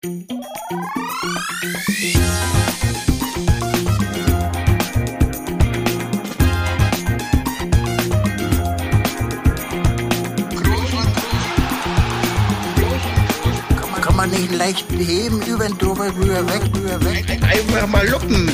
[0.00, 0.12] Kann
[14.14, 17.26] man nicht leicht heben, über den drüber, rüber, weg, rüber, weg.
[17.42, 18.48] Einfach mal luppen.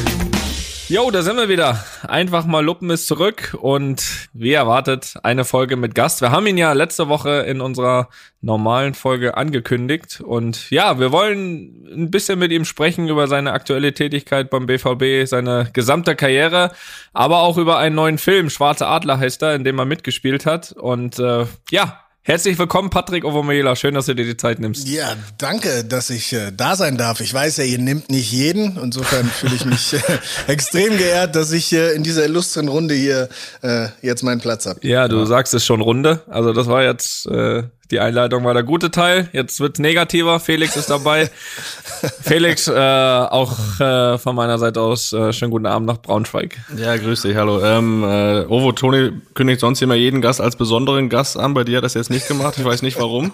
[0.95, 1.84] Jo, da sind wir wieder.
[2.06, 6.20] Einfach mal Luppen ist zurück und wie erwartet eine Folge mit Gast.
[6.20, 8.08] Wir haben ihn ja letzte Woche in unserer
[8.43, 13.93] normalen Folge angekündigt und ja, wir wollen ein bisschen mit ihm sprechen über seine aktuelle
[13.93, 16.70] Tätigkeit beim BVB, seine gesamte Karriere,
[17.12, 20.70] aber auch über einen neuen Film, Schwarze Adler heißt er, in dem er mitgespielt hat
[20.70, 23.76] und äh, ja, Herzlich willkommen, Patrick Ovomela.
[23.76, 24.88] Schön, dass du dir die Zeit nimmst.
[24.88, 27.20] Ja, danke, dass ich äh, da sein darf.
[27.20, 28.78] Ich weiß ja, ihr nehmt nicht jeden.
[28.82, 30.00] Insofern fühle ich mich äh,
[30.50, 33.28] extrem geehrt, dass ich äh, in dieser illustren Runde hier
[33.60, 34.80] äh, jetzt meinen Platz habe.
[34.88, 35.27] Ja, du ja.
[35.27, 36.22] sagst es schon Runde.
[36.27, 39.28] Also das war jetzt äh, die Einleitung war der gute Teil.
[39.33, 40.41] Jetzt wird's negativer.
[40.41, 41.30] Felix ist dabei.
[42.22, 46.59] Felix, äh, auch äh, von meiner Seite aus äh, schönen guten Abend nach Braunschweig.
[46.77, 47.62] Ja, grüß dich, hallo.
[47.62, 51.55] Ähm, äh, Ovo Toni kündigt sonst immer jeden Gast als besonderen Gast an.
[51.55, 52.56] Bei dir hat das jetzt nicht gemacht.
[52.59, 53.31] Ich weiß nicht warum.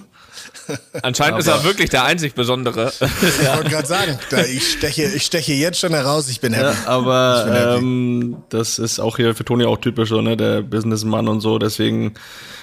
[1.03, 2.93] Anscheinend aber ist er wirklich der einzig Besondere.
[3.01, 6.77] Ich wollte gerade sagen, da, ich, steche, ich steche jetzt schon heraus, ich bin happy.
[6.85, 7.79] Ja, aber bin happy.
[7.79, 10.37] Ähm, das ist auch hier für Toni auch typisch, so, ne?
[10.37, 11.59] der Businessmann und so.
[11.59, 12.15] Deswegen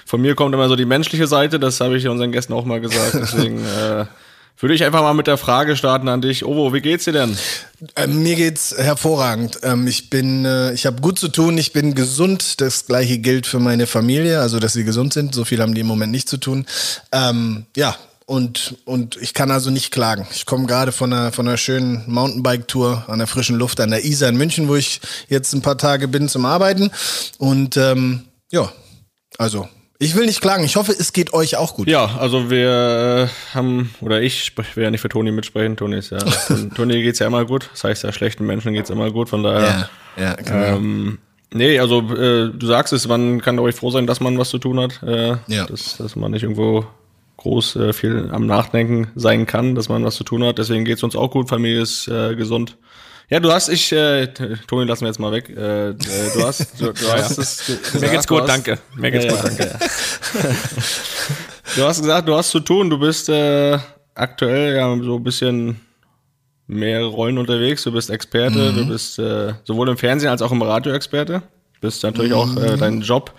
[0.05, 2.79] von mir kommt immer so die menschliche Seite, das habe ich unseren Gästen auch mal
[2.79, 3.13] gesagt.
[3.13, 4.05] Deswegen äh,
[4.59, 6.43] würde ich einfach mal mit der Frage starten an dich.
[6.43, 7.37] Ovo, wie geht's dir denn?
[7.95, 9.59] Äh, mir geht's hervorragend.
[9.63, 12.59] Ähm, ich bin, äh, ich habe gut zu tun, ich bin gesund.
[12.59, 15.35] Das gleiche gilt für meine Familie, also dass sie gesund sind.
[15.35, 16.65] So viel haben die im Moment nicht zu tun.
[17.11, 20.27] Ähm, ja, und, und ich kann also nicht klagen.
[20.31, 24.03] Ich komme gerade von einer, von einer schönen Mountainbike-Tour an der frischen Luft an der
[24.03, 26.91] Isar in München, wo ich jetzt ein paar Tage bin zum Arbeiten.
[27.37, 28.69] Und ähm, ja,
[29.37, 29.69] also
[29.99, 30.63] ich will nicht klagen.
[30.63, 31.87] Ich hoffe, es geht euch auch gut.
[31.87, 35.75] Ja, also wir äh, haben, oder ich will ja nicht für Toni mitsprechen.
[35.75, 36.19] Toni ist ja,
[36.75, 37.69] Toni geht's ja immer gut.
[37.71, 39.29] Das heißt, ja, schlechten Menschen geht's immer gut.
[39.29, 39.89] Von daher.
[40.15, 40.77] Ja, ja genau.
[40.77, 41.17] Ähm,
[41.51, 44.59] nee, also äh, du sagst es, man kann euch froh sein, dass man was zu
[44.59, 45.01] tun hat.
[45.01, 45.65] Äh, ja.
[45.65, 46.85] Dass, dass man nicht irgendwo
[47.37, 50.59] groß äh, viel am Nachdenken sein kann, dass man was zu tun hat.
[50.59, 51.49] Deswegen geht's uns auch gut.
[51.49, 52.77] Familie ist äh, gesund.
[53.29, 54.27] Ja, du hast, ich, äh,
[54.67, 55.49] Toni, lassen wir jetzt mal weg.
[55.49, 58.79] Äh, du hast, du, du hast es gesagt, Mir geht's gut, hast, danke.
[58.95, 59.63] Mir geht's ja, gut, danke.
[59.63, 60.49] Ja.
[61.75, 62.89] du hast gesagt, du hast zu tun.
[62.89, 63.77] Du bist äh,
[64.15, 65.81] aktuell ja so ein bisschen
[66.67, 67.83] mehrere Rollen unterwegs.
[67.83, 68.75] Du bist Experte, mhm.
[68.77, 71.41] du bist äh, sowohl im Fernsehen als auch im Radio Experte.
[71.73, 72.37] Du bist natürlich mhm.
[72.37, 73.33] auch äh, dein Job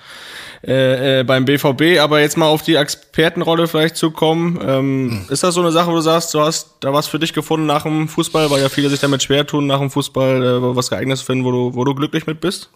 [0.67, 2.01] äh, äh, beim BVB.
[2.01, 4.59] Aber jetzt mal auf die Expertenrolle vielleicht zu kommen.
[4.63, 5.27] Ähm, mhm.
[5.29, 7.67] Ist das so eine Sache, wo du sagst, du hast da was für dich gefunden
[7.67, 10.91] nach dem Fußball, weil ja viele sich damit schwer tun, nach dem Fußball äh, was
[10.91, 12.71] geeignetes finden, wo du, wo du glücklich mit bist?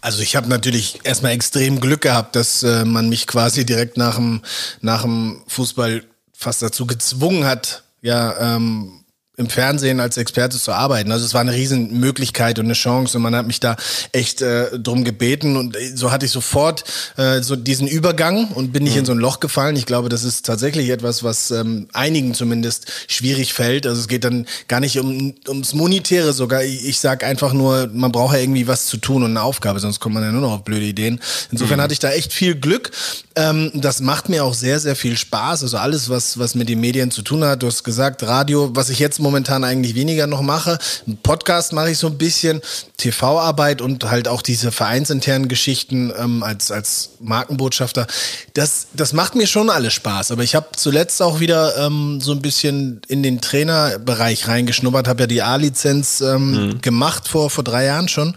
[0.00, 4.14] Also ich habe natürlich erstmal extrem Glück gehabt, dass äh, man mich quasi direkt nach
[4.14, 4.42] dem,
[4.80, 8.97] nach dem Fußball fast dazu gezwungen hat, ja, ähm,
[9.38, 11.12] im Fernsehen als Experte zu arbeiten.
[11.12, 13.76] Also es war eine Riesenmöglichkeit und eine Chance und man hat mich da
[14.12, 16.84] echt äh, drum gebeten und so hatte ich sofort
[17.16, 18.98] äh, so diesen Übergang und bin nicht mhm.
[19.00, 19.76] in so ein Loch gefallen.
[19.76, 23.86] Ich glaube, das ist tatsächlich etwas, was ähm, einigen zumindest schwierig fällt.
[23.86, 26.64] Also es geht dann gar nicht um ums Monetäre sogar.
[26.64, 29.78] Ich, ich sag einfach nur, man braucht ja irgendwie was zu tun und eine Aufgabe,
[29.78, 31.20] sonst kommt man ja nur noch auf blöde Ideen.
[31.52, 31.82] Insofern mhm.
[31.82, 32.90] hatte ich da echt viel Glück.
[33.36, 35.62] Ähm, das macht mir auch sehr, sehr viel Spaß.
[35.62, 37.62] Also alles, was, was mit den Medien zu tun hat.
[37.62, 40.78] Du hast gesagt, Radio, was ich jetzt momentan eigentlich weniger noch mache.
[41.06, 42.62] Ein Podcast mache ich so ein bisschen,
[42.96, 48.06] TV-Arbeit und halt auch diese vereinsinternen Geschichten ähm, als, als Markenbotschafter.
[48.54, 50.32] Das, das macht mir schon alles Spaß.
[50.32, 55.24] Aber ich habe zuletzt auch wieder ähm, so ein bisschen in den Trainerbereich reingeschnuppert, habe
[55.24, 56.80] ja die A-Lizenz ähm, mhm.
[56.80, 58.34] gemacht vor, vor drei Jahren schon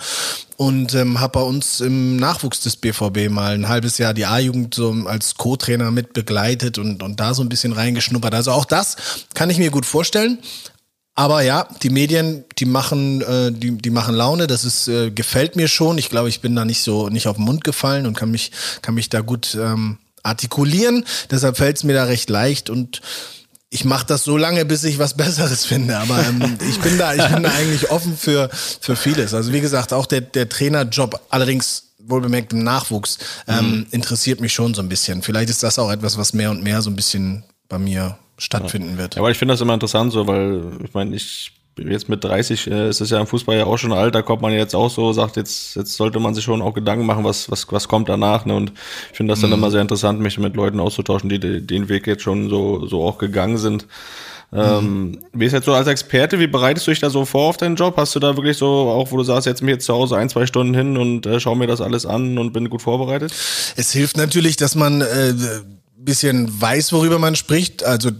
[0.57, 4.75] und ähm, habe bei uns im Nachwuchs des BVB mal ein halbes Jahr die A-Jugend
[4.75, 8.35] so als Co-Trainer mit begleitet und, und da so ein bisschen reingeschnuppert.
[8.35, 8.95] Also auch das
[9.33, 10.37] kann ich mir gut vorstellen.
[11.21, 14.47] Aber ja, die Medien, die machen, äh, die, die machen Laune.
[14.47, 15.99] Das ist äh, gefällt mir schon.
[15.99, 18.51] Ich glaube, ich bin da nicht so nicht auf den Mund gefallen und kann mich
[18.81, 21.05] kann mich da gut ähm, artikulieren.
[21.29, 23.01] Deshalb fällt es mir da recht leicht und
[23.69, 25.99] ich mache das so lange, bis ich was Besseres finde.
[25.99, 29.35] Aber ähm, ich bin da, ich bin da eigentlich offen für für vieles.
[29.35, 31.21] Also wie gesagt, auch der der Trainerjob.
[31.29, 33.87] Allerdings wohlbemerkt im Nachwuchs ähm, mhm.
[33.91, 35.21] interessiert mich schon so ein bisschen.
[35.21, 38.97] Vielleicht ist das auch etwas, was mehr und mehr so ein bisschen bei mir stattfinden
[38.97, 39.15] wird.
[39.15, 42.67] Ja, aber ich finde das immer interessant so, weil ich meine, ich jetzt mit 30
[42.67, 44.89] äh, ist es ja im Fußball ja auch schon alt, da kommt man jetzt auch
[44.89, 48.09] so, sagt jetzt, jetzt sollte man sich schon auch Gedanken machen, was, was, was kommt
[48.09, 48.55] danach, ne?
[48.55, 48.73] Und
[49.11, 49.57] ich finde das dann mhm.
[49.57, 53.03] immer sehr interessant, mich mit Leuten auszutauschen, die, die den Weg jetzt schon so, so
[53.03, 53.87] auch gegangen sind.
[54.53, 55.19] Ähm, mhm.
[55.31, 57.77] Wie ist jetzt so als Experte, wie bereitest du dich da so vor auf deinen
[57.77, 57.95] Job?
[57.95, 60.27] Hast du da wirklich so, auch wo du sagst, jetzt mich jetzt zu Hause ein,
[60.27, 63.31] zwei Stunden hin und äh, schau mir das alles an und bin gut vorbereitet?
[63.77, 65.33] Es hilft natürlich, dass man äh,
[66.05, 67.83] bisschen weiß, worüber man spricht.
[67.83, 68.11] Also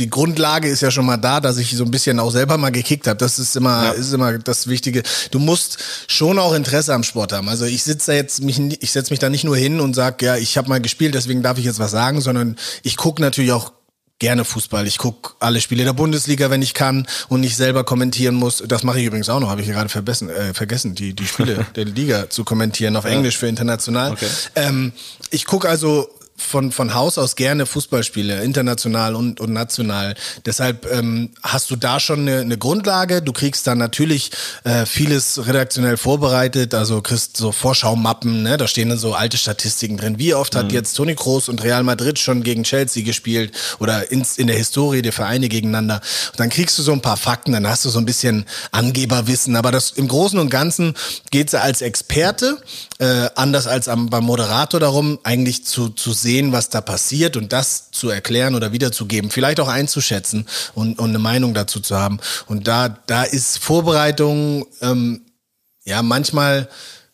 [0.00, 2.70] die Grundlage ist ja schon mal da, dass ich so ein bisschen auch selber mal
[2.70, 3.18] gekickt habe.
[3.18, 3.90] Das ist immer, ja.
[3.90, 5.02] ist immer das Wichtige.
[5.30, 7.48] Du musst schon auch Interesse am Sport haben.
[7.48, 10.22] Also ich sitze da jetzt mich, ich setze mich da nicht nur hin und sag,
[10.22, 13.52] ja, ich habe mal gespielt, deswegen darf ich jetzt was sagen, sondern ich gucke natürlich
[13.52, 13.72] auch
[14.18, 14.86] gerne Fußball.
[14.86, 18.62] Ich gucke alle Spiele der Bundesliga, wenn ich kann und nicht selber kommentieren muss.
[18.66, 21.66] Das mache ich übrigens auch noch, habe ich gerade vergessen, äh, vergessen, die, die Spiele
[21.76, 24.12] der Liga zu kommentieren auf Englisch für international.
[24.12, 24.28] Okay.
[24.54, 24.92] Ähm,
[25.30, 26.08] ich gucke also
[26.40, 30.14] von, von Haus aus gerne Fußballspiele, international und, und national.
[30.46, 33.22] Deshalb ähm, hast du da schon eine, eine Grundlage.
[33.22, 34.30] Du kriegst dann natürlich
[34.64, 38.56] äh, vieles redaktionell vorbereitet, also kriegst so Vorschaumappen, ne?
[38.56, 40.18] da stehen dann so alte Statistiken drin.
[40.18, 40.74] Wie oft hat mhm.
[40.74, 45.02] jetzt Toni Kroos und Real Madrid schon gegen Chelsea gespielt oder ins, in der Historie
[45.02, 46.00] der Vereine gegeneinander?
[46.32, 49.56] Und dann kriegst du so ein paar Fakten, dann hast du so ein bisschen Angeberwissen.
[49.56, 50.94] Aber das im Großen und Ganzen
[51.30, 52.58] geht es als Experte,
[52.98, 57.36] äh, anders als am, beim Moderator darum, eigentlich zu, zu sehen, sehen, was da passiert
[57.36, 61.96] und das zu erklären oder wiederzugeben, vielleicht auch einzuschätzen und, und eine Meinung dazu zu
[61.96, 62.20] haben.
[62.46, 65.22] Und da, da ist Vorbereitung ähm,
[65.84, 66.68] ja manchmal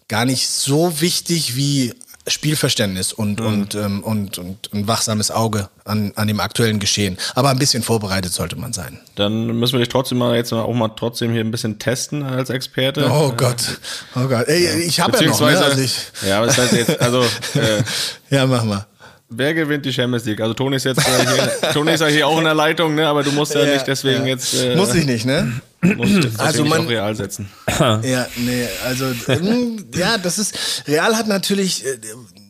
[0.08, 1.94] gar nicht so wichtig wie
[2.28, 3.46] Spielverständnis und, mhm.
[3.46, 7.16] und, ähm, und, und ein wachsames Auge an, an dem aktuellen Geschehen.
[7.34, 8.98] Aber ein bisschen vorbereitet sollte man sein.
[9.14, 12.50] Dann müssen wir dich trotzdem mal jetzt auch mal trotzdem hier ein bisschen testen als
[12.50, 13.08] Experte.
[13.10, 13.78] Oh Gott.
[14.14, 14.46] Oh Gott.
[14.48, 15.58] Ey, ich habe ja noch, ne?
[15.58, 15.96] also ich
[16.26, 17.22] Ja, aber das heißt jetzt, also
[17.54, 17.82] äh,
[18.28, 18.86] Ja, mach mal.
[19.28, 20.40] Wer gewinnt die Champions League?
[20.40, 23.08] Also Toni ist jetzt äh, hier, Toni ist ja hier auch in der Leitung, ne?
[23.08, 24.28] Aber du musst ja, ja nicht deswegen ja.
[24.28, 24.54] jetzt.
[24.54, 25.60] Äh, Muss ich nicht, ne?
[25.80, 27.48] Musst also man nicht Real setzen.
[28.02, 31.98] Ja, nee, also ähm, ja, das ist Real hat natürlich äh,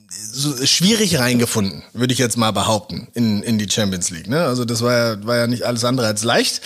[0.08, 4.28] so schwierig reingefunden, würde ich jetzt mal behaupten, in, in die Champions League.
[4.28, 4.44] Ne?
[4.44, 6.60] Also das war ja, war ja nicht alles andere als leicht.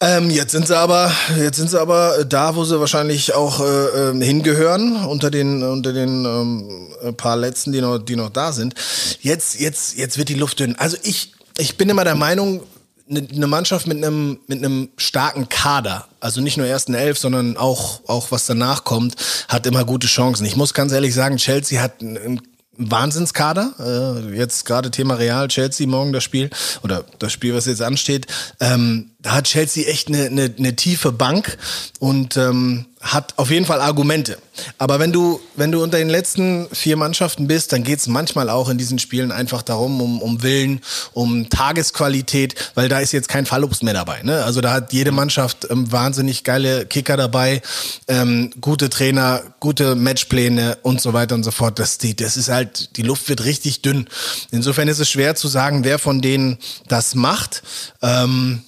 [0.00, 4.10] Ähm, jetzt sind sie aber, jetzt sind sie aber da, wo sie wahrscheinlich auch äh,
[4.10, 8.74] ähm, hingehören, unter den, unter den ähm, paar letzten, die noch, die noch da sind.
[9.20, 10.76] Jetzt, jetzt, jetzt wird die Luft dünn.
[10.76, 12.62] Also ich, ich bin immer der Meinung,
[13.08, 17.56] eine ne Mannschaft mit einem mit einem starken Kader, also nicht nur ersten Elf, sondern
[17.56, 19.14] auch auch was danach kommt,
[19.48, 20.44] hat immer gute Chancen.
[20.44, 22.42] Ich muss ganz ehrlich sagen, Chelsea hat einen
[22.78, 23.74] Wahnsinnskader.
[24.30, 26.50] Äh, jetzt gerade Thema Real, Chelsea morgen das Spiel
[26.82, 28.26] oder das Spiel, was jetzt ansteht.
[28.60, 31.58] Ähm, da hat Chelsea echt eine, eine, eine tiefe Bank
[31.98, 34.38] und ähm, hat auf jeden Fall Argumente.
[34.78, 38.50] Aber wenn du, wenn du unter den letzten vier Mannschaften bist, dann geht es manchmal
[38.50, 40.80] auch in diesen Spielen einfach darum, um, um Willen,
[41.12, 44.22] um Tagesqualität, weil da ist jetzt kein Fallobst mehr dabei.
[44.22, 44.44] Ne?
[44.44, 47.62] Also da hat jede Mannschaft ähm, wahnsinnig geile Kicker dabei,
[48.08, 51.78] ähm, gute Trainer, gute Matchpläne und so weiter und so fort.
[51.78, 54.08] Das, die, das ist halt, die Luft wird richtig dünn.
[54.50, 57.62] Insofern ist es schwer zu sagen, wer von denen das macht.
[58.02, 58.62] Ähm,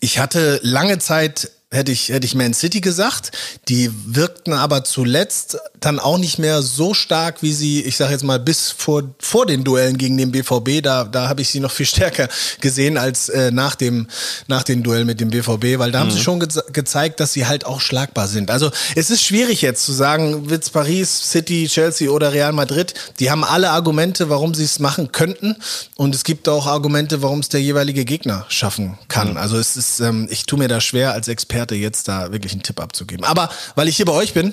[0.00, 3.32] ich hatte lange Zeit hätte ich, hätte ich Man City gesagt.
[3.68, 8.22] Die wirkten aber zuletzt dann auch nicht mehr so stark, wie sie, ich sage jetzt
[8.22, 11.72] mal, bis vor, vor den Duellen gegen den BVB, da, da habe ich sie noch
[11.72, 12.28] viel stärker
[12.60, 14.06] gesehen als äh, nach, dem,
[14.46, 16.02] nach den Duellen mit dem BVB, weil da mhm.
[16.02, 16.22] haben sie mhm.
[16.22, 18.50] schon ge gezeigt, dass sie halt auch schlagbar sind.
[18.50, 22.92] Also es ist schwierig jetzt zu sagen, wird's Paris, City, Chelsea oder Real Madrid.
[23.18, 25.56] Die haben alle Argumente, warum sie es machen könnten.
[25.96, 29.30] Und es gibt auch Argumente, warum es der jeweilige Gegner schaffen kann.
[29.30, 29.36] Mhm.
[29.38, 32.52] Also es ist, ähm, ich tue mir da schwer als Experte Experte jetzt da wirklich
[32.52, 33.24] einen Tipp abzugeben.
[33.24, 34.52] Aber weil ich hier bei euch bin,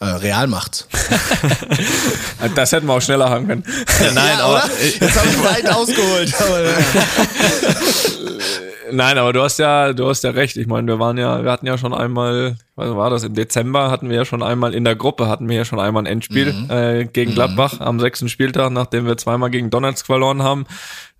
[0.00, 0.88] äh, Real macht's.
[2.54, 3.64] das hätten wir auch schneller haben können.
[4.00, 6.34] Ja, nein, ja, aber jetzt habe ich weit ausgeholt.
[8.92, 10.56] nein, aber du hast ja, du hast ja recht.
[10.56, 13.22] Ich meine, wir waren ja, wir hatten ja schon einmal, was war das?
[13.22, 16.02] Im Dezember hatten wir ja schon einmal in der Gruppe hatten wir ja schon einmal
[16.02, 16.70] ein Endspiel mhm.
[16.70, 17.34] äh, gegen mhm.
[17.36, 20.66] Gladbach am sechsten Spieltag, nachdem wir zweimal gegen Donetsk verloren haben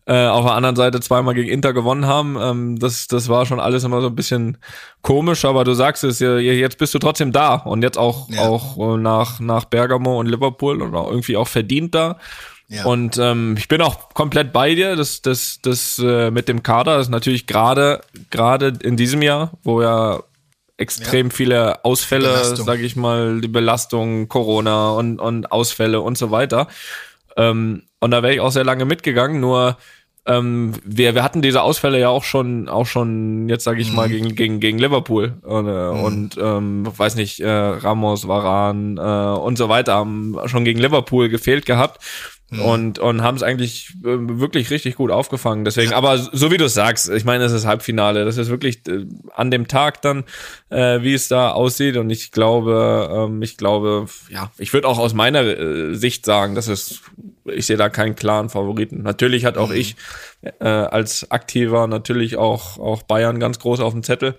[0.07, 2.37] äh, auf der anderen Seite zweimal gegen Inter gewonnen haben.
[2.41, 4.59] Ähm, das, das war schon alles immer so ein bisschen
[5.01, 8.41] komisch, aber du sagst es, jetzt bist du trotzdem da und jetzt auch, ja.
[8.41, 12.19] auch äh, nach, nach Bergamo und Liverpool und auch irgendwie auch verdient da.
[12.69, 12.85] Ja.
[12.87, 14.97] Und ähm, ich bin auch komplett bei dir.
[14.97, 19.83] Das, das, das äh, mit dem Kader ist natürlich gerade gerade in diesem Jahr, wo
[19.83, 20.23] ja
[20.79, 21.33] extrem ja.
[21.35, 26.67] viele Ausfälle, sage ich mal, die Belastung, Corona und, und Ausfälle und so weiter.
[27.37, 29.77] Ähm, und da wäre ich auch sehr lange mitgegangen, nur
[30.27, 33.97] ähm, wir, wir hatten diese Ausfälle ja auch schon, auch schon, jetzt sage ich mhm.
[33.97, 35.35] mal, gegen, gegen, gegen Liverpool.
[35.43, 36.01] Und, äh, mhm.
[36.03, 41.29] und ähm, weiß nicht, äh, Ramos, Varan äh, und so weiter haben schon gegen Liverpool
[41.29, 42.05] gefehlt gehabt.
[42.53, 42.61] Mhm.
[42.61, 45.65] Und, und haben es eigentlich äh, wirklich richtig gut aufgefangen.
[45.65, 48.27] Deswegen, aber so wie du es sagst, ich meine, es ist Halbfinale.
[48.27, 50.25] Das ist wirklich äh, an dem Tag dann,
[50.69, 51.97] äh, wie es da aussieht.
[51.97, 56.55] Und ich glaube, ähm, ich glaube, ja, ich würde auch aus meiner äh, Sicht sagen,
[56.55, 57.01] dass es,
[57.47, 59.03] ich sehe da keinen klaren Favoriten.
[59.03, 59.77] Natürlich hat auch mhm.
[59.77, 59.97] ich
[60.61, 64.39] äh, als Aktiver natürlich auch, auch Bayern ganz groß auf dem Zettel.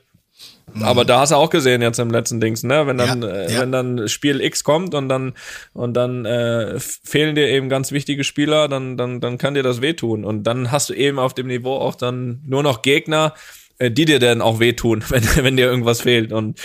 [0.82, 2.88] Aber da hast du auch gesehen jetzt im letzten Dings, ne?
[2.88, 3.62] Wenn dann, ja, äh, ja.
[3.62, 5.34] wenn dann Spiel X kommt und dann
[5.74, 9.82] und dann äh, fehlen dir eben ganz wichtige Spieler, dann dann dann kann dir das
[9.82, 13.34] wehtun und dann hast du eben auf dem Niveau auch dann nur noch Gegner,
[13.78, 16.60] äh, die dir dann auch wehtun, wenn wenn dir irgendwas fehlt und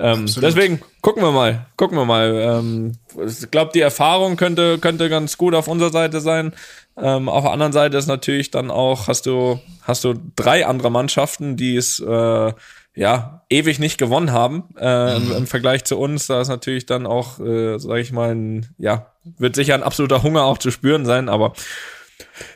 [0.00, 2.60] ähm, deswegen gucken wir mal, gucken wir mal.
[2.60, 2.92] Ähm,
[3.26, 6.52] ich glaube, die Erfahrung könnte könnte ganz gut auf unserer Seite sein.
[6.96, 10.90] Ähm, auf der anderen Seite ist natürlich dann auch hast du hast du drei andere
[10.90, 12.52] Mannschaften, die es äh,
[12.98, 15.30] ja, ewig nicht gewonnen haben äh, mhm.
[15.30, 16.26] im, im, Vergleich zu uns.
[16.26, 20.24] Da ist natürlich dann auch, äh, sage ich mal, ein, ja, wird sicher ein absoluter
[20.24, 21.52] Hunger auch zu spüren sein, aber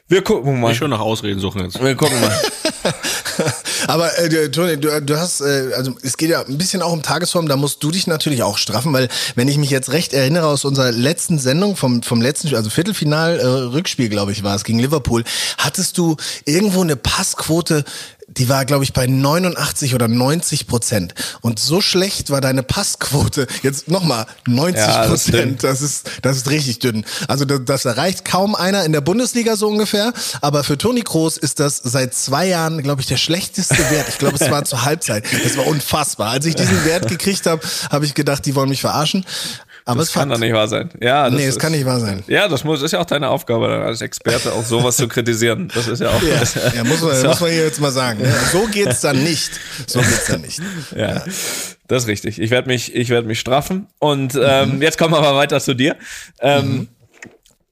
[0.09, 0.73] wir gucken mal.
[0.73, 1.83] Ich schon nach Ausreden suchen jetzt.
[1.83, 2.33] Wir gucken mal.
[3.89, 7.03] Aber äh, Toni, du, du hast, äh, also es geht ja ein bisschen auch um
[7.03, 10.47] Tagesform, da musst du dich natürlich auch straffen, weil wenn ich mich jetzt recht erinnere
[10.47, 14.65] aus unserer letzten Sendung vom, vom letzten, also Viertelfinal, äh, Rückspiel, glaube ich, war es,
[14.65, 15.25] gegen Liverpool,
[15.59, 17.85] hattest du irgendwo eine Passquote
[18.39, 21.15] die war, glaube ich, bei 89 oder 90 Prozent.
[21.41, 23.47] Und so schlecht war deine Passquote.
[23.63, 25.63] Jetzt nochmal, 90 Prozent.
[25.63, 27.05] Ja, das, ist, das ist richtig dünn.
[27.29, 30.13] Also das, das, erreicht kaum einer in der Bundesliga so ungefähr.
[30.41, 34.09] Aber für Toni Kroos ist das seit zwei Jahren, glaube ich, der schlechteste Wert.
[34.09, 35.25] Ich glaube, es war zur Halbzeit.
[35.43, 36.31] Das war unfassbar.
[36.31, 39.25] Als ich diesen Wert gekriegt habe, habe ich gedacht, die wollen mich verarschen.
[39.85, 40.91] Aber das es kann doch nicht wahr sein.
[41.01, 42.23] Ja, das nee, es kann nicht wahr sein.
[42.29, 45.71] Ja, das muss, ist ja auch deine Aufgabe, als Experte auch sowas zu kritisieren.
[45.75, 46.23] Das ist ja auch.
[46.33, 46.41] Ja,
[46.77, 48.23] ja muss, man, muss man hier jetzt mal sagen.
[48.23, 48.33] Ne?
[48.53, 49.51] So geht's dann nicht.
[49.87, 50.61] So geht's dann nicht.
[50.95, 51.25] Ja, ja.
[51.89, 52.39] das ist richtig.
[52.41, 53.89] Ich werde mich, ich werde mich straffen.
[53.99, 54.83] Und ähm, mhm.
[54.83, 55.97] jetzt kommen wir aber weiter zu dir.
[56.41, 56.89] Ähm, mhm.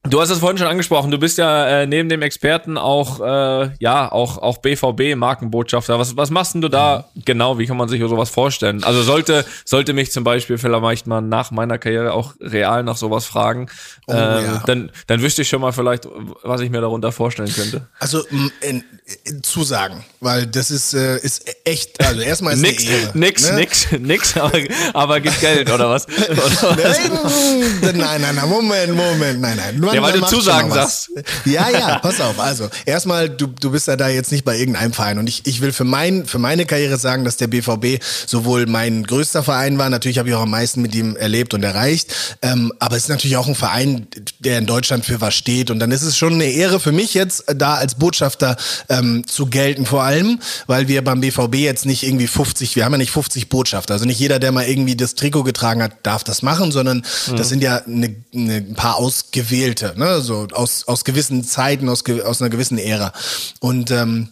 [0.09, 3.71] Du hast es vorhin schon angesprochen, du bist ja äh, neben dem Experten auch, äh,
[3.81, 5.99] ja, auch, auch BVB-Markenbotschafter.
[5.99, 7.59] Was, was machst denn du da genau?
[7.59, 8.83] Wie kann man sich sowas vorstellen?
[8.83, 13.27] Also sollte, sollte mich zum Beispiel vielleicht mal nach meiner Karriere auch real nach sowas
[13.27, 13.67] fragen,
[14.07, 14.63] oh, äh, ja.
[14.65, 16.09] dann, dann wüsste ich schon mal vielleicht,
[16.45, 17.87] was ich mir darunter vorstellen könnte.
[17.99, 18.25] Also
[18.63, 18.83] in,
[19.27, 23.57] in Zusagen, weil das ist, äh, ist echt, also erstmal ist nix, Ehre, nix, ne?
[23.57, 24.61] nix, nix, aber,
[24.95, 26.09] aber gibt Geld, oder was?
[26.09, 27.01] Oder was?
[27.83, 29.77] Nein, nein, nein, Moment, Moment, nein, nein.
[29.77, 31.11] Nur ja, weil du Zusagen sagst.
[31.45, 32.39] Ja, ja, pass auf.
[32.39, 35.19] Also, erstmal, du, du bist ja da jetzt nicht bei irgendeinem Verein.
[35.19, 39.05] Und ich, ich will für, mein, für meine Karriere sagen, dass der BVB sowohl mein
[39.05, 42.15] größter Verein war, natürlich habe ich auch am meisten mit ihm erlebt und erreicht.
[42.43, 44.07] Ähm, aber es ist natürlich auch ein Verein,
[44.39, 45.71] der in Deutschland für was steht.
[45.71, 48.57] Und dann ist es schon eine Ehre für mich jetzt, da als Botschafter
[48.89, 52.93] ähm, zu gelten, vor allem, weil wir beim BVB jetzt nicht irgendwie 50, wir haben
[52.93, 53.95] ja nicht 50 Botschafter.
[53.95, 57.37] Also nicht jeder, der mal irgendwie das Trikot getragen hat, darf das machen, sondern mhm.
[57.37, 60.21] das sind ja eine, eine, ein paar ausgewählte Leute, ne?
[60.21, 63.13] so aus, aus gewissen Zeiten, aus, aus einer gewissen Ära.
[63.61, 64.29] Und ähm,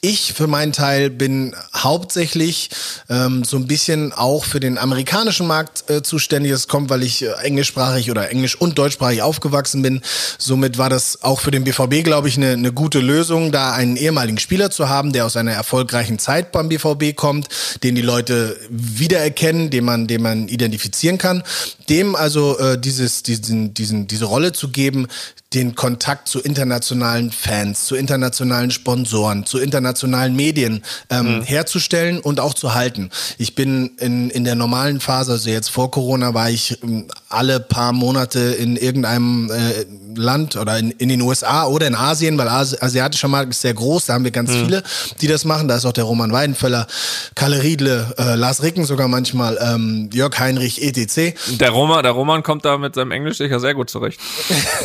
[0.00, 2.70] ich für meinen Teil bin hauptsächlich
[3.08, 6.52] ähm, so ein bisschen auch für den amerikanischen Markt äh, zuständig.
[6.52, 10.00] Das kommt, weil ich äh, englischsprachig oder englisch und deutschsprachig aufgewachsen bin.
[10.38, 13.96] Somit war das auch für den BVB, glaube ich, eine, eine gute Lösung, da einen
[13.96, 17.48] ehemaligen Spieler zu haben, der aus einer erfolgreichen Zeit beim BVB kommt,
[17.82, 21.42] den die Leute wiedererkennen, den man, den man identifizieren kann.
[21.88, 25.08] Dem also äh, dieses, diesen, diesen, diese Rolle zu geben,
[25.54, 29.87] den Kontakt zu internationalen Fans, zu internationalen Sponsoren, zu internationalen
[30.34, 31.42] Medien ähm, mhm.
[31.42, 33.10] herzustellen und auch zu halten.
[33.38, 37.60] Ich bin in, in der normalen Phase, also jetzt vor Corona, war ich ähm, alle
[37.60, 39.84] paar Monate in irgendeinem äh,
[40.18, 43.74] Land oder in, in den USA oder in Asien, weil Asi asiatischer Markt ist sehr
[43.74, 44.64] groß, da haben wir ganz mhm.
[44.64, 44.82] viele,
[45.20, 45.68] die das machen.
[45.68, 46.86] Da ist auch der Roman Weidenfeller,
[47.34, 51.34] Kalle Riedle, äh, Lars Ricken sogar manchmal, ähm, Jörg Heinrich, etc.
[51.58, 54.20] Der Roman, der Roman kommt da mit seinem Englisch sicher sehr gut zurecht.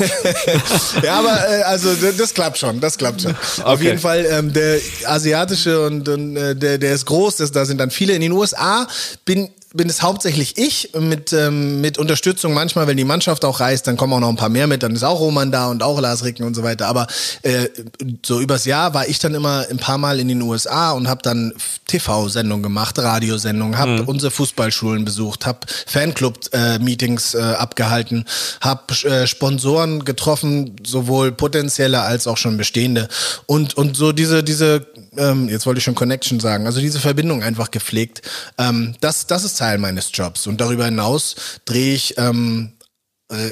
[1.03, 3.31] ja, aber äh, also das klappt schon, das klappt schon.
[3.31, 3.63] Okay.
[3.63, 7.65] Auf jeden Fall ähm, der asiatische und, und äh, der, der ist groß, das, da
[7.65, 8.87] sind dann viele in den USA.
[9.25, 12.53] Bin bin es hauptsächlich ich mit, ähm, mit Unterstützung.
[12.53, 14.84] Manchmal, wenn die Mannschaft auch reist, dann kommen auch noch ein paar mehr mit.
[14.84, 16.88] Dann ist auch Roman da und auch Lars Ricken und so weiter.
[16.88, 17.08] Aber
[17.42, 17.68] äh,
[18.24, 21.22] so übers Jahr war ich dann immer ein paar Mal in den USA und habe
[21.24, 21.53] dann
[21.88, 24.08] TV-Sendungen gemacht, Radiosendungen, habe mhm.
[24.08, 28.25] unsere Fußballschulen besucht, habe Fanclub-Meetings äh, abgehalten,
[28.62, 33.08] habe äh, Sponsoren getroffen, sowohl potenzielle als auch schon bestehende.
[33.48, 34.86] Und, und so diese, diese
[35.18, 38.22] ähm, jetzt wollte ich schon Connection sagen, also diese Verbindung einfach gepflegt.
[38.58, 40.46] Ähm, das, das ist Teil meines Jobs.
[40.46, 42.74] Und darüber hinaus drehe ich ähm,
[43.29, 43.51] äh,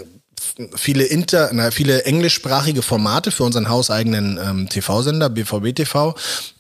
[0.75, 6.13] viele inter, na, viele englischsprachige Formate für unseren hauseigenen ähm, TV-Sender BVB TV,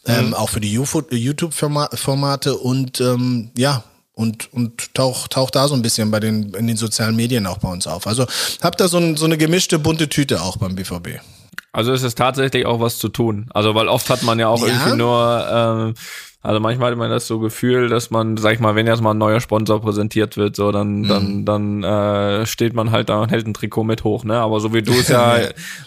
[0.05, 0.33] ähm, mhm.
[0.35, 6.11] auch für die YouTube-Formate und ähm, ja und und tauch tauch da so ein bisschen
[6.11, 8.07] bei den in den sozialen Medien auch bei uns auf.
[8.07, 8.27] Also
[8.61, 11.19] hab da so, ein, so eine gemischte bunte Tüte auch beim BVB.
[11.73, 13.49] Also ist es tatsächlich auch was zu tun.
[13.53, 14.67] Also weil oft hat man ja auch ja.
[14.67, 15.93] irgendwie nur ähm,
[16.43, 19.11] Also manchmal hat man das so Gefühl, dass man, sag ich mal, wenn jetzt mal
[19.11, 21.07] ein neuer Sponsor präsentiert wird, so dann, mhm.
[21.07, 24.39] dann, dann äh, steht man halt da und hält ein Trikot mit hoch, ne?
[24.39, 25.37] Aber so wie du es ja,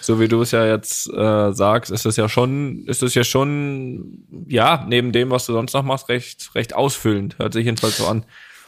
[0.01, 3.25] so wie du es ja jetzt äh, sagst, ist es ja schon, ist es ja
[3.25, 7.37] schon, ja, neben dem, was du sonst noch machst, recht, recht ausfüllend.
[7.39, 8.25] Hört sich jedenfalls so an.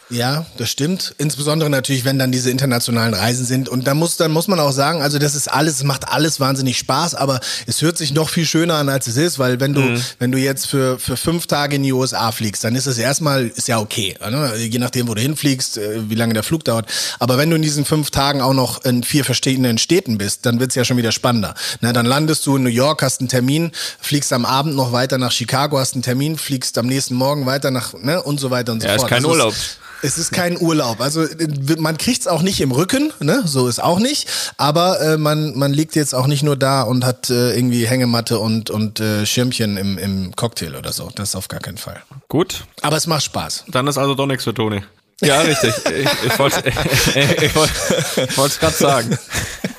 [0.09, 1.15] Ja, das stimmt.
[1.19, 3.69] Insbesondere natürlich, wenn dann diese internationalen Reisen sind.
[3.69, 6.79] Und da muss, dann muss man auch sagen, also das ist alles, macht alles wahnsinnig
[6.79, 9.81] Spaß, aber es hört sich noch viel schöner an, als es ist, weil wenn du,
[9.81, 10.01] mhm.
[10.21, 13.49] wenn du jetzt für, für fünf Tage in die USA fliegst, dann ist es erstmal,
[13.49, 14.17] ist ja okay.
[14.21, 14.55] Ne?
[14.57, 16.87] Je nachdem, wo du hinfliegst, äh, wie lange der Flug dauert.
[17.19, 20.61] Aber wenn du in diesen fünf Tagen auch noch in vier verschiedenen Städten bist, dann
[20.61, 21.55] wird's ja schon wieder spannender.
[21.81, 25.19] Na, dann landest du in New York, hast einen Termin, fliegst am Abend noch weiter
[25.19, 28.71] nach Chicago, hast einen Termin, fliegst am nächsten Morgen weiter nach, ne, und so weiter
[28.71, 29.11] und so ja, fort.
[29.11, 29.53] Ist kein das Urlaub.
[29.53, 31.00] Ist, es ist kein Urlaub.
[31.00, 33.43] Also äh, man kriegt's auch nicht im Rücken, ne?
[33.45, 34.29] so ist auch nicht.
[34.57, 38.38] Aber äh, man, man liegt jetzt auch nicht nur da und hat äh, irgendwie Hängematte
[38.38, 41.11] und, und äh, Schirmchen im, im Cocktail oder so.
[41.15, 42.03] Das auf gar keinen Fall.
[42.29, 42.65] Gut.
[42.83, 43.65] Aber es macht Spaß.
[43.69, 44.83] Dann ist also doch nichts für Toni.
[45.23, 45.73] Ja, richtig.
[45.85, 46.62] Ich, ich wollte
[48.46, 49.18] es gerade sagen.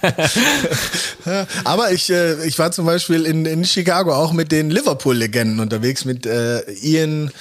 [1.64, 6.06] Aber ich, äh, ich war zum Beispiel in, in Chicago auch mit den Liverpool-Legenden unterwegs,
[6.06, 7.32] mit äh, Ian,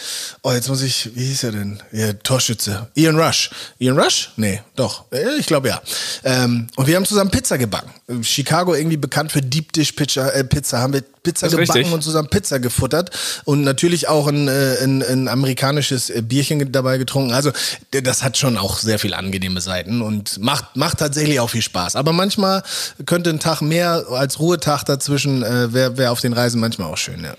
[0.42, 1.82] oh, jetzt muss ich, wie hieß er denn?
[1.90, 2.88] Ja, Torschütze.
[2.94, 3.50] Ian Rush.
[3.78, 4.30] Ian Rush?
[4.36, 5.10] Nee, doch.
[5.10, 5.80] Äh, ich glaube ja.
[6.24, 7.90] Ähm, und wir haben zusammen Pizza gebacken.
[8.22, 11.92] Chicago irgendwie bekannt für Deep Dish Pizza, äh, Pizza haben wir Pizza gebacken richtig.
[11.92, 13.10] und zusammen Pizza gefuttert
[13.44, 17.32] und natürlich auch ein, äh, ein, ein amerikanisches äh, Bierchen dabei getrunken.
[17.32, 17.50] Also
[17.90, 21.96] das hat schon auch sehr viel angenehme Seiten und macht, macht tatsächlich auch viel Spaß.
[21.96, 22.62] Aber manchmal
[23.06, 26.96] könnte ein Tag mehr als Ruhetag dazwischen, äh, wäre wär auf den Reisen manchmal auch
[26.96, 27.34] schön, ja.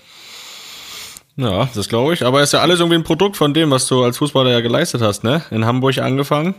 [1.36, 2.24] Ja, das glaube ich.
[2.24, 4.60] Aber es ist ja alles irgendwie ein Produkt von dem, was du als Fußballer ja
[4.60, 5.42] geleistet hast, ne?
[5.52, 6.56] In Hamburg angefangen.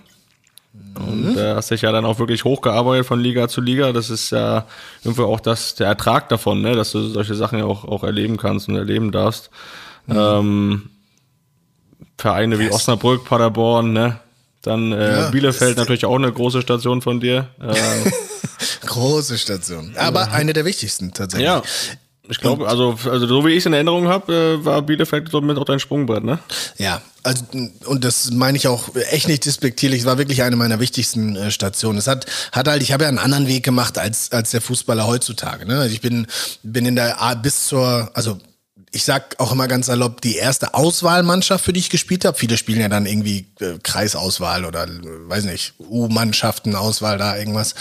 [0.74, 3.92] Und äh, hast dich ja dann auch wirklich hochgearbeitet von Liga zu Liga.
[3.92, 4.66] Das ist ja
[5.04, 6.76] irgendwie auch das, der Ertrag davon, ne?
[6.76, 9.50] dass du solche Sachen ja auch, auch erleben kannst und erleben darfst.
[10.08, 10.16] Mhm.
[10.18, 10.90] Ähm,
[12.18, 12.66] Vereine yes.
[12.66, 14.20] wie Osnabrück, Paderborn, ne?
[14.62, 17.48] Dann äh, ja, Bielefeld natürlich auch eine große Station von dir.
[17.62, 17.76] Äh,
[18.86, 19.94] große Station.
[19.96, 21.48] Aber eine der wichtigsten tatsächlich.
[21.48, 21.64] Ja.
[22.30, 25.58] Ich glaube, also, also so wie ich es in Erinnerung habe, äh, war Bielefeld somit
[25.58, 26.38] auch dein Sprungbrett, ne?
[26.78, 27.44] Ja, also
[27.86, 30.02] und das meine ich auch echt nicht despektierlich.
[30.02, 31.98] Es war wirklich eine meiner wichtigsten äh, Stationen.
[31.98, 35.08] Es hat hat halt, ich habe ja einen anderen Weg gemacht als als der Fußballer
[35.08, 35.66] heutzutage.
[35.66, 35.80] Ne?
[35.80, 36.28] Also ich bin
[36.62, 38.38] bin in der A bis zur also
[38.92, 42.38] ich sag auch immer ganz salopp, die erste Auswahlmannschaft, für die ich gespielt habe.
[42.38, 44.88] Viele spielen ja dann irgendwie äh, Kreisauswahl oder
[45.28, 47.76] weiß nicht, U-Mannschaften, Auswahl da irgendwas.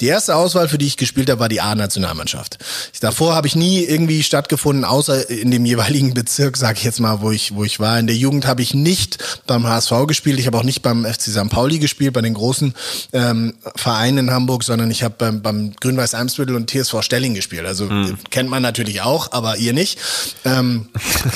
[0.00, 2.58] Die erste Auswahl, für die ich gespielt habe, war die A-Nationalmannschaft.
[3.00, 7.20] Davor habe ich nie irgendwie stattgefunden, außer in dem jeweiligen Bezirk, sag ich jetzt mal,
[7.20, 7.98] wo ich, wo ich war.
[7.98, 11.22] In der Jugend habe ich nicht beim HSV gespielt, ich habe auch nicht beim FC
[11.22, 11.50] St.
[11.50, 12.72] Pauli gespielt, bei den großen
[13.12, 17.66] ähm, Vereinen in Hamburg, sondern ich habe beim, beim Grün-Weiß Eimsbüttel und TSV Stelling gespielt.
[17.66, 18.16] Also hm.
[18.30, 19.98] kennt man natürlich auch, aber ihr nicht.
[20.44, 20.51] Ähm,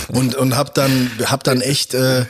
[0.08, 2.26] und und habe dann, hab dann echt äh,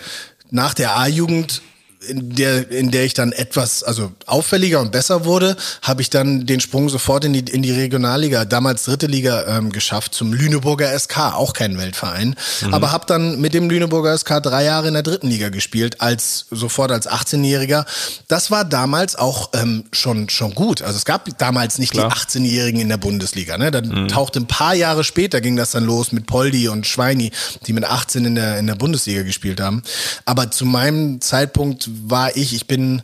[0.50, 1.62] nach der A-Jugend
[2.08, 6.46] in der, in der ich dann etwas, also auffälliger und besser wurde, habe ich dann
[6.46, 10.96] den Sprung sofort in die, in die Regionalliga, damals dritte Liga, ähm, geschafft, zum Lüneburger
[10.98, 12.34] SK, auch kein Weltverein.
[12.62, 12.74] Mhm.
[12.74, 16.46] Aber habe dann mit dem Lüneburger SK drei Jahre in der dritten Liga gespielt, als
[16.50, 17.84] sofort als 18-Jähriger.
[18.28, 20.82] Das war damals auch ähm, schon, schon gut.
[20.82, 22.08] Also es gab damals nicht Klar.
[22.08, 23.58] die 18-Jährigen in der Bundesliga.
[23.58, 23.70] Ne?
[23.70, 24.08] Dann mhm.
[24.08, 27.32] tauchte ein paar Jahre später, ging das dann los mit Poldi und Schweini,
[27.66, 29.82] die mit 18 in der, in der Bundesliga gespielt haben.
[30.24, 33.02] Aber zu meinem Zeitpunkt war ich, ich bin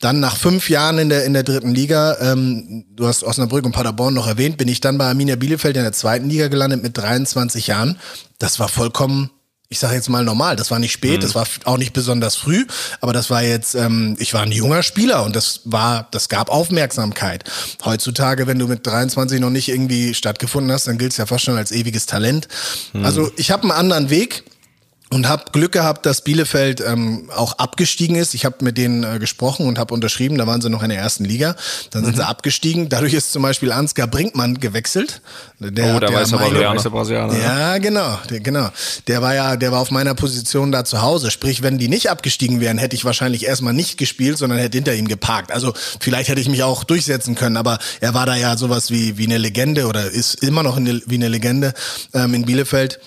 [0.00, 3.72] dann nach fünf Jahren in der, in der dritten Liga, ähm, du hast Osnabrück und
[3.72, 6.96] Paderborn noch erwähnt, bin ich dann bei Arminia Bielefeld in der zweiten Liga gelandet mit
[6.96, 7.98] 23 Jahren.
[8.38, 9.30] Das war vollkommen,
[9.68, 10.56] ich sage jetzt mal normal.
[10.56, 11.20] Das war nicht spät, mhm.
[11.20, 12.64] das war auch nicht besonders früh,
[13.02, 16.48] aber das war jetzt, ähm, ich war ein junger Spieler und das war, das gab
[16.48, 17.44] Aufmerksamkeit.
[17.84, 21.44] Heutzutage, wenn du mit 23 noch nicht irgendwie stattgefunden hast, dann gilt es ja fast
[21.44, 22.48] schon als ewiges Talent.
[22.94, 23.04] Mhm.
[23.04, 24.44] Also ich habe einen anderen Weg
[25.12, 28.32] und habe Glück gehabt, dass Bielefeld ähm, auch abgestiegen ist.
[28.34, 30.38] Ich habe mit denen äh, gesprochen und habe unterschrieben.
[30.38, 31.56] Da waren sie noch in der ersten Liga.
[31.90, 32.18] Dann sind mhm.
[32.18, 32.88] sie abgestiegen.
[32.88, 35.20] Dadurch ist zum Beispiel Ansgar Brinkmann gewechselt.
[35.58, 37.36] Der, oh, der, der weiß aber der Brasilianer.
[37.36, 38.68] Ja, genau, der, genau.
[39.08, 41.32] Der war ja, der war auf meiner Position da zu Hause.
[41.32, 44.94] Sprich, wenn die nicht abgestiegen wären, hätte ich wahrscheinlich erstmal nicht gespielt, sondern hätte hinter
[44.94, 45.50] ihm geparkt.
[45.50, 47.56] Also vielleicht hätte ich mich auch durchsetzen können.
[47.56, 51.02] Aber er war da ja sowas wie wie eine Legende oder ist immer noch eine,
[51.06, 51.74] wie eine Legende
[52.14, 53.00] ähm, in Bielefeld.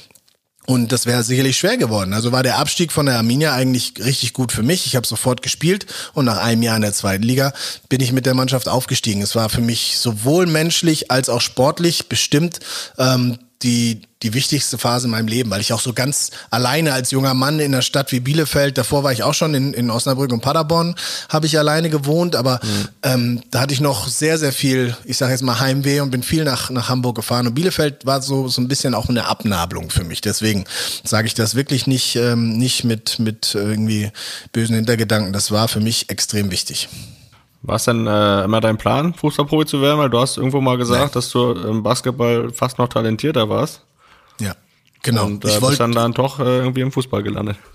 [0.65, 2.13] Und das wäre sicherlich schwer geworden.
[2.13, 4.85] Also war der Abstieg von der Arminia eigentlich richtig gut für mich.
[4.85, 7.53] Ich habe sofort gespielt und nach einem Jahr in der zweiten Liga
[7.89, 9.21] bin ich mit der Mannschaft aufgestiegen.
[9.21, 12.59] Es war für mich sowohl menschlich als auch sportlich bestimmt
[12.97, 17.11] ähm, die, die wichtigste Phase in meinem Leben, weil ich auch so ganz alleine als
[17.11, 20.31] junger Mann in einer Stadt wie Bielefeld, davor war ich auch schon in, in Osnabrück
[20.31, 20.95] und Paderborn,
[21.29, 22.87] habe ich alleine gewohnt, aber mhm.
[23.03, 26.23] ähm, da hatte ich noch sehr, sehr viel, ich sage jetzt mal Heimweh und bin
[26.23, 27.47] viel nach, nach Hamburg gefahren.
[27.47, 30.21] Und Bielefeld war so, so ein bisschen auch eine Abnabelung für mich.
[30.21, 30.65] Deswegen
[31.03, 34.11] sage ich das wirklich nicht, ähm, nicht mit, mit irgendwie
[34.51, 35.33] bösen Hintergedanken.
[35.33, 36.89] Das war für mich extrem wichtig.
[37.63, 39.97] War es denn äh, immer dein Plan, Fußballprofi zu werden?
[39.97, 41.11] Weil du hast irgendwo mal gesagt, Nein.
[41.13, 43.81] dass du im Basketball fast noch talentierter warst.
[44.39, 44.53] Ja,
[45.01, 45.25] genau.
[45.25, 47.57] Und äh, ich bist dann, dann doch äh, irgendwie im Fußball gelandet.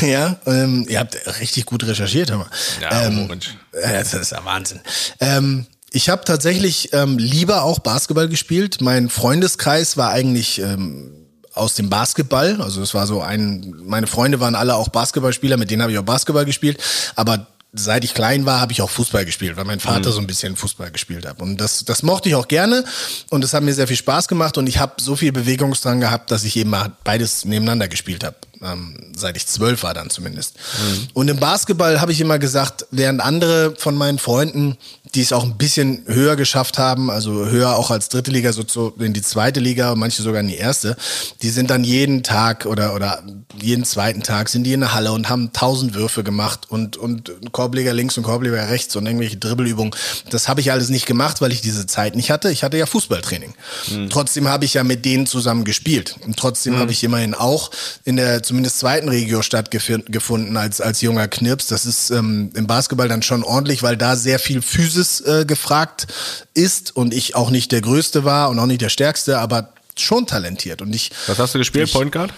[0.00, 2.46] Ja, ja ähm, ihr habt richtig gut recherchiert, hör mal.
[2.80, 3.28] Ja, ähm,
[3.72, 4.80] das ist ja Wahnsinn.
[5.20, 8.80] Ähm, ich habe tatsächlich ähm, lieber auch Basketball gespielt.
[8.80, 12.60] Mein Freundeskreis war eigentlich ähm, aus dem Basketball.
[12.62, 15.98] Also es war so ein, meine Freunde waren alle auch Basketballspieler, mit denen habe ich
[15.98, 16.82] auch Basketball gespielt.
[17.16, 20.14] Aber seit ich klein war, habe ich auch Fußball gespielt, weil mein Vater mhm.
[20.14, 21.40] so ein bisschen Fußball gespielt hat.
[21.40, 22.84] Und das, das mochte ich auch gerne
[23.30, 26.30] und das hat mir sehr viel Spaß gemacht und ich habe so viel Bewegungsdrang gehabt,
[26.30, 30.56] dass ich eben beides nebeneinander gespielt habe ähm, seit ich zwölf war dann zumindest.
[30.56, 31.08] Mhm.
[31.12, 34.76] Und im Basketball habe ich immer gesagt, während andere von meinen Freunden,
[35.14, 38.94] die es auch ein bisschen höher geschafft haben, also höher auch als dritte Liga, so
[38.98, 40.96] in die zweite Liga und manche sogar in die erste,
[41.42, 43.22] die sind dann jeden Tag oder, oder
[43.60, 47.30] jeden zweiten Tag sind die in der Halle und haben tausend Würfe gemacht und, und
[47.52, 49.94] Korbleger links und Korbleger rechts und irgendwelche Dribbelübungen.
[50.30, 52.50] Das habe ich alles nicht gemacht, weil ich diese Zeit nicht hatte.
[52.50, 53.54] Ich hatte ja Fußballtraining.
[53.92, 54.10] Mhm.
[54.10, 56.16] Trotzdem habe ich ja mit denen zusammen gespielt.
[56.26, 56.78] Und trotzdem mhm.
[56.78, 57.70] habe ich immerhin auch
[58.04, 61.68] in der zumindest zweiten Regio stattgefunden als, als junger Knirps.
[61.68, 66.06] Das ist ähm, im Basketball dann schon ordentlich, weil da sehr viel Physis äh, gefragt
[66.54, 70.26] ist und ich auch nicht der Größte war und auch nicht der Stärkste, aber schon
[70.26, 70.82] talentiert.
[70.82, 71.10] Und ich.
[71.26, 71.88] Was hast du gespielt?
[71.88, 72.32] Ich, Point Guard?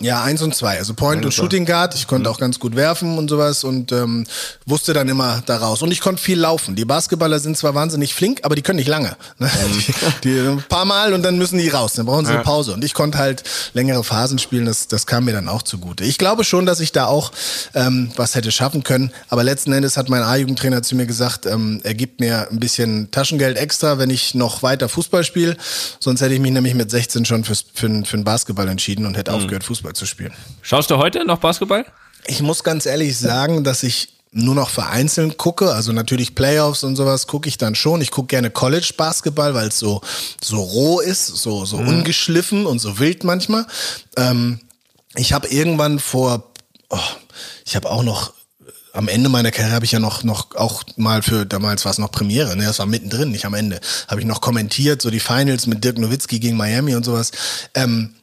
[0.00, 0.76] Ja, eins und zwei.
[0.78, 1.94] Also Point und Shooting Guard.
[1.94, 2.34] Ich konnte mhm.
[2.34, 4.26] auch ganz gut werfen und sowas und ähm,
[4.66, 5.82] wusste dann immer daraus.
[5.82, 6.74] Und ich konnte viel laufen.
[6.74, 9.16] Die Basketballer sind zwar wahnsinnig flink, aber die können nicht lange.
[9.38, 9.46] Ne?
[9.48, 9.94] Mhm.
[10.22, 11.94] Die, die, ein paar Mal und dann müssen die raus.
[11.94, 12.72] Dann brauchen sie eine Pause.
[12.72, 14.64] Und ich konnte halt längere Phasen spielen.
[14.64, 16.04] Das, das kam mir dann auch zugute.
[16.04, 17.32] Ich glaube schon, dass ich da auch
[17.74, 19.10] ähm, was hätte schaffen können.
[19.28, 23.10] Aber letzten Endes hat mein A-Jugendtrainer zu mir gesagt, ähm, er gibt mir ein bisschen
[23.10, 25.56] Taschengeld extra, wenn ich noch weiter Fußball spiele.
[25.98, 29.16] Sonst hätte ich mich nämlich mit 16 schon fürs, für, für den Basketball entschieden und
[29.16, 29.38] hätte mhm.
[29.38, 30.32] aufgehört, Fußball Basketball zu spielen.
[30.62, 31.84] Schaust du heute noch Basketball?
[32.26, 36.96] Ich muss ganz ehrlich sagen, dass ich nur noch vereinzelt gucke, also natürlich Playoffs und
[36.96, 38.00] sowas gucke ich dann schon.
[38.00, 40.00] Ich gucke gerne College Basketball, weil es so
[40.42, 41.88] so roh ist, so so mhm.
[41.88, 43.66] ungeschliffen und so wild manchmal.
[44.16, 44.58] Ähm,
[45.14, 46.50] ich habe irgendwann vor,
[46.88, 46.98] oh,
[47.64, 48.32] ich habe auch noch
[48.92, 51.98] am Ende meiner Karriere habe ich ja noch noch auch mal für damals war es
[51.98, 55.20] noch Premiere, ne, das war mittendrin, nicht am Ende, habe ich noch kommentiert so die
[55.20, 57.30] Finals mit Dirk Nowitzki gegen Miami und sowas.
[57.74, 58.14] Ähm,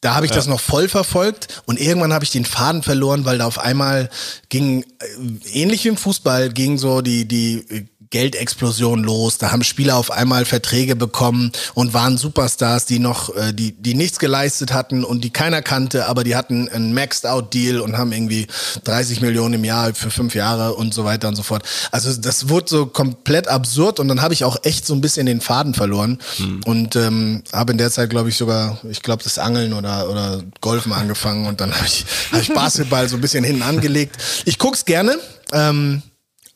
[0.00, 0.36] da habe ich ja.
[0.36, 4.10] das noch voll verfolgt und irgendwann habe ich den Faden verloren, weil da auf einmal
[4.48, 5.06] ging, äh,
[5.52, 9.38] ähnlich wie im Fußball, ging so die, die Geldexplosion los.
[9.38, 13.94] Da haben Spieler auf einmal Verträge bekommen und waren Superstars, die noch, äh, die, die
[13.94, 18.46] nichts geleistet hatten und die keiner kannte, aber die hatten einen Maxed-Out-Deal und haben irgendwie
[18.84, 21.62] 30 Millionen im Jahr für fünf Jahre und so weiter und so fort.
[21.90, 25.26] Also das wurde so komplett absurd und dann habe ich auch echt so ein bisschen
[25.26, 26.60] den Faden verloren hm.
[26.64, 30.42] und ähm, habe in der Zeit, glaube ich, sogar, ich glaube, das Angeln oder, oder
[30.60, 34.16] Golfen angefangen und dann habe ich, hab ich Basketball so ein bisschen hinten angelegt.
[34.44, 35.18] Ich guck's gerne.
[35.52, 36.02] Ähm,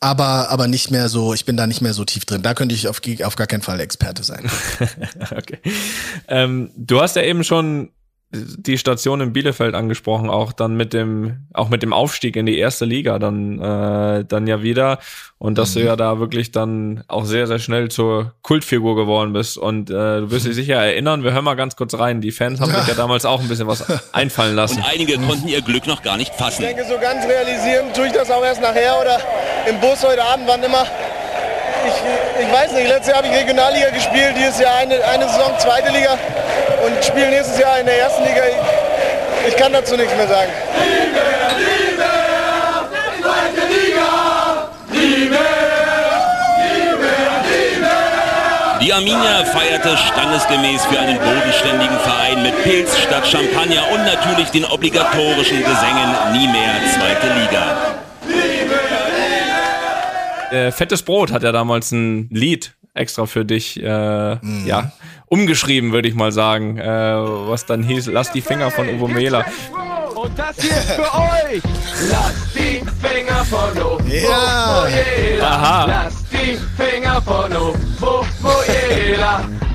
[0.01, 2.41] aber, aber nicht mehr so, ich bin da nicht mehr so tief drin.
[2.41, 4.49] Da könnte ich auf, auf gar keinen Fall Experte sein.
[5.31, 5.59] okay.
[6.27, 7.91] Ähm, du hast ja eben schon
[8.33, 12.57] die Station in Bielefeld angesprochen, auch dann mit dem, auch mit dem Aufstieg in die
[12.57, 14.99] erste Liga dann, äh, dann ja wieder.
[15.37, 15.79] Und dass mhm.
[15.79, 19.57] du ja da wirklich dann auch sehr, sehr schnell zur Kultfigur geworden bist.
[19.57, 22.21] Und äh, du wirst dich sicher erinnern, wir hören mal ganz kurz rein.
[22.21, 24.77] Die Fans haben sich ja damals auch ein bisschen was einfallen lassen.
[24.77, 26.63] Und einige konnten ihr Glück noch gar nicht fassen.
[26.63, 29.19] Ich denke, so ganz realisieren tue ich das auch erst nachher oder
[29.67, 30.85] im Bus heute Abend, wann immer
[31.83, 35.51] ich, ich weiß nicht, letztes Jahr habe ich Regionalliga gespielt, dieses Jahr eine, eine Saison
[35.57, 36.17] zweite Liga
[36.85, 38.41] und spiele nächstes Jahr in der ersten Liga.
[38.47, 40.51] Ich, ich kann dazu nichts mehr sagen.
[48.81, 54.65] Die Arminia feierte standesgemäß für einen bodenständigen Verein mit Pilz statt Champagner und natürlich den
[54.65, 57.77] obligatorischen Gesängen Nie mehr zweite Liga.
[60.51, 64.65] Äh, Fettes Brot hat ja damals ein Lied extra für dich äh, mhm.
[64.65, 64.91] ja,
[65.31, 66.77] umgeschrieben, würde ich mal sagen.
[66.77, 69.45] Äh, was dann hieß, lass die Finger von Uwe Mehler.
[70.13, 71.61] Und das hier ist für euch.
[72.11, 74.87] Lass die Finger von Uwe ja.
[75.41, 75.85] Aha.
[75.85, 78.25] Lass die Finger von Uwe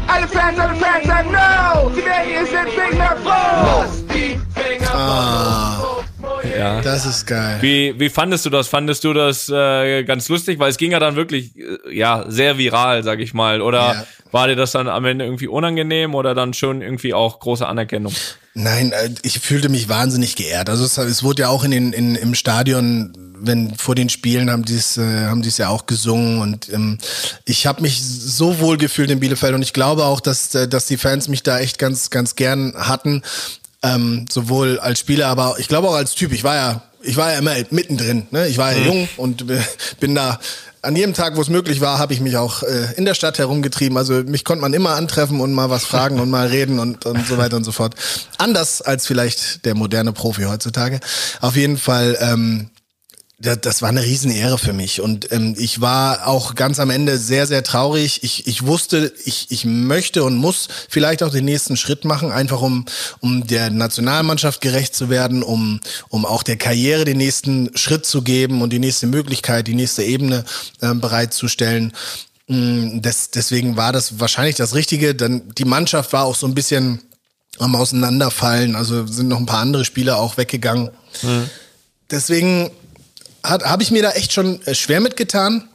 [0.07, 1.91] Alle Fans, alle Fans sagen no.
[1.91, 3.81] Die Berlin sind Finger froh.
[3.81, 5.79] Lass die Finger ah.
[5.81, 6.81] von Uwe ja.
[6.83, 7.57] Das ist geil.
[7.63, 8.69] Wie, wie fandest du das?
[8.69, 10.59] Fandest du das äh, ganz lustig?
[10.59, 13.63] Weil es ging ja dann wirklich, äh, ja, sehr viral, sag ich mal.
[13.63, 17.67] Oder War dir das dann am Ende irgendwie unangenehm oder dann schon irgendwie auch große
[17.67, 18.13] Anerkennung?
[18.55, 20.71] Nein, äh, ich fühlte mich wahnsinnig geehrt.
[20.71, 24.51] Also es, es wurde ja auch in den, in, im Stadion, wenn vor den Spielen
[24.51, 26.97] haben die es äh, haben die es ja auch gesungen und ähm,
[27.45, 30.87] ich habe mich so wohl gefühlt in Bielefeld und ich glaube auch, dass äh, dass
[30.87, 33.23] die Fans mich da echt ganz ganz gern hatten,
[33.83, 36.33] ähm, sowohl als Spieler, aber ich glaube auch als Typ.
[36.33, 38.27] Ich war ja ich war ja immer mittendrin.
[38.31, 38.49] Ne?
[38.49, 38.87] Ich war ja mhm.
[38.87, 39.45] jung und
[40.01, 40.41] bin da
[40.87, 43.39] an jedem Tag, wo es möglich war, habe ich mich auch äh, in der Stadt
[43.39, 43.99] herumgetrieben.
[43.99, 47.27] Also mich konnte man immer antreffen und mal was fragen und mal reden und, und
[47.27, 47.95] so weiter und so fort.
[48.39, 51.01] Anders als vielleicht der moderne Profi heutzutage.
[51.41, 52.71] Auf jeden Fall ähm,
[53.39, 57.47] das war eine Riesenehre für mich und ähm, ich war auch ganz am Ende sehr,
[57.47, 58.23] sehr traurig.
[58.23, 62.63] Ich, ich wusste, ich, ich möchte und muss vielleicht auch den nächsten Schritt machen, einfach
[62.63, 62.87] um,
[63.21, 68.23] um der Nationalmannschaft gerecht zu werden, um, um auch der Karriere den nächsten Schritt zu
[68.23, 70.47] geben und die nächste Möglichkeit, die nächste Ebene
[70.81, 71.93] äh, bereitzustellen.
[72.47, 75.15] Mm, das, deswegen war das wahrscheinlich das Richtige.
[75.15, 77.03] Dann die Mannschaft war auch so ein bisschen
[77.59, 78.77] am Auseinanderfallen.
[78.77, 80.91] Also sind noch ein paar andere Spieler auch weggegangen.
[81.21, 81.51] Mhm.
[82.11, 82.71] Deswegen
[83.49, 85.69] habe ich mir da echt schon äh, schwer mitgetan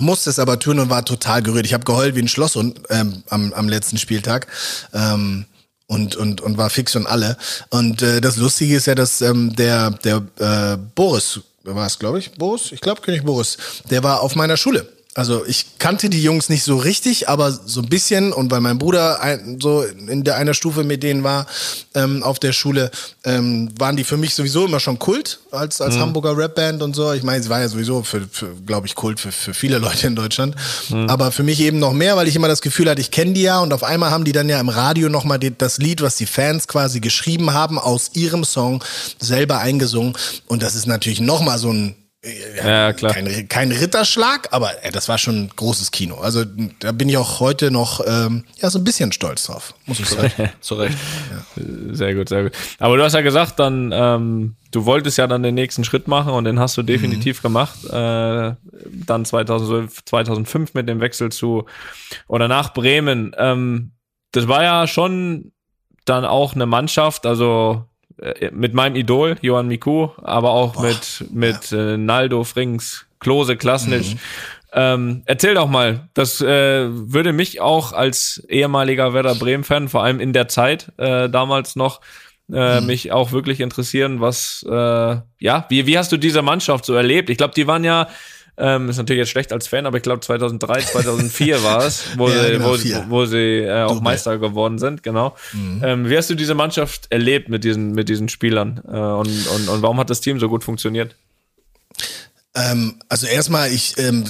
[0.00, 1.66] musste es aber tun und war total gerührt.
[1.66, 4.46] Ich habe geheult wie ein Schloss und, ähm, am, am letzten Spieltag.
[4.92, 5.44] Ähm,
[5.86, 7.36] und, und, und war fix und alle.
[7.70, 12.20] Und äh, das Lustige ist ja, dass ähm, der, der äh, Boris, war es, glaube
[12.20, 12.70] ich, Boris?
[12.70, 13.58] Ich glaube, König Boris,
[13.90, 14.86] der war auf meiner Schule.
[15.14, 18.78] Also ich kannte die Jungs nicht so richtig, aber so ein bisschen und weil mein
[18.78, 21.46] Bruder ein, so in der einer Stufe mit denen war
[21.94, 22.92] ähm, auf der Schule,
[23.24, 26.00] ähm, waren die für mich sowieso immer schon Kult als als mhm.
[26.00, 27.12] Hamburger Rapband und so.
[27.12, 30.06] Ich meine, sie war ja sowieso für, für glaube ich Kult für, für viele Leute
[30.06, 30.54] in Deutschland,
[30.90, 31.10] mhm.
[31.10, 33.42] aber für mich eben noch mehr, weil ich immer das Gefühl hatte, ich kenne die
[33.42, 36.14] ja und auf einmal haben die dann ja im Radio noch mal das Lied, was
[36.16, 38.84] die Fans quasi geschrieben haben aus ihrem Song
[39.18, 43.14] selber eingesungen und das ist natürlich noch mal so ein ja, klar.
[43.14, 46.16] Kein, kein Ritterschlag, aber ey, das war schon ein großes Kino.
[46.16, 46.44] Also
[46.80, 50.06] da bin ich auch heute noch ähm, ja so ein bisschen stolz drauf, muss ich
[50.06, 50.50] sagen.
[50.60, 50.98] Zu Recht.
[51.30, 51.94] Ja.
[51.94, 52.52] Sehr gut, sehr gut.
[52.78, 56.34] Aber du hast ja gesagt, dann ähm, du wolltest ja dann den nächsten Schritt machen
[56.34, 57.42] und den hast du definitiv mhm.
[57.42, 57.84] gemacht.
[57.86, 58.54] Äh,
[59.06, 61.64] dann 2012, 2005 mit dem Wechsel zu
[62.28, 63.34] oder nach Bremen.
[63.38, 63.92] Ähm,
[64.32, 65.52] das war ja schon
[66.04, 67.89] dann auch eine Mannschaft, also äh,
[68.52, 71.94] mit meinem Idol, Johann Miku, aber auch Boah, mit, mit ja.
[71.94, 74.14] äh, Naldo, Frings, Klose, Klasnic.
[74.14, 74.18] Mhm.
[74.72, 80.20] Ähm, erzähl doch mal, das äh, würde mich auch als ehemaliger Werder Bremen-Fan, vor allem
[80.20, 82.00] in der Zeit äh, damals noch,
[82.52, 82.86] äh, mhm.
[82.86, 87.30] mich auch wirklich interessieren, was, äh, ja, wie, wie hast du diese Mannschaft so erlebt?
[87.30, 88.08] Ich glaube, die waren ja
[88.60, 92.28] ähm, ist natürlich jetzt schlecht als Fan, aber ich glaube 2003, 2004 war es, wo
[92.28, 95.34] ja, sie, genau, wo, wo, sie äh, auch Meister geworden sind, genau.
[95.52, 95.82] Mhm.
[95.84, 99.68] Ähm, wie hast du diese Mannschaft erlebt mit diesen, mit diesen Spielern äh, und, und,
[99.68, 101.16] und warum hat das Team so gut funktioniert?
[102.52, 104.24] Ähm, also erstmal, ich ähm,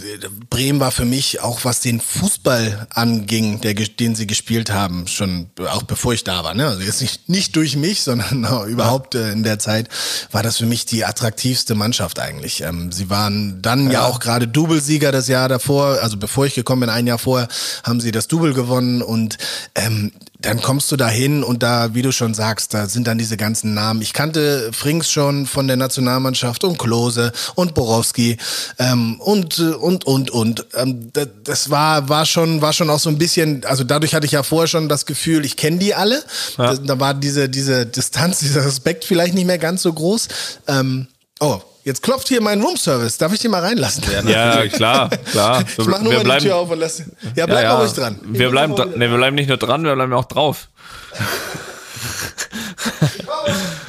[0.51, 5.49] Bremen war für mich auch was den Fußball anging, der, den sie gespielt haben, schon
[5.71, 6.53] auch bevor ich da war.
[6.53, 6.67] Ne?
[6.67, 9.89] Also jetzt nicht nicht durch mich, sondern no, überhaupt äh, in der Zeit
[10.33, 12.61] war das für mich die attraktivste Mannschaft eigentlich.
[12.61, 16.55] Ähm, sie waren dann ja, ja auch gerade Doublesieger das Jahr davor, also bevor ich
[16.55, 17.49] gekommen bin, ein Jahr vorher,
[17.85, 19.39] haben sie das Double gewonnen und
[19.75, 23.19] ähm, dann kommst du da hin und da, wie du schon sagst, da sind dann
[23.19, 24.03] diese ganzen Namen.
[24.03, 28.39] Ich kannte Frings schon von der Nationalmannschaft und Klose und Borowski
[28.79, 30.67] ähm, und und und und.
[30.75, 31.11] Ähm,
[31.45, 33.65] das war war schon war schon auch so ein bisschen.
[33.65, 36.23] Also dadurch hatte ich ja vorher schon das Gefühl, ich kenne die alle.
[36.57, 36.75] Ja.
[36.75, 40.29] Da, da, war diese diese Distanz, dieser Respekt vielleicht nicht mehr ganz so groß.
[40.69, 41.09] Ähm,
[41.41, 43.19] oh, Jetzt klopft hier mein Roomservice.
[43.19, 44.05] Darf ich den mal reinlassen?
[44.29, 45.65] Ja, klar, klar.
[45.77, 47.03] ich mach nur wir mal bleiben, die Tür auf und lass.
[47.35, 47.79] Ja, bleib ja, ja.
[47.81, 48.21] ruhig dran.
[48.23, 50.69] Wir bleiben, nee, wir bleiben nicht nur dran, wir bleiben auch drauf.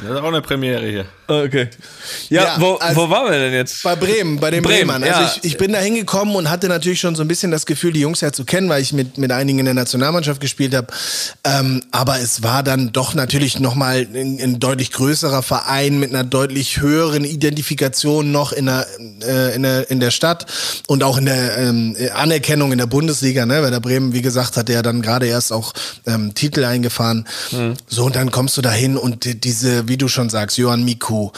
[0.01, 1.05] Das ist auch eine Premiere hier.
[1.27, 1.69] Okay.
[2.29, 3.83] Ja, ja wo, also wo waren wir denn jetzt?
[3.83, 5.03] Bei Bremen, bei den Bremen, Bremern.
[5.03, 5.33] Also ja.
[5.37, 8.01] ich, ich bin da hingekommen und hatte natürlich schon so ein bisschen das Gefühl, die
[8.01, 10.87] Jungs ja zu kennen, weil ich mit, mit einigen in der Nationalmannschaft gespielt habe.
[11.43, 16.23] Ähm, aber es war dann doch natürlich nochmal ein, ein deutlich größerer Verein mit einer
[16.23, 18.87] deutlich höheren Identifikation noch in der,
[19.23, 20.47] äh, in der, in der Stadt
[20.87, 23.45] und auch in der ähm, Anerkennung in der Bundesliga.
[23.45, 23.61] Ne?
[23.61, 25.73] Weil der Bremen, wie gesagt, hat ja dann gerade erst auch
[26.07, 27.27] ähm, Titel eingefahren.
[27.51, 27.75] Mhm.
[27.87, 30.85] So, und dann kommst du da hin und die, diese, wie du schon sagst, Johann
[30.85, 31.31] Miku,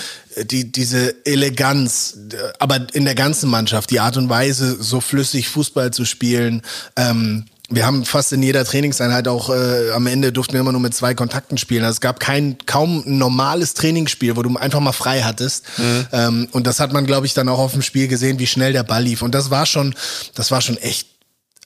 [0.44, 2.16] die, diese Eleganz,
[2.60, 6.62] aber in der ganzen Mannschaft, die Art und Weise, so flüssig Fußball zu spielen,
[6.96, 10.82] ähm, wir haben fast in jeder Trainingseinheit auch äh, am Ende durften wir immer nur
[10.82, 11.84] mit zwei Kontakten spielen.
[11.84, 15.66] Also es gab kein kaum ein normales Trainingsspiel, wo du einfach mal frei hattest.
[15.80, 16.08] Mhm.
[16.12, 18.74] Ähm, und das hat man, glaube ich, dann auch auf dem Spiel gesehen, wie schnell
[18.74, 19.24] der Ball lief.
[19.24, 19.96] Und das war schon,
[20.36, 21.08] das war schon echt,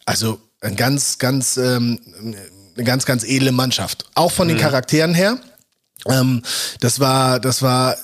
[0.05, 1.99] also ein ganz, ganz, ähm,
[2.75, 4.05] eine ganz, ganz edle Mannschaft.
[4.15, 4.53] Auch von mhm.
[4.53, 5.37] den Charakteren her.
[6.09, 6.41] Ähm,
[6.79, 7.95] das war, das war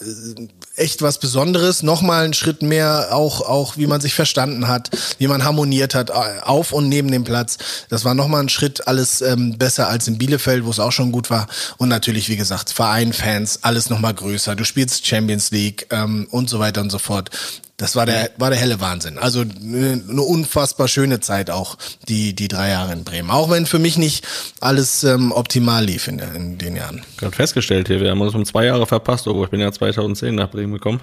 [0.75, 1.83] echt was Besonderes.
[1.83, 4.89] Nochmal einen Schritt mehr, auch, auch wie man sich verstanden hat,
[5.19, 7.57] wie man harmoniert hat, auf und neben dem Platz.
[7.89, 11.11] Das war nochmal ein Schritt, alles ähm, besser als in Bielefeld, wo es auch schon
[11.11, 11.47] gut war.
[11.77, 14.55] Und natürlich, wie gesagt, Verein, Fans, alles nochmal größer.
[14.55, 17.29] Du spielst Champions League ähm, und so weiter und so fort.
[17.77, 19.17] Das war der, war der helle Wahnsinn.
[19.17, 23.31] Also eine, eine unfassbar schöne Zeit auch, die, die drei Jahre in Bremen.
[23.31, 24.25] Auch wenn für mich nicht
[24.59, 27.03] alles ähm, optimal lief in, in den Jahren.
[27.17, 30.35] Gerade festgestellt hier, wir haben uns um zwei Jahre verpasst, obwohl ich bin ja 2010
[30.35, 31.01] nach Bremen gekommen.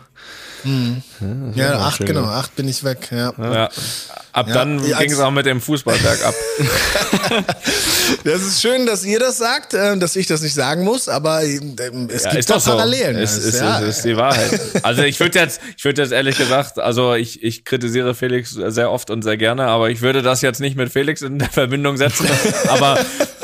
[0.65, 1.03] Mhm.
[1.55, 3.09] Ja, ja acht, genau, acht bin ich weg.
[3.11, 3.33] Ja.
[3.39, 3.69] ja.
[4.33, 6.35] Ab ja, dann ging es auch mit dem Fußball bergab.
[8.25, 11.43] das ist schön, dass ihr das sagt, äh, dass ich das nicht sagen muss, aber
[11.43, 11.59] äh,
[12.09, 13.17] es ja, gibt doch Parallelen.
[13.17, 13.23] So.
[13.23, 13.79] Es, ist, ja.
[13.79, 14.61] ist, ist die Wahrheit.
[14.83, 18.91] Also ich würde jetzt, ich würde jetzt ehrlich gesagt, also ich, ich kritisiere Felix sehr
[18.91, 22.29] oft und sehr gerne, aber ich würde das jetzt nicht mit Felix in Verbindung setzen.
[22.69, 22.99] aber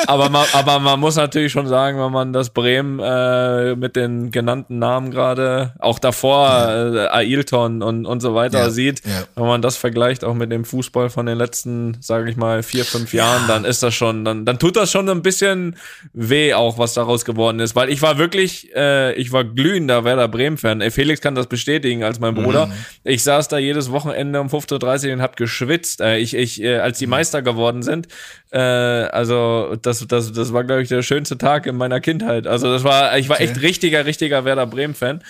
[0.06, 4.30] aber, man, aber man muss natürlich schon sagen, wenn man das Bremen äh, mit den
[4.30, 8.70] genannten Namen gerade, auch davor äh, Ailton und, und so weiter ja.
[8.70, 9.24] sieht, ja.
[9.34, 12.84] wenn man das vergleicht auch mit dem Fußball von den letzten, sage ich mal, vier,
[12.84, 15.76] fünf Jahren, dann ist das schon, dann, dann tut das schon ein bisschen
[16.12, 17.76] weh auch, was daraus geworden ist.
[17.76, 20.90] Weil ich war wirklich, äh, ich war glühender Werder Bremen-Fan.
[20.90, 22.66] Felix kann das bestätigen als mein Bruder.
[22.66, 22.72] Mhm.
[23.04, 26.00] Ich saß da jedes Wochenende um 15.30 Uhr und hab geschwitzt.
[26.00, 27.10] Äh, ich, ich, äh, als die mhm.
[27.10, 28.08] Meister geworden sind,
[28.50, 32.46] äh, also das, das, das war, glaube ich, der schönste Tag in meiner Kindheit.
[32.46, 35.22] Also das war, ich war echt richtiger, richtiger Werder Bremen-Fan.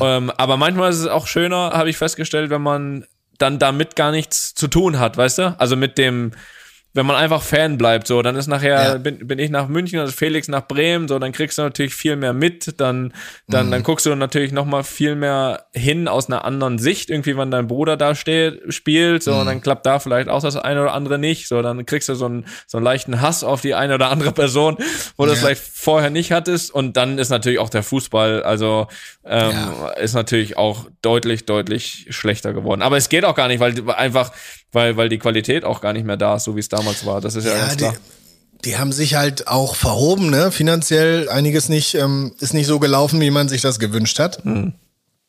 [0.00, 3.06] Ähm, aber manchmal ist es auch schöner, habe ich festgestellt, wenn man
[3.38, 5.56] dann damit gar nichts zu tun hat, weißt du?
[5.58, 6.32] Also mit dem,
[6.96, 8.94] wenn man einfach Fan bleibt, so, dann ist nachher, ja.
[8.96, 12.16] bin, bin ich nach München, also Felix nach Bremen, so, dann kriegst du natürlich viel
[12.16, 13.12] mehr mit, dann,
[13.46, 13.70] dann, mhm.
[13.70, 17.66] dann guckst du natürlich nochmal viel mehr hin aus einer anderen Sicht, irgendwie, wenn dein
[17.66, 19.40] Bruder da steht, spielt, so, mhm.
[19.40, 22.14] und dann klappt da vielleicht auch das eine oder andere nicht, so, dann kriegst du
[22.14, 24.78] so einen, so einen leichten Hass auf die eine oder andere Person,
[25.18, 25.26] wo ja.
[25.28, 28.86] du es vielleicht vorher nicht hattest, und dann ist natürlich auch der Fußball, also,
[29.26, 29.88] ähm, ja.
[29.90, 32.80] ist natürlich auch deutlich, deutlich schlechter geworden.
[32.80, 34.32] Aber es geht auch gar nicht, weil einfach,
[34.76, 37.22] weil, weil die Qualität auch gar nicht mehr da ist, so wie es damals war.
[37.22, 37.94] Das ist ja, ja ganz klar.
[37.94, 40.52] Die, die haben sich halt auch verhoben, ne?
[40.52, 44.44] Finanziell einiges nicht, ähm, ist nicht so gelaufen, wie man sich das gewünscht hat.
[44.44, 44.74] Hm.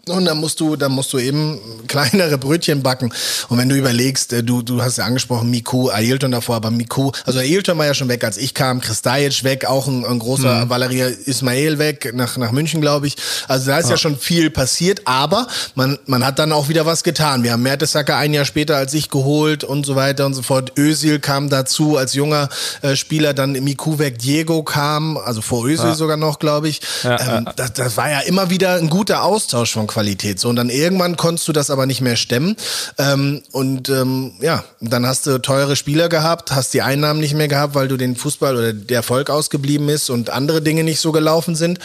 [0.09, 3.11] Und dann musst du, dann musst du eben kleinere Brötchen backen.
[3.49, 7.11] Und wenn du überlegst, äh, du, du hast ja angesprochen, Miku, Ailton davor, aber Miku,
[7.25, 10.65] also Ailton war ja schon weg, als ich kam, Kristajic weg, auch ein, ein großer
[10.65, 10.69] mhm.
[10.69, 13.15] Valeria Ismail weg, nach, nach München, glaube ich.
[13.47, 13.91] Also da ist ja.
[13.91, 13.97] ja.
[13.97, 17.43] schon viel passiert, aber man, man hat dann auch wieder was getan.
[17.43, 20.73] Wir haben Mertesacker ein Jahr später als ich geholt und so weiter und so fort.
[20.77, 22.49] Özil kam dazu als junger
[22.81, 25.95] äh, Spieler, dann Miku weg, Diego kam, also vor Özil ja.
[25.95, 26.81] sogar noch, glaube ich.
[27.03, 30.39] Ja, ähm, das, das war ja immer wieder ein guter Austausch von Qualität.
[30.39, 32.55] So, und dann irgendwann konntest du das aber nicht mehr stemmen.
[32.99, 37.47] Ähm, und ähm, ja, dann hast du teure Spieler gehabt, hast die Einnahmen nicht mehr
[37.47, 41.11] gehabt, weil du den Fußball oder der Erfolg ausgeblieben ist und andere Dinge nicht so
[41.11, 41.79] gelaufen sind.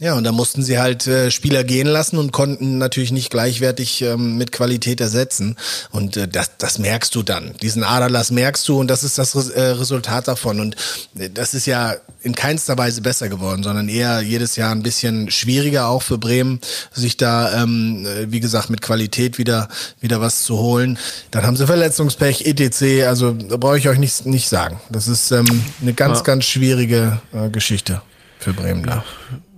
[0.00, 4.02] Ja, und da mussten sie halt äh, Spieler gehen lassen und konnten natürlich nicht gleichwertig
[4.02, 5.56] ähm, mit Qualität ersetzen.
[5.90, 7.54] Und äh, das, das merkst du dann.
[7.62, 10.60] Diesen Aderlass merkst du und das ist das äh, Resultat davon.
[10.60, 10.76] Und
[11.18, 15.32] äh, das ist ja in keinster Weise besser geworden, sondern eher jedes Jahr ein bisschen
[15.32, 16.60] schwieriger auch für Bremen,
[16.92, 19.68] sich da, ähm, äh, wie gesagt, mit Qualität wieder,
[20.00, 20.96] wieder was zu holen.
[21.32, 23.04] Dann haben sie Verletzungspech, etc.
[23.04, 24.80] Also da brauche ich euch nicht, nicht sagen.
[24.90, 26.24] Das ist ähm, eine ganz, ja.
[26.24, 28.00] ganz schwierige äh, Geschichte
[28.38, 28.96] für Bremen da.
[28.96, 29.04] Ja,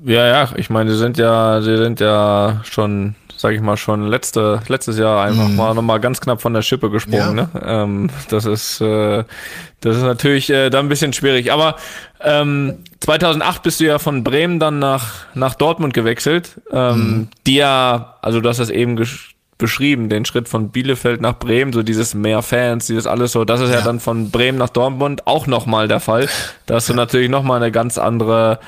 [0.04, 4.60] ja, ich meine, sie sind ja, sie sind ja schon, sag ich mal, schon letzte,
[4.68, 5.56] letztes Jahr einfach mm.
[5.56, 7.38] mal nochmal ganz knapp von der Schippe gesprungen.
[7.38, 7.48] Ja.
[7.48, 7.48] Ne?
[7.64, 9.24] Ähm, das ist, äh,
[9.80, 11.52] das ist natürlich äh, dann ein bisschen schwierig.
[11.52, 11.76] Aber
[12.20, 17.28] ähm, 2008 bist du ja von Bremen dann nach nach Dortmund gewechselt, ähm, mm.
[17.46, 18.96] die ja, also du hast das eben
[19.60, 23.60] beschrieben, den Schritt von Bielefeld nach Bremen, so dieses mehr Fans, dieses alles so, das
[23.60, 26.28] ist ja, ja dann von Bremen nach Dortmund auch nochmal der Fall.
[26.66, 28.58] Da hast du natürlich nochmal eine ganz andere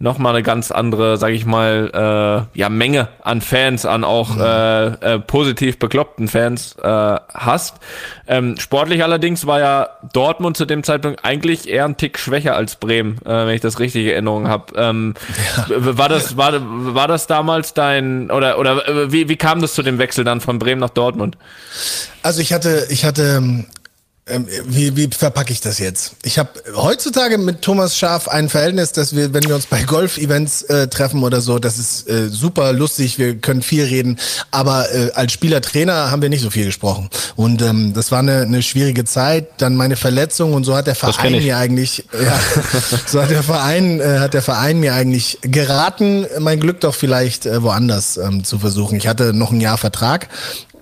[0.00, 4.40] nochmal eine ganz andere, sag ich mal, äh, ja, Menge an Fans, an auch mhm.
[4.40, 6.86] äh, äh, positiv bekloppten Fans äh,
[7.34, 7.76] hast.
[8.26, 12.76] Ähm, sportlich allerdings war ja Dortmund zu dem Zeitpunkt eigentlich eher ein Tick schwächer als
[12.76, 14.72] Bremen, äh, wenn ich das richtige Erinnerung habe.
[14.74, 15.14] Ähm,
[15.68, 15.98] ja.
[15.98, 19.98] War das, war, war das damals dein, oder, oder wie, wie kam das zu dem
[19.98, 21.36] Wechsel dann von Bremen nach Dortmund?
[22.22, 23.66] Also ich hatte, ich hatte
[24.30, 26.12] ähm, wie, wie verpacke ich das jetzt?
[26.22, 30.62] Ich habe heutzutage mit Thomas Schaf ein Verhältnis, dass wir, wenn wir uns bei Golf-Events
[30.62, 34.18] äh, treffen oder so, das ist äh, super lustig, wir können viel reden,
[34.50, 37.10] aber äh, als Spieler-Trainer haben wir nicht so viel gesprochen.
[37.36, 40.94] Und ähm, das war eine, eine schwierige Zeit, dann meine Verletzung und so hat der
[40.94, 42.38] Verein mir eigentlich, ja,
[43.06, 47.46] so hat der Verein, äh, hat der Verein mir eigentlich geraten, mein Glück doch vielleicht
[47.46, 48.96] äh, woanders ähm, zu versuchen.
[48.96, 50.28] Ich hatte noch ein Jahr Vertrag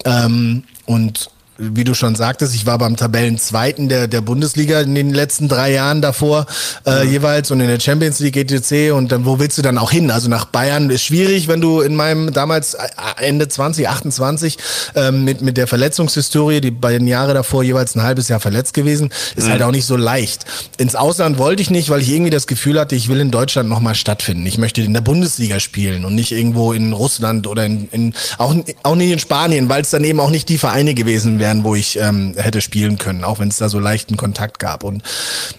[0.04, 5.12] ähm, und wie du schon sagtest, ich war beim Tabellenzweiten der, der Bundesliga in den
[5.12, 6.46] letzten drei Jahren davor
[6.86, 7.10] äh, mhm.
[7.10, 10.12] jeweils und in der Champions League ETC und dann, wo willst du dann auch hin?
[10.12, 12.78] Also nach Bayern ist schwierig, wenn du in meinem damals äh,
[13.18, 14.58] Ende 20, 28
[14.94, 19.10] ähm, mit, mit der Verletzungshistorie, die beiden Jahre davor jeweils ein halbes Jahr verletzt gewesen,
[19.34, 19.50] ist mhm.
[19.50, 20.44] halt auch nicht so leicht.
[20.78, 23.68] Ins Ausland wollte ich nicht, weil ich irgendwie das Gefühl hatte, ich will in Deutschland
[23.68, 24.46] nochmal stattfinden.
[24.46, 28.54] Ich möchte in der Bundesliga spielen und nicht irgendwo in Russland oder in, in auch,
[28.84, 31.64] auch nicht in Spanien, weil es dann eben auch nicht die Vereine gewesen wären wären,
[31.64, 34.84] wo ich ähm, hätte spielen können, auch wenn es da so leichten Kontakt gab.
[34.84, 35.02] Und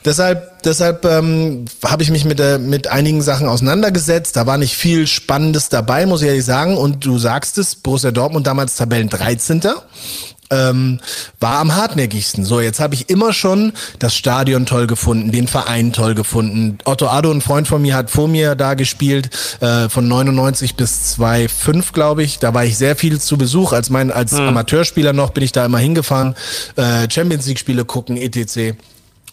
[0.06, 4.36] deshalb, deshalb ähm, habe ich mich mit, äh, mit einigen Sachen auseinandergesetzt.
[4.36, 6.78] Da war nicht viel Spannendes dabei, muss ich ehrlich sagen.
[6.78, 9.62] Und du sagst es, Borussia Dortmund damals Tabellen 13
[10.50, 11.00] ähm,
[11.40, 12.46] war am hartnäckigsten.
[12.46, 16.78] So, jetzt habe ich immer schon das Stadion toll gefunden, den Verein toll gefunden.
[16.86, 19.30] Otto Addo, ein Freund von mir, hat vor mir da gespielt,
[19.60, 22.40] äh, von 99 bis 2005, glaube ich.
[22.40, 23.74] Da war ich sehr viel zu Besuch.
[23.74, 24.50] Als mein als mhm.
[24.50, 26.36] Amateurspieler noch bin ich da immer hingefahren,
[26.76, 28.76] äh, Champions League Spiele gucken, etc.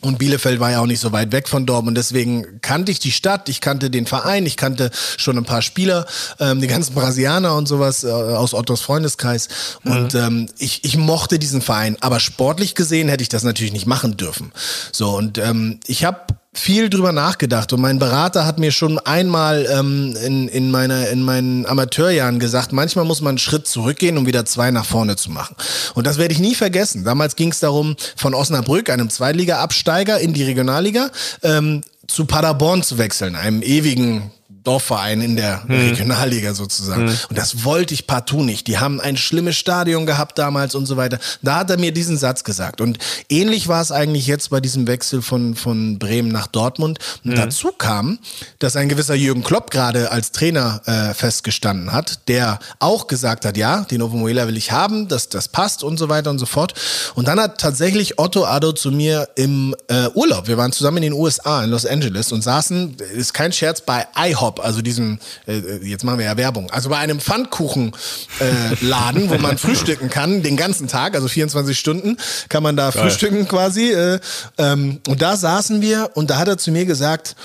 [0.01, 1.97] Und Bielefeld war ja auch nicht so weit weg von Dortmund.
[1.97, 6.07] Deswegen kannte ich die Stadt, ich kannte den Verein, ich kannte schon ein paar Spieler,
[6.39, 9.49] ähm, die ganzen Brasilianer und sowas äh, aus Ottos Freundeskreis.
[9.83, 9.93] Mhm.
[9.93, 11.97] Und ähm, ich, ich mochte diesen Verein.
[12.01, 14.53] Aber sportlich gesehen hätte ich das natürlich nicht machen dürfen.
[14.93, 16.21] So, und ähm, ich habe
[16.59, 21.23] viel drüber nachgedacht und mein Berater hat mir schon einmal ähm, in, in, meiner, in
[21.23, 25.31] meinen Amateurjahren gesagt, manchmal muss man einen Schritt zurückgehen, um wieder zwei nach vorne zu
[25.31, 25.57] machen.
[25.95, 27.05] Und das werde ich nie vergessen.
[27.05, 31.11] Damals ging es darum, von Osnabrück, einem Zweitliga-Absteiger, in die Regionalliga
[31.43, 34.31] ähm, zu Paderborn zu wechseln, einem ewigen
[34.67, 35.71] Dorfverein in der hm.
[35.71, 37.09] Regionalliga sozusagen.
[37.09, 37.17] Hm.
[37.29, 38.67] Und das wollte ich partout nicht.
[38.67, 41.19] Die haben ein schlimmes Stadion gehabt damals und so weiter.
[41.43, 42.81] Da hat er mir diesen Satz gesagt.
[42.81, 42.99] Und
[43.29, 46.99] ähnlich war es eigentlich jetzt bei diesem Wechsel von, von Bremen nach Dortmund.
[47.25, 47.37] Und hm.
[47.37, 48.19] dazu kam,
[48.59, 53.57] dass ein gewisser Jürgen Klopp gerade als Trainer äh, festgestanden hat, der auch gesagt hat,
[53.57, 56.75] ja, den Ovomuela will ich haben, dass das passt und so weiter und so fort.
[57.15, 61.03] Und dann hat tatsächlich Otto Addo zu mir im äh, Urlaub, wir waren zusammen in
[61.05, 65.21] den USA, in Los Angeles und saßen, ist kein Scherz, bei IHOP Shop, also diesen,
[65.47, 67.97] äh, jetzt machen wir ja Werbung, also bei einem Pfannkuchenladen,
[68.41, 72.17] äh, wo man frühstücken kann, den ganzen Tag, also 24 Stunden
[72.49, 73.03] kann man da Geil.
[73.03, 73.93] frühstücken quasi.
[73.93, 74.21] Äh,
[74.59, 77.37] ähm, und da saßen wir und da hat er zu mir gesagt,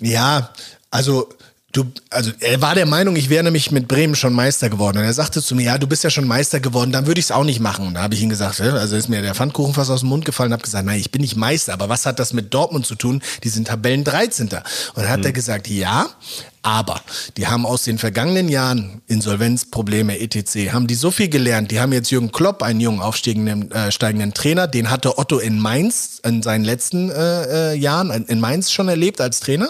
[0.00, 0.50] ja,
[0.90, 1.28] also
[1.76, 4.98] du, also er war der Meinung, ich wäre nämlich mit Bremen schon Meister geworden.
[4.98, 7.26] Und er sagte zu mir, ja, du bist ja schon Meister geworden, dann würde ich
[7.26, 7.86] es auch nicht machen.
[7.86, 10.24] Und da habe ich ihm gesagt, also ist mir der Pfannkuchen fast aus dem Mund
[10.24, 12.94] gefallen, habe gesagt, nein, ich bin nicht Meister, aber was hat das mit Dortmund zu
[12.94, 13.22] tun?
[13.44, 14.46] Die sind Tabellen 13.
[14.46, 14.52] Und
[14.96, 15.26] dann hat mhm.
[15.26, 16.08] er gesagt, ja,
[16.66, 17.00] aber
[17.36, 20.72] die haben aus den vergangenen Jahren Insolvenzprobleme etc.
[20.72, 21.70] haben die so viel gelernt.
[21.70, 25.60] Die haben jetzt Jürgen Klopp, einen jungen aufsteigenden äh, steigenden Trainer, den hatte Otto in
[25.60, 29.68] Mainz in seinen letzten äh, äh, Jahren in Mainz schon erlebt als Trainer.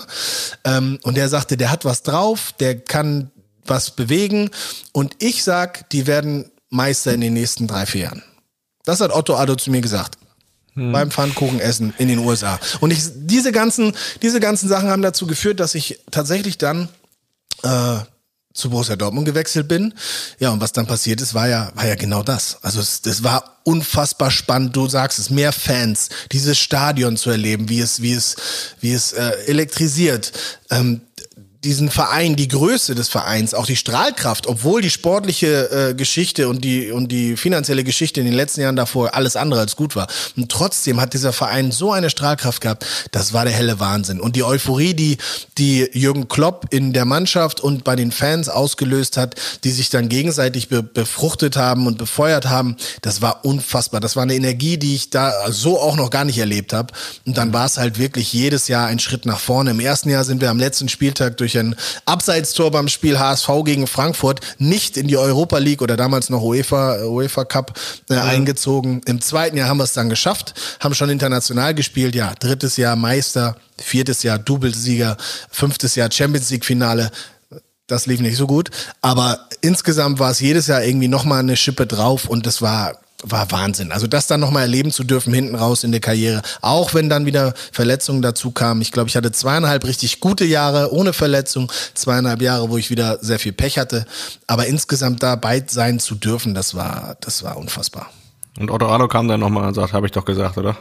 [0.64, 3.30] Ähm, und der sagte, der hat was drauf, der kann
[3.66, 4.48] was bewegen.
[4.92, 8.22] Und ich sag, die werden Meister in den nächsten drei, vier Jahren.
[8.84, 10.16] Das hat Otto Addo zu mir gesagt
[10.76, 10.92] hm.
[10.92, 12.60] beim Pfannkuchenessen in den USA.
[12.80, 16.88] Und ich, diese ganzen, diese ganzen Sachen haben dazu geführt, dass ich tatsächlich dann
[17.62, 17.98] äh,
[18.56, 19.94] zu Borussia Dortmund gewechselt bin.
[20.38, 22.58] Ja, und was dann passiert ist, war ja, war ja genau das.
[22.62, 24.74] Also es, das war unfassbar spannend.
[24.74, 28.36] Du sagst es, mehr Fans, dieses Stadion zu erleben, wie es, wie es,
[28.80, 30.32] wie es äh, elektrisiert.
[30.70, 31.02] Ähm,
[31.64, 36.64] diesen Verein, die Größe des Vereins, auch die Strahlkraft, obwohl die sportliche äh, Geschichte und
[36.64, 40.06] die und die finanzielle Geschichte in den letzten Jahren davor alles andere als gut war.
[40.36, 44.20] Und trotzdem hat dieser Verein so eine Strahlkraft gehabt, das war der helle Wahnsinn.
[44.20, 45.18] Und die Euphorie, die
[45.58, 49.34] die Jürgen Klopp in der Mannschaft und bei den Fans ausgelöst hat,
[49.64, 54.00] die sich dann gegenseitig be befruchtet haben und befeuert haben, das war unfassbar.
[54.00, 56.92] Das war eine Energie, die ich da so auch noch gar nicht erlebt habe.
[57.24, 59.70] Und dann war es halt wirklich jedes Jahr ein Schritt nach vorne.
[59.70, 61.76] Im ersten Jahr sind wir am letzten Spieltag durch ein
[62.06, 67.04] Abseitstor beim Spiel HSV gegen Frankfurt nicht in die Europa League oder damals noch UEFA,
[67.04, 67.78] UEFA Cup
[68.10, 68.24] äh, ja.
[68.24, 69.02] eingezogen.
[69.06, 72.14] Im zweiten Jahr haben wir es dann geschafft, haben schon international gespielt.
[72.14, 75.16] Ja, drittes Jahr Meister, viertes Jahr Doublesieger,
[75.50, 77.10] fünftes Jahr Champions League Finale
[77.86, 78.70] das lief nicht so gut.
[79.00, 83.50] Aber insgesamt war es jedes Jahr irgendwie nochmal eine Schippe drauf und das war war
[83.50, 83.92] Wahnsinn.
[83.92, 86.42] Also das dann nochmal erleben zu dürfen, hinten raus in der Karriere.
[86.60, 88.82] Auch wenn dann wieder Verletzungen dazu kamen.
[88.82, 93.18] Ich glaube, ich hatte zweieinhalb richtig gute Jahre ohne Verletzung, zweieinhalb Jahre, wo ich wieder
[93.20, 94.06] sehr viel Pech hatte.
[94.46, 98.10] Aber insgesamt dabei sein zu dürfen, das war, das war unfassbar.
[98.58, 100.76] Und Otto Addo kam dann nochmal und sagt, habe ich doch gesagt, oder?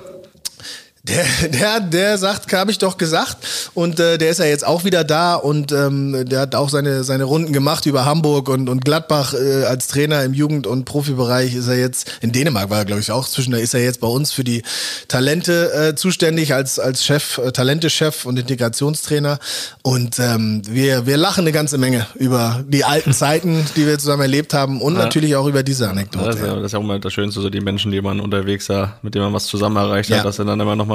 [1.08, 3.38] Der, der, der sagt, habe ich doch gesagt.
[3.76, 7.04] Und äh, der ist ja jetzt auch wieder da und ähm, der hat auch seine,
[7.04, 11.54] seine Runden gemacht über Hamburg und, und Gladbach äh, als Trainer im Jugend- und Profibereich
[11.54, 14.00] ist er jetzt, in Dänemark war er, glaube ich, auch zwischen, da ist er jetzt
[14.00, 14.64] bei uns für die
[15.08, 19.38] Talente äh, zuständig als, als Chef, äh, Talente-Chef und Integrationstrainer.
[19.84, 24.24] Und ähm, wir, wir lachen eine ganze Menge über die alten Zeiten, die wir zusammen
[24.24, 25.04] erlebt haben und ja.
[25.04, 26.26] natürlich auch über diese Anekdote.
[26.26, 28.20] Das ist, ja, das ist ja auch immer das Schönste, so die Menschen, die man
[28.20, 30.24] unterwegs da, mit denen man was zusammen erreicht hat, ja.
[30.24, 30.95] dass er dann immer nochmal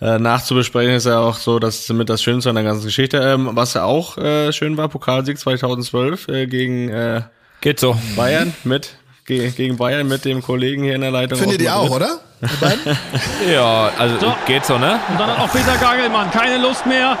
[0.00, 3.18] äh, nachzubesprechen ist ja auch so, das ist mit das Schönste an der ganzen Geschichte.
[3.18, 7.22] Ähm, was ja auch äh, schön war, Pokalsieg 2012 äh, gegen äh,
[7.60, 7.96] Geht so.
[8.16, 8.96] Bayern mit
[9.26, 11.38] ge gegen Bayern mit dem Kollegen hier in der Leitung.
[11.38, 12.20] Findet ihr auch, oder?
[13.52, 14.34] ja, also so.
[14.46, 14.98] geht so, ne?
[15.10, 17.18] Und dann hat auch Peter Gagelmann keine Lust mehr.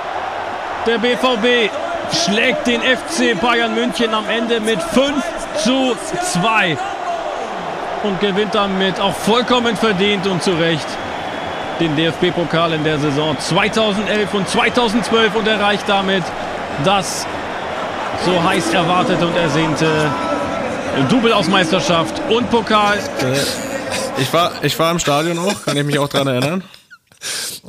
[0.86, 1.70] Der BVB
[2.10, 5.22] schlägt den FC Bayern München am Ende mit 5
[5.62, 6.78] zu 2
[8.02, 10.86] und gewinnt damit auch vollkommen verdient und zu Recht
[11.80, 16.22] den DFB-Pokal in der Saison 2011 und 2012 und erreicht damit
[16.84, 17.26] das
[18.24, 20.10] so heiß erwartete und ersehnte
[21.08, 22.98] Double aus Meisterschaft und Pokal.
[24.18, 26.64] Ich war, ich war im Stadion auch, kann ich mich auch daran erinnern.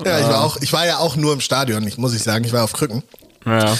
[0.03, 2.43] Ja, ich war auch, ich war ja auch nur im Stadion, ich muss ich sagen,
[2.43, 3.03] ich war auf Krücken.
[3.45, 3.73] Ja.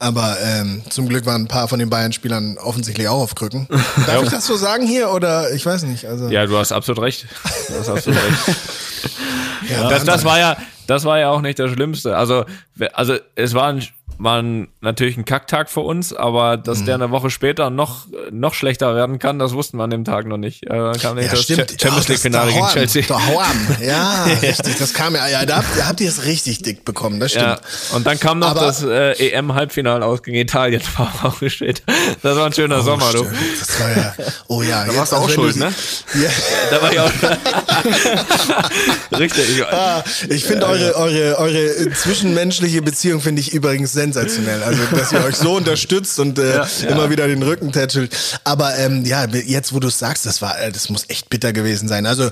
[0.00, 3.66] Aber ähm, zum Glück waren ein paar von den Bayern-Spielern offensichtlich auch auf Krücken.
[4.06, 6.04] Darf ich das so sagen hier oder ich weiß nicht?
[6.06, 7.26] Also ja, du hast absolut recht.
[7.68, 8.58] Du hast absolut recht.
[9.70, 10.56] Ja, das, das war ja,
[10.86, 12.16] das war ja auch nicht das Schlimmste.
[12.16, 12.44] Also,
[12.92, 13.82] also es war ein
[14.18, 14.42] war
[14.80, 16.86] natürlich ein Kacktag für uns, aber dass mhm.
[16.86, 20.26] der eine Woche später noch, noch schlechter werden kann, das wussten wir an dem Tag
[20.26, 20.64] noch nicht.
[20.64, 21.76] Äh, kam ja, das stimmt.
[21.80, 23.04] Champions League Finale gegen Chelsea.
[23.80, 24.76] Ja, richtig.
[24.78, 27.46] Das kam ja, ja, da habt, da habt ihr es richtig dick bekommen, das stimmt.
[27.46, 27.96] Ja.
[27.96, 31.82] Und dann kam noch aber, das äh, EM-Halbfinale aus gegen Italien, war auch gespielt.
[32.22, 33.26] Das war ein schöner oh, Sommer, stimmt.
[33.26, 33.36] du.
[33.60, 34.14] Das war ja,
[34.48, 34.84] oh ja.
[34.88, 35.72] Da warst du auch schuld, ne?
[36.14, 36.30] Ja.
[36.70, 37.10] Da war ich auch.
[39.18, 39.64] richtig.
[39.70, 44.62] Ah, ich finde eure, eure, eure zwischenmenschliche Beziehung finde ich übrigens sehr sensationell.
[44.62, 46.88] Also, dass ihr euch so unterstützt und äh, ja, ja.
[46.88, 48.16] immer wieder den Rücken tätschelt.
[48.44, 51.52] Aber ähm, ja, jetzt, wo du es sagst, das war, äh, das muss echt bitter
[51.52, 52.06] gewesen sein.
[52.06, 52.30] Also äh,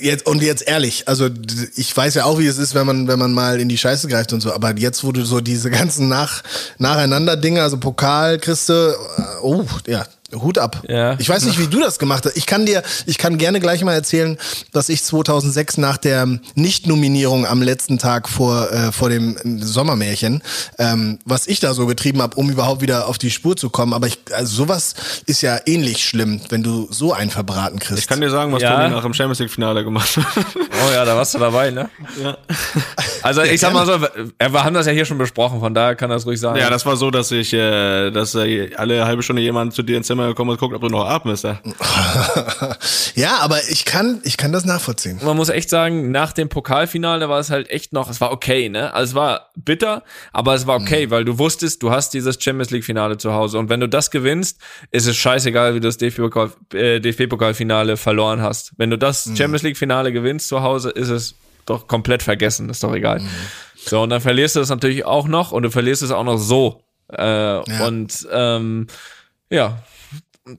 [0.00, 1.28] jetzt und jetzt ehrlich, also
[1.76, 4.08] ich weiß ja auch, wie es ist, wenn man, wenn man mal in die Scheiße
[4.08, 4.52] greift und so.
[4.52, 6.42] Aber jetzt, wo du so diese ganzen nach,
[6.78, 10.04] nacheinander Dinge, also Pokal kriegst du, äh, oh ja,
[10.42, 10.82] Hut ab.
[10.88, 11.16] Ja.
[11.18, 12.36] Ich weiß nicht, wie du das gemacht hast.
[12.36, 14.38] Ich kann dir, ich kann gerne gleich mal erzählen,
[14.72, 20.42] dass ich 2006 nach der Nicht-Nominierung am letzten Tag vor äh, vor dem Sommermärchen,
[20.78, 23.92] ähm, was ich da so getrieben habe, um überhaupt wieder auf die Spur zu kommen.
[23.92, 24.94] Aber ich, also sowas
[25.26, 28.00] ist ja ähnlich schlimm, wenn du so einen verbraten kriegst.
[28.00, 28.76] Ich kann dir sagen, was ja.
[28.76, 30.26] Toni nach dem Champions League Finale gemacht hat.
[30.88, 31.88] Oh ja, da warst du dabei, ne?
[32.22, 32.36] Ja.
[33.22, 36.10] Also ich sag mal so, wir haben das ja hier schon besprochen, von daher kann
[36.10, 36.58] das ruhig sagen.
[36.58, 39.96] Ja, das war so, dass ich, äh, dass äh, alle halbe Stunde jemand zu dir
[39.96, 41.44] ins Zimmer gekommen und guckt, ob du noch atmest.
[41.44, 41.60] Ja,
[43.14, 45.20] ja aber ich kann, ich kann das nachvollziehen.
[45.22, 48.68] Man muss echt sagen, nach dem Pokalfinale war es halt echt noch, es war okay,
[48.68, 48.92] ne?
[48.94, 50.02] Also es war bitter,
[50.32, 51.10] aber es war okay, mhm.
[51.10, 54.10] weil du wusstest, du hast dieses Champions League Finale zu Hause und wenn du das
[54.10, 54.58] gewinnst,
[54.90, 58.72] ist es scheißegal, wie du das DFB-Pokalfinale äh, verloren hast.
[58.76, 59.36] Wenn du das mhm.
[59.36, 61.34] Champions League Finale gewinnst zu Hause, ist es
[61.66, 63.20] doch komplett vergessen, ist doch egal.
[63.20, 63.28] Mhm.
[63.76, 66.38] So, und dann verlierst du das natürlich auch noch und du verlierst es auch noch
[66.38, 66.82] so.
[67.12, 67.86] Äh, ja.
[67.86, 68.86] Und ähm,
[69.50, 69.78] ja,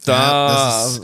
[0.03, 0.13] da.
[0.13, 1.01] Ja, ist,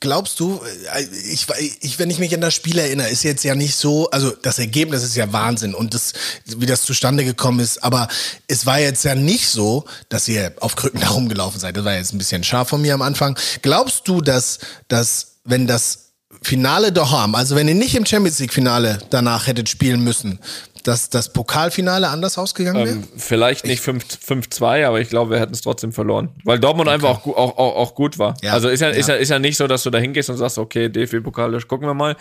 [0.00, 0.60] glaubst du,
[0.94, 1.46] äh, ich,
[1.80, 4.58] ich, wenn ich mich an das Spiel erinnere, ist jetzt ja nicht so, also das
[4.58, 6.14] Ergebnis ist ja Wahnsinn und das,
[6.46, 8.08] wie das zustande gekommen ist, aber
[8.48, 11.76] es war jetzt ja nicht so, dass ihr auf Krücken da rumgelaufen seid.
[11.76, 13.38] Das war jetzt ein bisschen scharf von mir am Anfang.
[13.60, 14.58] Glaubst du, dass,
[14.88, 15.98] dass wenn das
[16.40, 20.40] Finale daheim, also wenn ihr nicht im Champions League Finale danach hättet spielen müssen,
[20.84, 22.96] dass das Pokalfinale anders ausgegangen wäre?
[22.96, 26.30] Ähm, vielleicht nicht 5-2, aber ich glaube, wir hätten es trotzdem verloren.
[26.44, 26.94] Weil Dortmund okay.
[26.94, 28.34] einfach auch, auch, auch, auch, gut war.
[28.42, 28.52] Ja.
[28.52, 28.94] Also ist ja, ja.
[28.94, 31.86] Ist, ja, ist ja nicht so, dass du da hingehst und sagst, okay, DFB-Pokal, gucken
[31.86, 32.16] wir mal.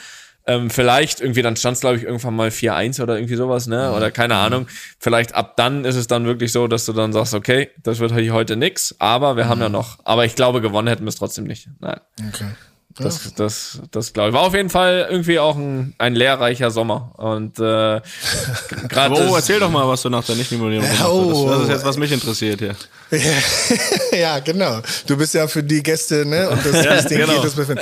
[0.47, 3.93] Ähm, vielleicht irgendwie, dann stand es, glaube ich, irgendwann mal 4-1 oder irgendwie sowas, ne?
[3.93, 4.39] Oder keine mhm.
[4.39, 4.67] Ahnung.
[4.97, 8.13] Vielleicht ab dann ist es dann wirklich so, dass du dann sagst, okay, das wird
[8.13, 9.49] hier heute nix, aber wir mhm.
[9.49, 9.99] haben ja noch.
[10.03, 11.69] Aber ich glaube, gewonnen hätten wir es trotzdem nicht.
[11.79, 11.99] Nein.
[12.29, 12.47] Okay.
[12.97, 13.31] Das, ja.
[13.35, 14.35] das, das glaube ich.
[14.35, 17.11] War auf jeden Fall irgendwie auch ein, ein lehrreicher Sommer.
[17.17, 18.01] Und äh,
[18.89, 19.29] gerade.
[19.29, 21.53] oh, erzähl doch mal, was du nach der Nicht-Nominierung gemacht oh, hast.
[21.53, 22.75] Das ist jetzt, was mich interessiert hier.
[24.17, 24.79] ja, genau.
[25.05, 26.49] Du bist ja für die Gäste, ne?
[26.49, 27.41] Und das ja, genau.
[27.41, 27.81] befinden.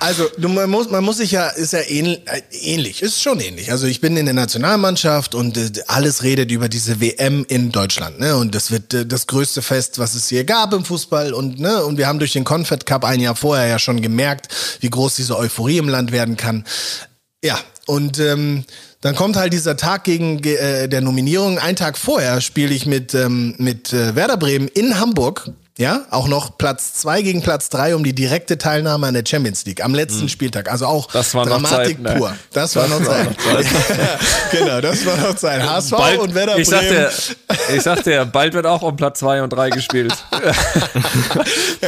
[0.00, 3.38] Also, du, man muss, man muss sich ja, ist ja ähnlich, äh, ähnlich, ist schon
[3.40, 3.70] ähnlich.
[3.70, 8.18] Also, ich bin in der Nationalmannschaft und äh, alles redet über diese WM in Deutschland,
[8.18, 8.36] ne?
[8.36, 11.84] Und das wird äh, das größte Fest, was es hier gab im Fußball und, ne?
[11.84, 14.27] Und wir haben durch den Confed Cup ein Jahr vorher ja schon gemerkt,
[14.80, 16.64] wie groß diese Euphorie im Land werden kann.
[17.42, 18.64] Ja, und ähm,
[19.00, 21.58] dann kommt halt dieser Tag gegen äh, der Nominierung.
[21.58, 26.26] Einen Tag vorher spiele ich mit, ähm, mit äh, Werder Bremen in Hamburg Ja, auch
[26.26, 29.94] noch Platz zwei gegen Platz drei um die direkte Teilnahme an der Champions League am
[29.94, 30.28] letzten mhm.
[30.28, 30.68] Spieltag.
[30.68, 32.30] Also auch das war Dramatik Zeit, pur.
[32.30, 32.38] Ne?
[32.52, 33.28] Das, das war noch Zeit.
[34.50, 35.62] genau, das war noch Zeit.
[35.62, 36.90] HSV bald, und Werder ich Bremen.
[36.90, 40.12] Sagte, ich sagte ja, bald wird auch um Platz zwei und drei gespielt.
[40.32, 40.38] bei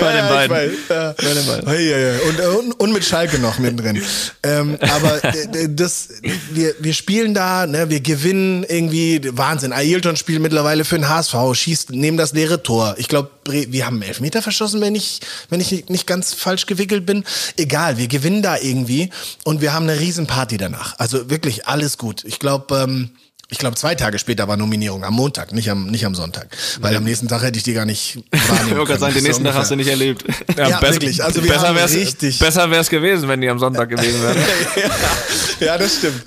[0.00, 0.56] ja, den beiden.
[0.56, 1.12] Weiß, ja.
[1.16, 2.20] Bei den beiden.
[2.28, 4.00] Und, und, und, mit Schalke noch mittendrin.
[4.44, 5.20] ähm, aber
[5.68, 6.10] das,
[6.52, 9.72] wir, wir spielen da, ne, wir gewinnen irgendwie Wahnsinn.
[9.72, 12.94] Ailton spielt mittlerweile für den HSV, schießt neben das leere Tor.
[12.96, 17.24] Ich glaube, wir haben Elfmeter verschossen, wenn ich, wenn ich nicht ganz falsch gewickelt bin.
[17.56, 19.10] Egal, wir gewinnen da irgendwie
[19.44, 20.98] und wir haben eine Riesenparty danach.
[20.98, 22.24] Also wirklich alles gut.
[22.24, 23.10] Ich glaube, ähm,
[23.52, 26.56] ich glaube, zwei Tage später war Nominierung, am Montag, nicht am, nicht am Sonntag.
[26.80, 26.98] Weil ja.
[26.98, 29.50] am nächsten Tag hätte ich die gar nicht wahrnehmen Ich wollte sagen, den nächsten so
[29.50, 30.24] Tag hast du nicht erlebt.
[30.56, 31.22] Ja, ja besser, wirklich.
[31.22, 34.36] Also wir besser wäre es besser wär's gewesen, wenn die am Sonntag gewesen wären.
[34.76, 36.22] ja, ja, das stimmt.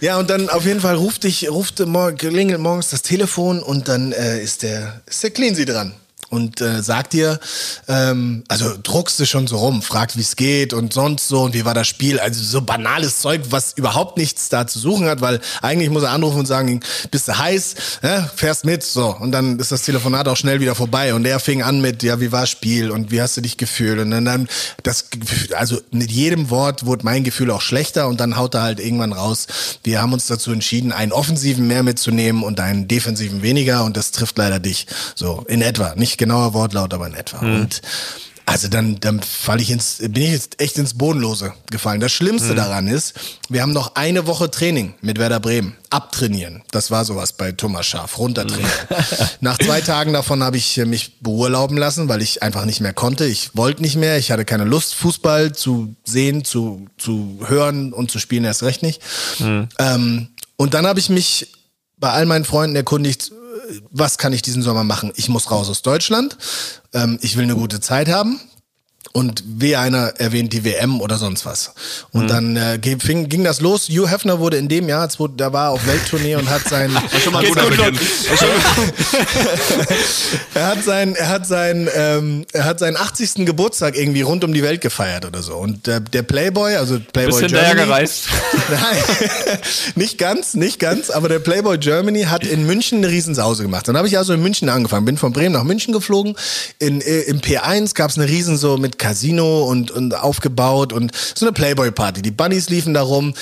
[0.00, 3.88] Ja, und dann auf jeden Fall ruft dich, ruft morgen, klingelt morgens das Telefon und
[3.88, 5.94] dann äh, ist der, ist der Cleansy dran
[6.30, 7.40] und äh, sagt dir,
[7.88, 11.54] ähm, also druckst du schon so rum, fragt, wie es geht und sonst so und
[11.54, 12.20] wie war das Spiel.
[12.20, 16.10] Also so banales Zeug, was überhaupt nichts da zu suchen hat, weil eigentlich muss er
[16.10, 19.16] anrufen und sagen, bist du heiß, ja, fährst mit, so.
[19.18, 21.14] Und dann ist das Telefonat auch schnell wieder vorbei.
[21.14, 23.56] Und er fing an mit, ja, wie war das Spiel und wie hast du dich
[23.56, 23.98] gefühlt?
[23.98, 24.48] Und dann, dann
[24.82, 25.06] das,
[25.54, 29.12] also mit jedem Wort wurde mein Gefühl auch schlechter und dann haut er halt irgendwann
[29.12, 29.46] raus,
[29.84, 34.10] wir haben uns dazu entschieden, einen offensiven mehr mitzunehmen und einen defensiven weniger und das
[34.10, 34.86] trifft leider dich.
[35.14, 35.94] So, in etwa.
[35.96, 37.42] Nicht genauer Wortlaut, aber in etwa.
[37.42, 37.60] Mhm.
[37.60, 37.82] Und
[38.48, 42.00] also dann, dann fall ich ins, bin ich jetzt echt ins Bodenlose gefallen.
[42.00, 42.56] Das Schlimmste mhm.
[42.56, 43.12] daran ist,
[43.50, 45.76] wir haben noch eine Woche Training mit Werder Bremen.
[45.90, 46.62] Abtrainieren.
[46.70, 48.16] Das war sowas bei Thomas Schaf.
[48.16, 48.70] Runtertrainieren.
[49.42, 53.26] Nach zwei Tagen davon habe ich mich beurlauben lassen, weil ich einfach nicht mehr konnte.
[53.26, 54.16] Ich wollte nicht mehr.
[54.16, 58.82] Ich hatte keine Lust, Fußball zu sehen, zu, zu hören und zu spielen erst recht
[58.82, 59.02] nicht.
[59.40, 59.68] Mhm.
[59.78, 61.52] Ähm, und dann habe ich mich
[61.98, 63.30] bei all meinen Freunden erkundigt,
[63.90, 65.12] was kann ich diesen Sommer machen?
[65.16, 66.36] Ich muss raus aus Deutschland.
[66.92, 68.40] Ähm, ich will eine gute Zeit haben
[69.18, 71.72] und wie einer erwähnt die WM oder sonst was.
[72.12, 72.28] Und mhm.
[72.28, 73.88] dann äh, ging, ging das los.
[73.88, 77.44] Hugh Hefner wurde in dem Jahr, da war auf Welttournee und hat sein schon mal
[77.44, 77.58] gut
[80.54, 83.44] er hat sein er hat sein ähm, er hat seinen 80.
[83.44, 85.56] Geburtstag irgendwie rund um die Welt gefeiert oder so.
[85.56, 88.28] Und der, der Playboy, also Playboy Bisschen Germany, gereist.
[88.70, 89.58] Nein,
[89.96, 93.88] nicht ganz, nicht ganz, aber der Playboy Germany hat in München eine Riesensause gemacht.
[93.88, 96.36] Dann habe ich also in München angefangen, bin von Bremen nach München geflogen.
[96.78, 101.12] In, äh, Im P1 gab es eine Riesen so mit Casino und, und aufgebaut und
[101.34, 102.20] so eine Playboy-Party.
[102.20, 103.32] Die Bunnies liefen da rum.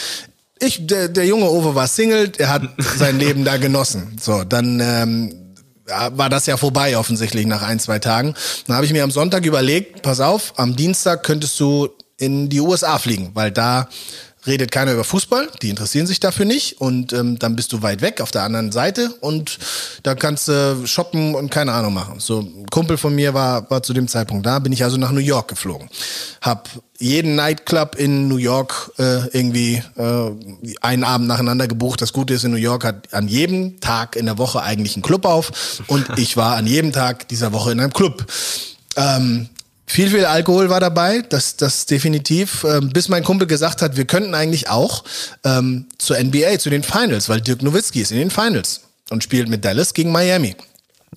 [0.61, 2.62] Ich, der, der junge Owe war Single, er hat
[2.97, 4.17] sein Leben da genossen.
[4.21, 5.35] So, dann ähm,
[6.12, 8.35] war das ja vorbei offensichtlich nach ein, zwei Tagen.
[8.67, 12.61] Dann habe ich mir am Sonntag überlegt, pass auf, am Dienstag könntest du in die
[12.61, 13.89] USA fliegen, weil da
[14.47, 18.01] redet keiner über Fußball, die interessieren sich dafür nicht und ähm, dann bist du weit
[18.01, 19.59] weg auf der anderen Seite und
[20.03, 22.20] da kannst du shoppen und keine Ahnung machen.
[22.20, 25.12] So ein Kumpel von mir war, war zu dem Zeitpunkt da, bin ich also nach
[25.12, 25.88] New York geflogen.
[26.40, 26.68] Hab
[26.99, 32.01] jeden Nightclub in New York äh, irgendwie äh, einen Abend nacheinander gebucht.
[32.01, 35.03] Das Gute ist, in New York hat an jedem Tag in der Woche eigentlich einen
[35.03, 38.24] Club auf und ich war an jedem Tag dieser Woche in einem Club.
[38.97, 39.49] Ähm,
[39.87, 42.64] viel, viel Alkohol war dabei, das, das definitiv.
[42.64, 45.05] Ähm, bis mein Kumpel gesagt hat, wir könnten eigentlich auch
[45.45, 48.80] ähm, zur NBA, zu den Finals, weil Dirk Nowitzki ist in den Finals
[49.11, 50.57] und spielt mit Dallas gegen Miami.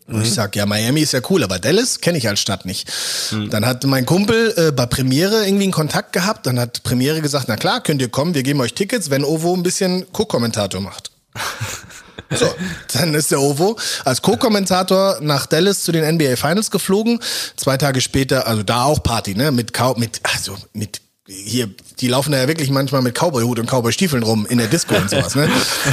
[0.08, 2.90] Und ich sag, ja, Miami ist ja cool, aber Dallas kenne ich als Stadt nicht.
[3.32, 3.50] Mhm.
[3.50, 6.48] Dann hat mein Kumpel äh, bei Premiere irgendwie einen Kontakt gehabt.
[6.48, 9.54] Dann hat Premiere gesagt, na klar, könnt ihr kommen, wir geben euch Tickets, wenn Ovo
[9.54, 11.12] ein bisschen Co-Kommentator macht.
[12.36, 12.48] So,
[12.94, 17.20] dann ist der Ovo als Co-Kommentator nach Dallas zu den NBA Finals geflogen.
[17.56, 19.52] Zwei Tage später, also da auch Party, ne?
[19.52, 21.70] Mit, mit also mit hier,
[22.00, 25.10] die laufen da ja wirklich manchmal mit Cowboy-Hut und Cowboy-Stiefeln rum in der Disco und
[25.10, 25.48] sowas, ne?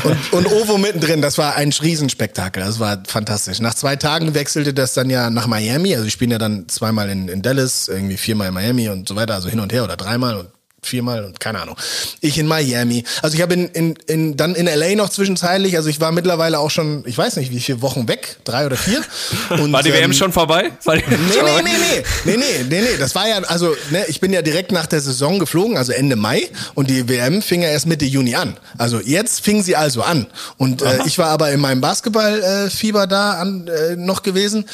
[0.05, 3.61] Und, und Ovo mittendrin, das war ein Riesenspektakel, das war fantastisch.
[3.61, 7.11] Nach zwei Tagen wechselte das dann ja nach Miami, also ich spiele ja dann zweimal
[7.11, 9.97] in, in Dallas, irgendwie viermal in Miami und so weiter, also hin und her oder
[9.97, 10.49] dreimal und
[10.87, 11.77] viermal und keine Ahnung.
[12.21, 13.05] Ich in Miami.
[13.23, 16.59] Also ich habe in, in, in, dann in LA noch zwischenzeitlich, also ich war mittlerweile
[16.59, 19.03] auch schon, ich weiß nicht, wie viele Wochen weg, drei oder vier.
[19.51, 20.73] Und, war die WM ähm, schon vorbei?
[20.85, 24.05] War die nee, nee, nee, nee, nee, nee, nee, nee, das war ja, also ne,
[24.09, 27.63] ich bin ja direkt nach der Saison geflogen, also Ende Mai und die WM fing
[27.63, 28.57] ja erst Mitte Juni an.
[28.79, 30.27] Also jetzt fing sie also an
[30.57, 34.67] und äh, ich war aber in meinem Basketballfieber äh, da an, äh, noch gewesen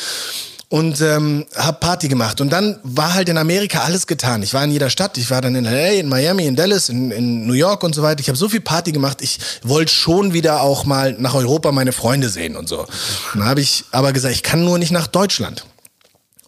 [0.72, 2.40] und ähm, habe Party gemacht.
[2.40, 4.42] Und dann war halt in Amerika alles getan.
[4.42, 5.18] Ich war in jeder Stadt.
[5.18, 8.02] Ich war dann in LA, in Miami, in Dallas, in, in New York und so
[8.02, 8.20] weiter.
[8.20, 9.18] Ich habe so viel Party gemacht.
[9.20, 12.86] Ich wollte schon wieder auch mal nach Europa meine Freunde sehen und so.
[13.34, 15.66] Dann habe ich aber gesagt, ich kann nur nicht nach Deutschland.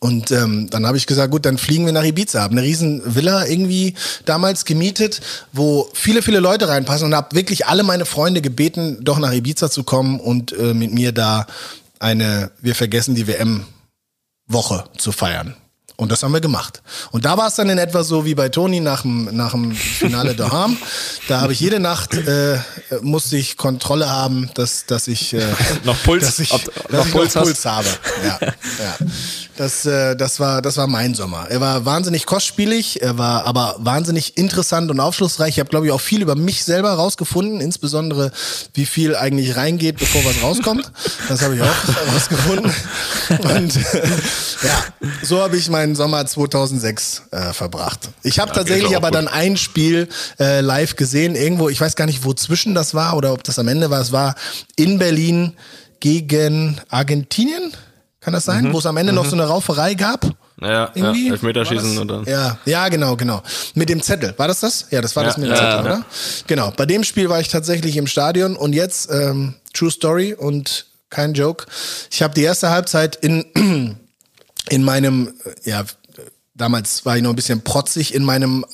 [0.00, 2.40] Und ähm, dann habe ich gesagt, gut, dann fliegen wir nach Ibiza.
[2.40, 3.92] Habe eine riesen Villa irgendwie
[4.24, 5.20] damals gemietet,
[5.52, 9.70] wo viele, viele Leute reinpassen und habe wirklich alle meine Freunde gebeten, doch nach Ibiza
[9.70, 11.46] zu kommen und äh, mit mir da
[11.98, 13.66] eine Wir vergessen die WM
[14.46, 15.56] Woche zu feiern.
[15.96, 16.82] Und das haben wir gemacht.
[17.12, 19.72] Und da war es dann in etwa so wie bei Toni nach dem, nach dem
[19.72, 20.76] Finale daheim.
[21.28, 22.58] Da habe ich jede Nacht, äh,
[23.00, 25.46] musste ich Kontrolle haben, dass, dass ich, äh,
[25.84, 27.42] noch Puls, dass ich, ob, dass noch ich Puls, noch.
[27.44, 27.86] Puls habe.
[28.24, 29.06] Ja, ja.
[29.56, 31.46] Das, äh, das, war, das war mein Sommer.
[31.48, 35.50] Er war wahnsinnig kostspielig, er war aber wahnsinnig interessant und aufschlussreich.
[35.50, 38.32] Ich habe, glaube ich, auch viel über mich selber rausgefunden, insbesondere
[38.72, 40.90] wie viel eigentlich reingeht, bevor was rauskommt.
[41.28, 41.66] Das habe ich auch
[42.14, 42.72] rausgefunden.
[43.30, 44.08] Und äh,
[44.64, 44.84] ja,
[45.22, 48.08] so habe ich meinen Sommer 2006 äh, verbracht.
[48.22, 49.16] Ich habe tatsächlich auch aber gut.
[49.16, 50.08] dann ein Spiel
[50.40, 53.58] äh, live gesehen, irgendwo, ich weiß gar nicht, wo zwischen das war oder ob das
[53.58, 54.00] am Ende war.
[54.00, 54.34] Es war
[54.76, 55.54] in Berlin
[56.00, 57.72] gegen Argentinien,
[58.20, 58.72] kann das sein?
[58.72, 60.24] Wo es am Ende noch so eine Rauferei gab?
[60.58, 61.26] Ja, Irgendwie?
[61.26, 62.24] ja Elfmeterschießen und dann.
[62.24, 63.42] Ja, ja, genau, genau.
[63.74, 64.32] Mit dem Zettel.
[64.38, 64.86] War das das?
[64.90, 65.80] Ja, das war das Ja, mit dem ja, Zettel, ja.
[65.80, 66.04] oder?
[66.46, 66.70] Genau.
[66.74, 71.34] Bei dem Spiel war ich tatsächlich im Stadion und jetzt, ähm, True Story und kein
[71.34, 71.66] Joke.
[72.10, 73.98] Ich habe die erste Halbzeit in,
[74.68, 75.84] in meinem, äh, ja,
[76.54, 78.64] damals war ich noch ein bisschen protzig, in meinem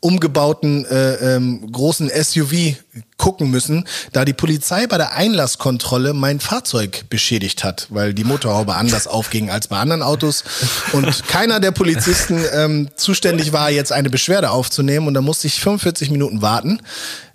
[0.00, 2.76] umgebauten äh, ähm, großen SUV
[3.18, 8.74] gucken müssen, da die Polizei bei der Einlasskontrolle mein Fahrzeug beschädigt hat, weil die Motorhaube
[8.74, 10.44] anders aufging als bei anderen Autos.
[10.92, 15.06] Und keiner der Polizisten ähm, zuständig war, jetzt eine Beschwerde aufzunehmen.
[15.06, 16.80] Und da musste ich 45 Minuten warten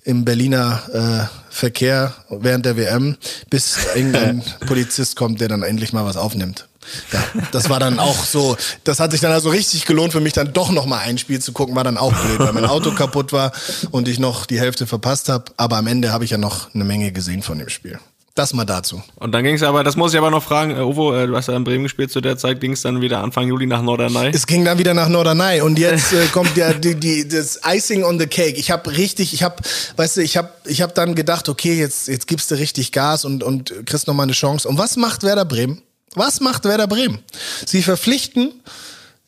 [0.03, 3.18] im Berliner äh, Verkehr während der WM,
[3.49, 6.68] bis irgendein Polizist kommt, der dann endlich mal was aufnimmt.
[7.12, 10.34] Ja, das war dann auch so, das hat sich dann also richtig gelohnt für mich,
[10.34, 12.91] dann doch noch mal ein Spiel zu gucken, war dann auch blöd, weil mein Auto
[12.91, 13.52] kaputt war
[13.91, 15.45] und ich noch die Hälfte verpasst habe.
[15.58, 17.99] Aber am Ende habe ich ja noch eine Menge gesehen von dem Spiel.
[18.34, 19.04] Das mal dazu.
[19.16, 21.36] Und dann ging es aber, das muss ich aber noch fragen, äh, Uwe, äh, du
[21.36, 23.82] hast ja in Bremen gespielt zu der Zeit, ging es dann wieder Anfang Juli nach
[23.82, 24.32] Norderney.
[24.34, 28.06] Es ging dann wieder nach Norderney und jetzt äh, kommt ja die, die, das Icing
[28.06, 28.58] on the Cake.
[28.58, 29.58] Ich habe richtig, ich habe,
[29.98, 33.26] weißt du, ich habe ich hab dann gedacht, okay, jetzt, jetzt gibst du richtig Gas
[33.26, 34.68] und, und kriegst noch mal eine Chance.
[34.70, 35.82] Und was macht Werder Bremen?
[36.16, 37.20] Was macht Werder Bremen?
[37.66, 38.54] Sie verpflichten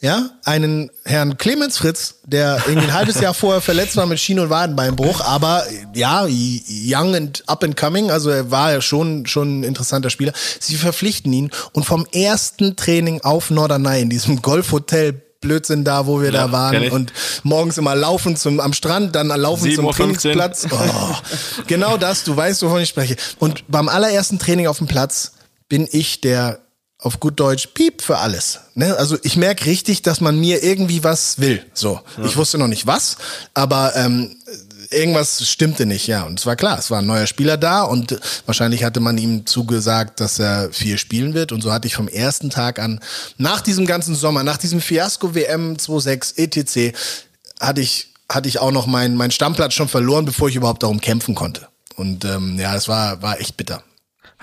[0.03, 4.37] ja, einen Herrn Clemens Fritz, der irgendwie ein halbes Jahr vorher verletzt war mit Schien-
[4.37, 9.61] und Wadenbeinbruch, aber ja, young and up and coming, also er war ja schon, schon
[9.61, 10.33] ein interessanter Spieler.
[10.59, 16.19] Sie verpflichten ihn und vom ersten Training auf Norderney in diesem Golfhotel Blödsinn da, wo
[16.19, 19.91] wir Ja, da waren und morgens immer laufen zum, am Strand, dann laufen 7.15 zum.
[19.91, 20.67] Trainingsplatz.
[20.69, 21.15] Oh,
[21.67, 23.15] genau das, du weißt, wovon ich spreche.
[23.39, 25.31] Und beim allerersten Training auf dem Platz
[25.69, 26.62] bin ich der
[27.03, 28.61] auf gut Deutsch Piep für alles.
[28.75, 28.95] Ne?
[28.97, 31.63] Also ich merke richtig, dass man mir irgendwie was will.
[31.73, 33.17] So, ich wusste noch nicht was,
[33.53, 34.37] aber ähm,
[34.89, 36.07] irgendwas stimmte nicht.
[36.07, 39.17] Ja, und es war klar, es war ein neuer Spieler da und wahrscheinlich hatte man
[39.17, 41.51] ihm zugesagt, dass er viel spielen wird.
[41.51, 43.01] Und so hatte ich vom ersten Tag an,
[43.37, 46.97] nach diesem ganzen Sommer, nach diesem Fiasko WM 26 etc.,
[47.59, 51.01] hatte ich hatte ich auch noch meinen mein Stammplatz schon verloren, bevor ich überhaupt darum
[51.01, 51.67] kämpfen konnte.
[51.97, 53.83] Und ähm, ja, das war war echt bitter.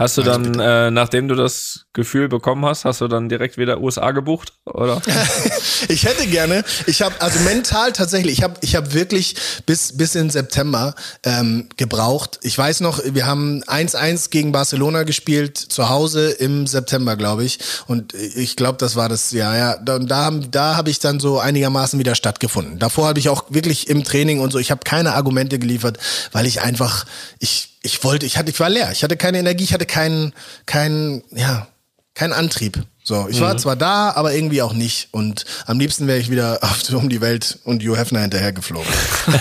[0.01, 3.83] Hast du dann, äh, nachdem du das Gefühl bekommen hast, hast du dann direkt wieder
[3.83, 5.03] USA gebucht, oder?
[5.89, 9.35] ich hätte gerne, ich habe also mental tatsächlich, ich habe ich hab wirklich
[9.67, 12.41] bis bis in September ähm, gebraucht.
[12.43, 17.59] Ich weiß noch, wir haben 1-1 gegen Barcelona gespielt zu Hause im September, glaube ich,
[17.87, 19.55] und ich glaube, das war das Jahr.
[19.55, 22.79] Ja, da da, habe ich dann so einigermaßen wieder stattgefunden.
[22.79, 25.99] Davor habe ich auch wirklich im Training und so, ich habe keine Argumente geliefert,
[26.33, 27.05] weil ich einfach
[27.39, 30.33] ich ich wollte, ich hatte, ich war leer, ich hatte keine Energie, ich hatte keinen,
[30.67, 31.69] keinen, ja,
[32.15, 32.83] keinen Antrieb.
[33.11, 35.09] So, ich war zwar da, aber irgendwie auch nicht.
[35.11, 38.87] Und am liebsten wäre ich wieder auf, um die Welt und Hugh Hefner hinterher geflogen.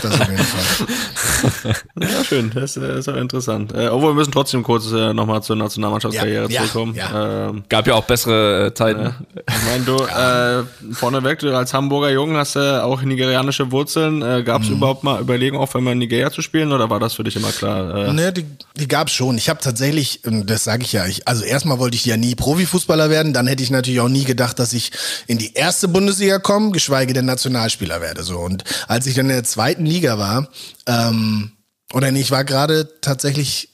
[0.01, 1.75] Das auf jeden Fall.
[2.01, 3.73] Ja, schön, das äh, ist auch interessant.
[3.73, 6.95] Äh, obwohl wir müssen trotzdem kurz äh, nochmal zur Nationalmannschaftskarriere Ja, ja, zurückkommen.
[6.95, 7.49] ja.
[7.49, 9.13] Ähm, Gab ja auch bessere äh, Zeiten.
[9.35, 14.21] ich meine, du, äh, vorneweg, du als Hamburger Jungen hast ja auch nigerianische Wurzeln.
[14.21, 14.75] Äh, Gab es Mhm.
[14.77, 17.51] überhaupt mal Überlegungen, auch einmal in Nigeria zu spielen oder war das für dich immer
[17.51, 18.07] klar?
[18.07, 18.45] Äh, Ne, die,
[18.77, 19.37] die gab's schon.
[19.37, 23.09] Ich habe tatsächlich, das sage ich ja, ich, also erstmal wollte ich ja nie Profifußballer
[23.09, 24.91] werden, dann hätte ich natürlich auch nie gedacht, dass ich
[25.27, 28.23] in die erste Bundesliga komme, geschweige denn Nationalspieler werde.
[28.23, 28.39] So.
[28.39, 30.49] Und als ich dann in der zweiten Liga war,
[30.87, 31.51] ähm,
[31.93, 33.69] oder nee, ich war gerade tatsächlich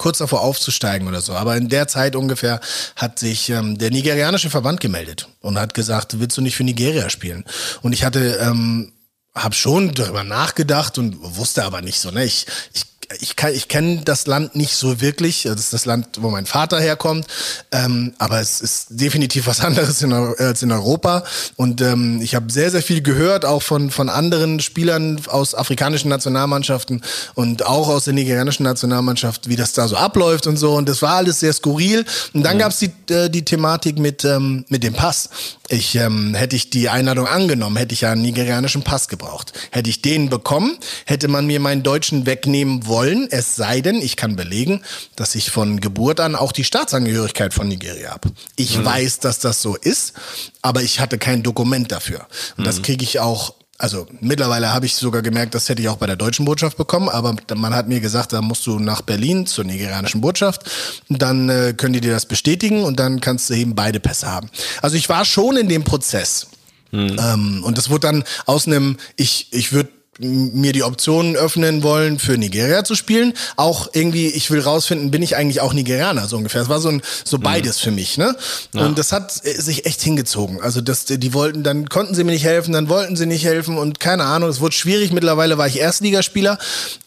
[0.00, 1.34] kurz davor aufzusteigen oder so.
[1.34, 2.60] Aber in der Zeit ungefähr
[2.96, 7.10] hat sich ähm, der nigerianische Verband gemeldet und hat gesagt, willst du nicht für Nigeria
[7.10, 7.44] spielen?
[7.82, 8.92] Und ich hatte, ähm,
[9.34, 12.10] habe schon darüber nachgedacht und wusste aber nicht so.
[12.10, 12.24] Ne?
[12.24, 12.84] Ich, ich
[13.18, 15.42] ich, kann- ich kenne das Land nicht so wirklich.
[15.42, 17.26] Das ist das Land, wo mein Vater herkommt.
[17.72, 21.24] Ähm, aber es ist definitiv was anderes in, als in Europa.
[21.56, 26.08] Und ähm, ich habe sehr, sehr viel gehört, auch von, von anderen Spielern aus afrikanischen
[26.08, 27.02] Nationalmannschaften
[27.34, 30.74] und auch aus der nigerianischen Nationalmannschaft, wie das da so abläuft und so.
[30.76, 32.04] Und das war alles sehr skurril.
[32.32, 35.30] Und dann gab's die, äh, die Thematik mit, ähm, mit dem Pass.
[35.68, 39.52] Ich ähm, hätte ich die Einladung angenommen, hätte ich ja einen nigerianischen Pass ge gebraucht.
[39.70, 44.16] Hätte ich den bekommen, hätte man mir meinen Deutschen wegnehmen wollen, es sei denn, ich
[44.16, 44.82] kann belegen,
[45.16, 48.30] dass ich von Geburt an auch die Staatsangehörigkeit von Nigeria habe.
[48.56, 48.84] Ich mhm.
[48.84, 50.14] weiß, dass das so ist,
[50.62, 52.26] aber ich hatte kein Dokument dafür.
[52.56, 52.64] Und mhm.
[52.64, 56.06] das kriege ich auch also mittlerweile habe ich sogar gemerkt, das hätte ich auch bei
[56.06, 59.64] der deutschen Botschaft bekommen, aber man hat mir gesagt, da musst du nach Berlin zur
[59.64, 60.70] nigerianischen Botschaft,
[61.08, 64.50] dann äh, können die dir das bestätigen und dann kannst du eben beide Pässe haben.
[64.82, 66.48] Also ich war schon in dem Prozess.
[66.90, 67.16] Hm.
[67.18, 72.18] Ähm, und das wurde dann aus einem, ich, ich würde mir die Optionen öffnen wollen,
[72.18, 73.32] für Nigeria zu spielen.
[73.56, 76.62] Auch irgendwie, ich will rausfinden, bin ich eigentlich auch Nigerianer, so ungefähr.
[76.62, 77.42] Es war so ein, so mhm.
[77.42, 77.82] beides mhm.
[77.82, 78.36] für mich, ne?
[78.74, 78.84] Ja.
[78.84, 80.60] Und das hat äh, sich echt hingezogen.
[80.60, 83.78] Also, das, die wollten, dann konnten sie mir nicht helfen, dann wollten sie nicht helfen
[83.78, 85.12] und keine Ahnung, es wurde schwierig.
[85.12, 86.58] Mittlerweile war ich Erstligaspieler,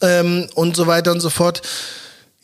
[0.02, 1.62] ähm, und so weiter und so fort.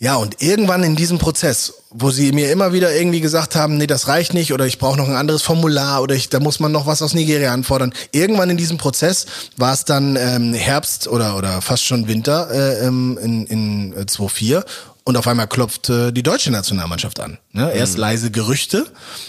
[0.02, 3.86] Ja, und irgendwann in diesem Prozess, wo sie mir immer wieder irgendwie gesagt haben, nee,
[3.86, 6.72] das reicht nicht oder ich brauche noch ein anderes Formular oder ich, da muss man
[6.72, 7.94] noch was aus Nigeria anfordern.
[8.14, 9.26] Irgendwann in diesem Prozess
[9.58, 14.06] war es dann ähm, Herbst oder, oder fast schon Winter äh, ähm, in, in äh,
[14.06, 14.64] 2.4
[15.04, 17.38] und auf einmal klopft äh, die deutsche Nationalmannschaft an.
[17.52, 17.70] Ne?
[17.74, 18.02] Erst mhm.
[18.02, 18.86] leise Gerüchte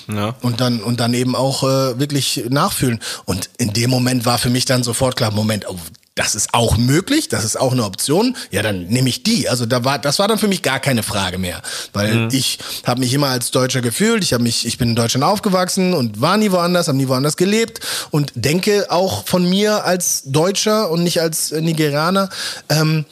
[0.07, 0.37] ja.
[0.43, 3.01] und dann und dann eben auch äh, wirklich nachfühlen.
[3.25, 5.77] Und in dem Moment war für mich dann sofort klar, Moment, oh,
[6.21, 9.49] das ist auch möglich, das ist auch eine Option, ja, dann nehme ich die.
[9.49, 11.63] Also da war, das war dann für mich gar keine Frage mehr,
[11.95, 12.29] weil mhm.
[12.31, 15.95] ich habe mich immer als Deutscher gefühlt, ich habe mich, ich bin in Deutschland aufgewachsen
[15.95, 20.91] und war nie woanders, habe nie woanders gelebt und denke auch von mir als Deutscher
[20.91, 22.29] und nicht als Nigerianer.
[22.69, 23.07] Ähm,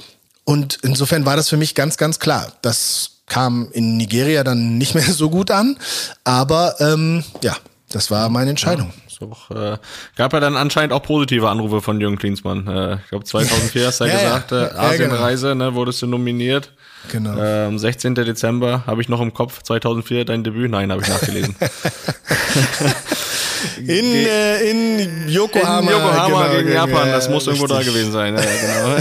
[0.45, 2.53] und insofern war das für mich ganz, ganz klar.
[2.61, 5.79] Das kam in Nigeria dann nicht mehr so gut an,
[6.25, 7.57] aber ähm, ja,
[7.89, 8.93] das war meine Entscheidung.
[8.95, 9.08] Ja.
[9.21, 9.79] Auch, äh,
[10.17, 12.67] gab ja dann anscheinend auch positive Anrufe von Jürgen Klinsmann.
[12.67, 14.67] Äh, ich glaube 2004 hast du ja, gesagt, ja.
[14.67, 15.67] Äh, Asienreise, genau.
[15.67, 16.73] ne, wurdest du nominiert.
[17.11, 17.37] Genau.
[17.39, 18.15] Ähm, 16.
[18.15, 20.71] Dezember habe ich noch im Kopf, 2004 dein Debüt.
[20.71, 21.55] Nein, habe ich nachgelesen.
[23.79, 25.81] in, äh, in Yokohama.
[25.81, 27.63] In Yokohama genau, gegen Japan, das muss richtig.
[27.63, 28.37] irgendwo da gewesen sein.
[28.37, 28.97] Ja, genau.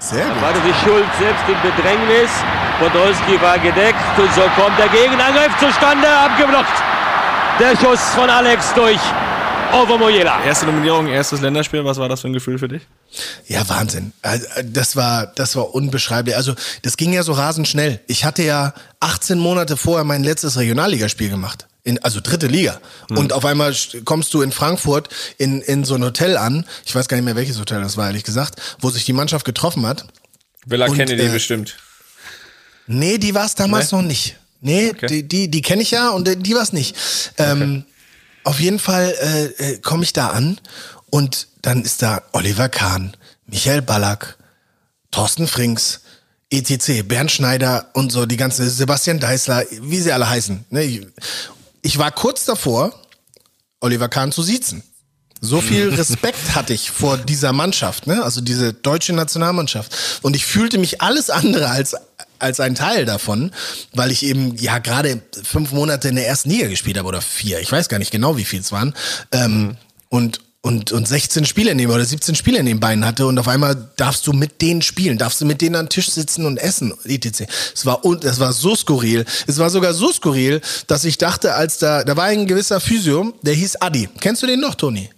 [0.00, 0.42] Sehr gut.
[0.42, 2.30] War die Schuld selbst im Bedrängnis.
[2.78, 6.91] Podolski war gedeckt und so kommt der Gegenangriff zustande, abgeblockt.
[7.60, 9.00] Der Schuss von Alex durch
[9.72, 10.42] Ovo Moyela.
[10.44, 12.82] Erste Nominierung, erstes Länderspiel, was war das für ein Gefühl für dich?
[13.46, 14.12] Ja, Wahnsinn.
[14.22, 16.34] Äh, das war, das war unbeschreiblich.
[16.34, 18.00] Also, das ging ja so rasend schnell.
[18.06, 21.66] Ich hatte ja 18 Monate vorher mein letztes Regionalligaspiel gemacht.
[21.84, 22.80] In, also dritte Liga.
[23.10, 23.18] Mhm.
[23.18, 23.74] Und auf einmal
[24.04, 26.64] kommst du in Frankfurt in, in so ein Hotel an.
[26.86, 29.44] Ich weiß gar nicht mehr, welches Hotel das war, ehrlich gesagt, wo sich die Mannschaft
[29.44, 30.06] getroffen hat.
[30.64, 31.76] Villa Kennedy äh, bestimmt.
[32.86, 33.98] Nee, die war es damals nee?
[33.98, 34.36] noch nicht.
[34.62, 35.08] Nee, okay.
[35.08, 36.96] die, die, die kenne ich ja und die war es nicht.
[37.36, 37.92] Ähm, okay.
[38.44, 40.58] Auf jeden Fall äh, äh, komme ich da an
[41.10, 44.38] und dann ist da Oliver Kahn, Michael Ballack,
[45.10, 46.00] Thorsten Frings,
[46.50, 50.64] ETC, Bernd Schneider und so, die ganze Sebastian Deißler, wie sie alle heißen.
[50.70, 50.84] Ne?
[50.84, 51.06] Ich,
[51.82, 52.94] ich war kurz davor,
[53.80, 54.82] Oliver Kahn zu siezen.
[55.40, 58.22] So viel Respekt hatte ich vor dieser Mannschaft, ne?
[58.22, 60.20] also diese deutsche Nationalmannschaft.
[60.22, 61.96] Und ich fühlte mich alles andere als
[62.42, 63.52] als ein Teil davon,
[63.92, 67.60] weil ich eben ja gerade fünf Monate in der ersten Liga gespielt habe oder vier.
[67.60, 68.94] Ich weiß gar nicht genau, wie viel es waren.
[69.32, 69.76] Ähm, mhm.
[70.08, 73.48] Und und, und 16 Spiele nehmen oder 17 Spiele in den Beinen hatte und auf
[73.48, 76.56] einmal darfst du mit denen spielen, darfst du mit denen an den Tisch sitzen und
[76.56, 77.48] essen, etc.
[77.74, 79.24] Es war, es war so skurril.
[79.48, 83.34] Es war sogar so skurril, dass ich dachte, als da, da war ein gewisser Physio,
[83.42, 84.08] der hieß Adi.
[84.20, 85.10] Kennst du den noch, Toni?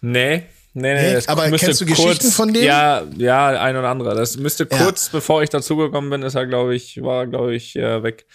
[0.00, 0.42] Nee.
[0.80, 2.64] Nee, nee, nee aber kennst du kurz, Geschichten von dem?
[2.64, 4.14] Ja, ja, ein oder andere.
[4.14, 5.10] Das müsste kurz, ja.
[5.12, 8.26] bevor ich dazugekommen bin, ist er, glaube ich, war, glaube ich, äh, weg.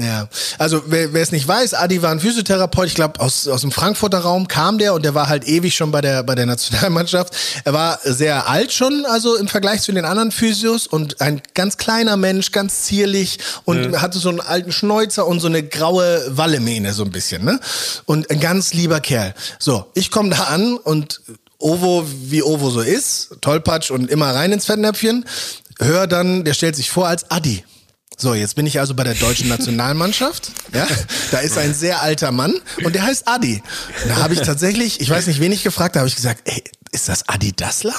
[0.00, 0.28] Ja,
[0.58, 3.72] also wer, wer es nicht weiß, Adi war ein Physiotherapeut, ich glaube aus, aus dem
[3.72, 7.34] Frankfurter Raum kam der und der war halt ewig schon bei der bei der Nationalmannschaft.
[7.64, 11.78] Er war sehr alt schon, also im Vergleich zu den anderen Physios und ein ganz
[11.78, 14.00] kleiner Mensch, ganz zierlich und mhm.
[14.00, 17.58] hatte so einen alten Schnäuzer und so eine graue Wallemähne so ein bisschen, ne?
[18.04, 19.34] Und ein ganz lieber Kerl.
[19.58, 21.22] So, ich komme da an und
[21.58, 25.24] Ovo, wie Ovo so ist, Tollpatsch und immer rein ins Fettnäpfchen.
[25.80, 27.64] Hör dann, der stellt sich vor als Adi.
[28.16, 30.50] So, jetzt bin ich also bei der deutschen Nationalmannschaft.
[30.74, 30.86] Ja,
[31.30, 32.54] da ist ein sehr alter Mann
[32.84, 33.62] und der heißt Adi.
[34.06, 36.62] Da habe ich tatsächlich, ich weiß nicht, wen ich gefragt habe, habe ich gesagt, ey,
[36.92, 37.94] ist das Adi Dassler?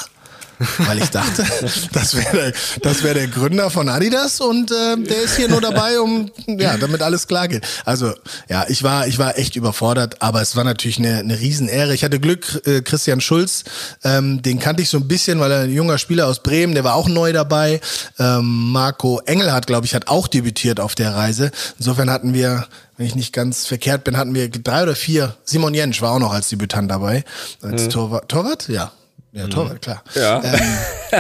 [0.79, 1.45] Weil ich dachte,
[1.93, 5.61] das wäre der, das wär der Gründer von Adidas und äh, der ist hier nur
[5.61, 7.65] dabei, um ja, damit alles klar geht.
[7.85, 8.13] Also
[8.49, 11.93] ja, ich war ich war echt überfordert, aber es war natürlich eine, eine Riesenehre.
[11.93, 13.63] Ich hatte Glück, äh, Christian Schulz,
[14.03, 16.83] ähm, den kannte ich so ein bisschen, weil er ein junger Spieler aus Bremen, der
[16.83, 17.79] war auch neu dabei.
[18.17, 21.51] Ähm, Marco Engel hat, glaube ich, hat auch debütiert auf der Reise.
[21.77, 22.67] Insofern hatten wir
[22.99, 25.37] wenn ich nicht ganz verkehrt bin, hatten wir drei oder vier.
[25.45, 27.23] Simon Jensch war auch noch als Debütant dabei.
[27.61, 27.89] Als mhm.
[27.91, 28.67] Torwart, Torwart?
[28.67, 28.91] Ja,
[29.31, 30.03] Ja, Torwart, klar.
[30.15, 30.41] Ja.
[30.43, 30.59] Ähm,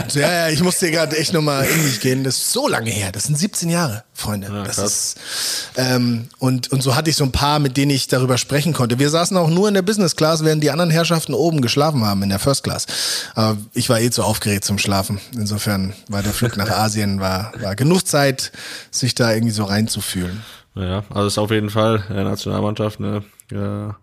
[0.07, 2.23] so, ja, ja, ich musste gerade echt nochmal in mich gehen.
[2.23, 3.11] Das ist so lange her.
[3.11, 4.47] Das sind 17 Jahre, Freunde.
[4.47, 4.91] Ja, das krass.
[4.91, 5.17] ist,
[5.77, 8.97] ähm, und, und so hatte ich so ein paar, mit denen ich darüber sprechen konnte.
[8.97, 12.23] Wir saßen auch nur in der Business Class, während die anderen Herrschaften oben geschlafen haben,
[12.23, 12.87] in der First Class.
[13.35, 15.19] Aber ich war eh zu aufgeregt zum Schlafen.
[15.35, 18.51] Insofern war der Flug nach Asien, war, war genug Zeit,
[18.89, 20.43] sich da irgendwie so reinzufühlen.
[20.75, 23.97] Ja, also ist auf jeden Fall äh, Nationalmannschaft eine ja,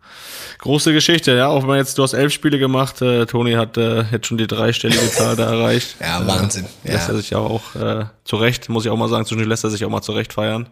[0.59, 1.33] große Geschichte.
[1.37, 4.27] Ja, auch wenn man jetzt, du hast elf Spiele gemacht, äh, Toni hat äh, jetzt
[4.27, 5.97] schon die dreistellige Zahl da erreicht.
[6.01, 6.67] Ja, Wahnsinn.
[6.85, 7.15] Äh, lässt Ja.
[7.15, 9.85] er sich ja auch äh, zurecht, muss ich auch mal sagen, zwischendurch lässt er sich
[9.85, 10.69] auch mal zurecht feiern.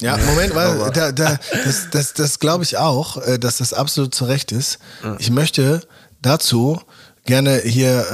[0.00, 4.14] Ja, Moment, weil da, da, das, das, das glaube ich auch, äh, dass das absolut
[4.14, 4.78] zu Recht ist.
[5.18, 5.80] Ich möchte
[6.22, 6.80] dazu
[7.24, 8.06] gerne hier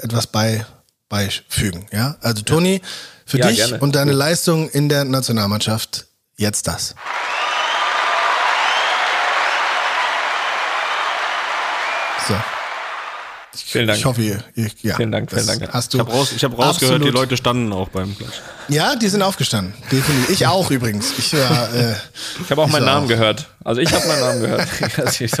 [0.00, 0.66] äh, etwas bei,
[1.08, 1.86] beifügen.
[1.92, 2.16] Ja?
[2.20, 2.82] Also Toni,
[3.24, 3.78] für Ja, dich gerne.
[3.78, 6.06] und deine Leistung in der Nationalmannschaft
[6.36, 6.94] jetzt das.
[12.28, 12.34] So.
[13.52, 13.98] Vielen Dank.
[13.98, 15.72] Ich hoffe, ihr, ihr ja, Vielen Dank, vielen Dank.
[15.72, 18.40] Hast du Ich habe raus, ich hab rausgehört, die Leute standen auch beim Klatsch.
[18.68, 19.74] Ja, die sind aufgestanden.
[19.90, 20.30] Definitiv.
[20.30, 21.12] Ich auch übrigens.
[21.18, 21.94] Ich war, äh,
[22.44, 22.94] Ich habe auch Ich meinen auch.
[22.94, 23.48] Namen gehört.
[23.64, 24.68] Also ich habe meinen Namen gehört.
[24.98, 25.32] Also ich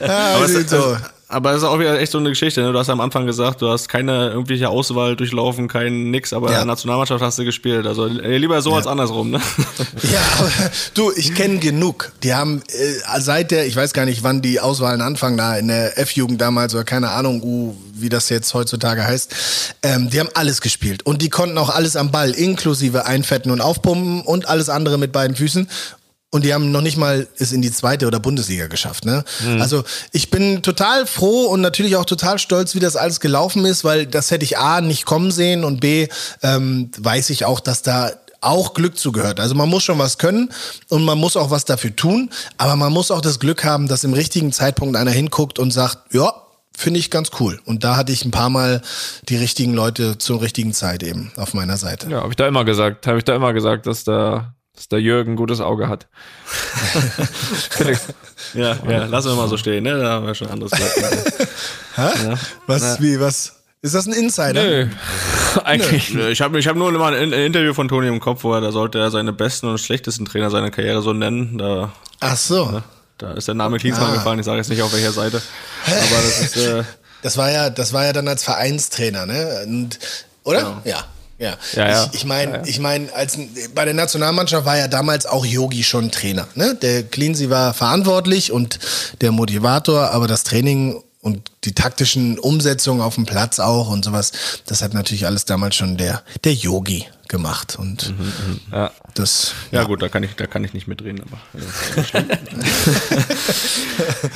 [0.00, 0.96] ja, Aber es, so.
[1.30, 2.62] Aber es ist auch wieder echt so eine Geschichte.
[2.62, 2.72] Ne?
[2.72, 6.54] Du hast am Anfang gesagt, du hast keine irgendwelche Auswahl durchlaufen, kein nix, aber Ja.
[6.54, 7.86] in der Nationalmannschaft hast du gespielt.
[7.86, 9.30] Also äh, lieber so als andersrum.
[9.30, 9.40] Ne?
[10.10, 10.50] Ja, aber
[10.94, 12.12] du, ich kenne genug.
[12.22, 15.68] Die haben äh, seit der, ich weiß gar nicht, wann die Auswahlen anfangen, da in
[15.68, 19.34] der F-Jugend damals oder keine Ahnung, uh, wie das jetzt heutzutage heißt.
[19.82, 23.60] Ähm, die haben alles gespielt und die konnten auch alles am Ball, inklusive Einfetten und
[23.60, 25.68] Aufpumpen und alles andere mit beiden Füßen.
[26.30, 29.06] Und die haben noch nicht mal es in die zweite oder Bundesliga geschafft.
[29.06, 29.24] Ne?
[29.60, 33.82] Also ich bin total froh und natürlich auch total stolz, wie das alles gelaufen ist,
[33.82, 36.08] weil das hätte ich A nicht kommen sehen und B
[36.42, 38.10] ähm, weiß ich auch, dass da
[38.40, 39.40] auch Glück zugehört.
[39.40, 40.50] Also man muss schon was können
[40.88, 44.04] und man muss auch was dafür tun, aber man muss auch das Glück haben, dass
[44.04, 46.32] im richtigen Zeitpunkt einer hinguckt und sagt, ja,
[46.76, 47.58] finde ich ganz cool.
[47.64, 48.82] Und da hatte ich ein paar Mal
[49.28, 52.08] die richtigen Leute zur richtigen Zeit eben auf meiner Seite.
[52.08, 53.06] Ja, habe ich da immer gesagt.
[53.06, 56.06] Habe ich da immer gesagt, dass der, dass der Jürgen ein gutes Auge hat.
[57.70, 58.00] Felix,
[58.54, 59.84] ja, ja, lassen wir mal so stehen.
[59.84, 59.98] Ne?
[59.98, 60.72] Da haben wir schon ein anderes.
[61.96, 62.34] Hä?
[62.66, 63.54] Was, wie, was?
[63.82, 64.52] Ist das ein Insider?
[64.62, 64.86] nö.
[65.64, 68.42] Eigentlich Nö, Ich habe ich hab nur mal ein, ein Interview von Toni im Kopf,
[68.44, 71.58] wo er, da sollte er seine besten und schlechtesten Trainer seiner Karriere so nennen.
[71.58, 72.82] Da, Ach so.
[73.18, 74.14] da ist der Name Klinsmann Ah.
[74.14, 74.38] gefallen.
[74.40, 75.40] Ich sage jetzt nicht auf welcher Seite.
[75.86, 76.82] Aber das ist, äh,
[77.22, 79.64] Das war ja, das war ja dann als Vereinstrainer, ne?
[79.66, 79.98] Und,
[80.44, 80.80] oder?
[80.84, 81.04] Ja.
[81.38, 81.56] Ja.
[81.74, 82.10] Ja, ja.
[82.12, 82.62] Ich, meine, Ja, ja.
[82.66, 83.38] ich meine, als
[83.74, 86.48] bei der Nationalmannschaft war ja damals auch Yogi schon Trainer.
[86.54, 86.74] Ne?
[86.80, 88.78] Der Cleansey war verantwortlich und
[89.20, 94.32] der Motivator, aber das Training und die taktischen Umsetzungen auf dem Platz auch und sowas,
[94.66, 98.14] das hat natürlich alles damals schon der der Yogi gemacht und
[98.72, 98.90] ja.
[99.14, 101.38] das ja, gut, da kann ich, da kann ich nicht mitreden, aber.
[101.96, 102.26] Ja, schlimm.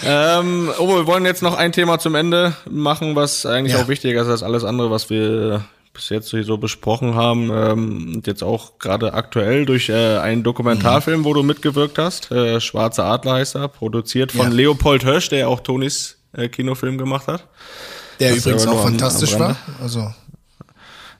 [0.05, 3.83] ähm, oh, wir wollen jetzt noch ein Thema zum Ende machen, was eigentlich Ja.
[3.83, 5.65] auch wichtiger ist als alles andere, was wir
[5.95, 7.51] bis jetzt hier so besprochen haben.
[7.53, 12.31] Ähm, und jetzt auch gerade aktuell durch äh, einen Dokumentarfilm, wo du mitgewirkt hast.
[12.31, 14.55] Äh, Schwarze Adler heißt er, produziert von Ja.
[14.55, 17.47] Leopold Hösch, der ja auch Tonis äh, Kinofilm gemacht hat.
[18.21, 19.57] der Das übrigens auch fantastisch war.
[19.83, 20.13] Also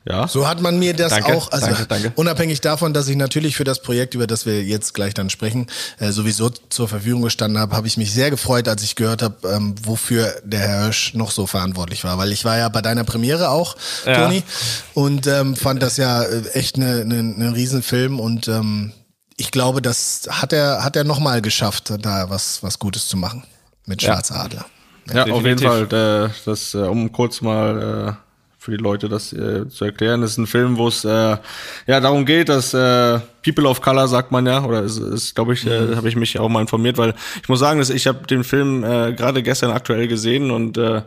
[0.05, 0.27] Ja.
[0.27, 2.13] So hat man mir das Danke, auch, also danke, danke.
[2.17, 5.69] unabhängig davon, dass ich natürlich für das Projekt, über das wir jetzt gleich dann sprechen,
[6.01, 9.49] äh, sowieso zur Verfügung gestanden habe, habe ich mich sehr gefreut, als ich gehört habe,
[9.49, 12.19] ähm, wofür der Herr Hirsch noch so verantwortlich war.
[12.19, 14.25] Weil ich war ja bei deiner Premiere auch, Ja.
[14.25, 14.43] Toni,
[14.95, 18.93] und ähm, fand das ja äh, echt eine ne, ne Riesenfilm und ähm,
[19.37, 23.45] ich glaube, das hat er, hat er nochmal geschafft, da was, was Gutes zu machen
[23.87, 24.15] mit Ja.
[24.15, 24.67] Schwarzer Adler.
[25.13, 25.59] Ja, auf jeden.
[25.59, 26.29] Fall.
[26.29, 28.32] Äh, das, äh, um kurz mal äh,
[28.63, 31.37] für die Leute das äh, zu erklären, das ist ein Film, wo es äh,
[31.89, 35.55] ja darum geht, dass äh, People of Color sagt man ja, oder ist, ist glaube
[35.55, 38.25] ich, äh, habe ich mich auch mal informiert, weil ich muss sagen, dass ich habe
[38.25, 41.03] den Film äh, gerade gestern aktuell gesehen und äh,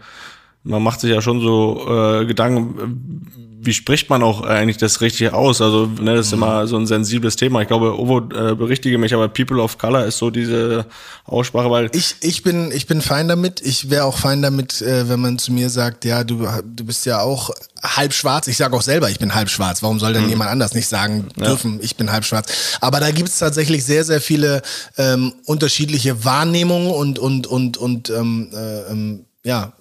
[0.65, 3.31] man macht sich ja schon so äh, Gedanken,
[3.65, 5.61] wie spricht man auch eigentlich das richtig aus?
[5.61, 7.61] Also, ne, das ist immer so ein sensibles Thema.
[7.61, 10.85] Ich glaube, Ovo, äh, berichtige mich, aber People of Color ist so diese
[11.25, 13.61] Aussprache, weil Ich, ich bin, ich bin fein damit.
[13.61, 17.05] Ich wäre auch fein damit, äh, wenn man zu mir sagt, ja, du, du bist
[17.05, 17.49] ja auch
[17.81, 18.47] halb schwarz.
[18.47, 19.81] Ich sage auch selber, ich bin halb schwarz.
[19.81, 22.77] Warum soll denn jemand anders nicht sagen dürfen, ich bin halb schwarz?
[22.81, 24.61] Aber da gibt's tatsächlich sehr, sehr viele
[24.97, 29.73] ähm, unterschiedliche Wahrnehmungen und, und, und, und ähm, äh, ähm, ja,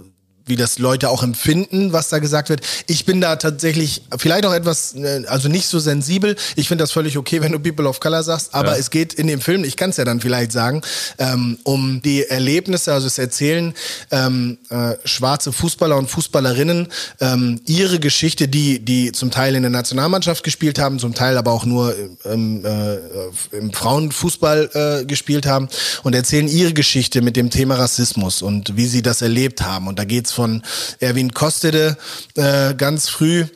[0.47, 2.61] wie das Leute auch empfinden, was da gesagt wird.
[2.87, 6.37] Ich bin da tatsächlich vielleicht auch etwas, äh, also nicht so sensibel.
[6.57, 9.27] Ich finde das völlig okay, wenn du People of Color sagst, aber es geht in
[9.27, 10.83] dem Film, ich kann es ja dann vielleicht sagen,
[11.19, 13.75] ähm, um die Erlebnisse, also es erzählen
[14.11, 16.89] ähm, äh, schwarze Fußballer und Fußballerinnen
[17.21, 21.53] ähm, ihre Geschichte, die die zum Teil in der Nationalmannschaft gespielt haben, zum Teil aber
[21.53, 24.71] auch nur ähm, äh, im Frauenfußball
[25.03, 25.69] äh, gespielt haben
[26.03, 29.89] und erzählen ihre Geschichte mit dem Thema Rassismus und wie sie das erlebt haben.
[29.89, 30.63] Und da geht's von
[31.01, 31.97] Erwin Kostede
[32.37, 33.47] äh, ganz früh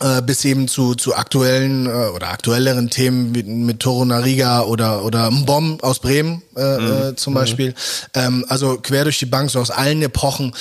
[0.00, 5.04] äh, bis eben zu, zu aktuellen äh, oder aktuelleren Themen mit, mit Toro Nariga oder,
[5.04, 6.92] oder Mbom aus Bremen äh, mhm.
[6.92, 7.70] äh, zum Beispiel.
[7.70, 7.74] Mhm.
[8.14, 10.52] Ähm, also quer durch die Bank, so aus allen Epochen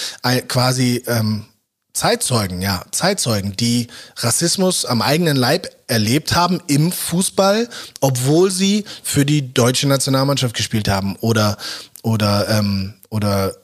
[0.47, 1.45] quasi ähm,
[1.93, 3.88] Zeitzeugen, ja, Zeitzeugen, die
[4.18, 7.70] Rassismus am eigenen Leib erlebt haben im Fußball,
[8.01, 11.58] obwohl sie für die deutsche Nationalmannschaft gespielt haben oder
[12.01, 13.56] oder ähm, oder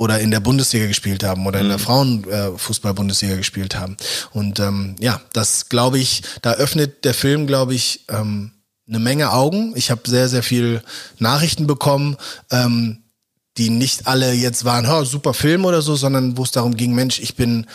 [0.00, 1.82] oder in der Bundesliga gespielt haben oder in der mhm.
[1.82, 3.98] Frauenfußball-Bundesliga gespielt haben.
[4.32, 8.52] Und ähm, ja, das glaube ich, da öffnet der Film, glaube ich, ähm,
[8.88, 9.74] eine Menge Augen.
[9.76, 10.82] Ich habe sehr, sehr viel
[11.18, 12.16] Nachrichten bekommen,
[12.50, 13.02] ähm,
[13.58, 16.94] die nicht alle jetzt waren, oh, super Film oder so, sondern wo es darum ging,
[16.94, 17.66] Mensch, ich bin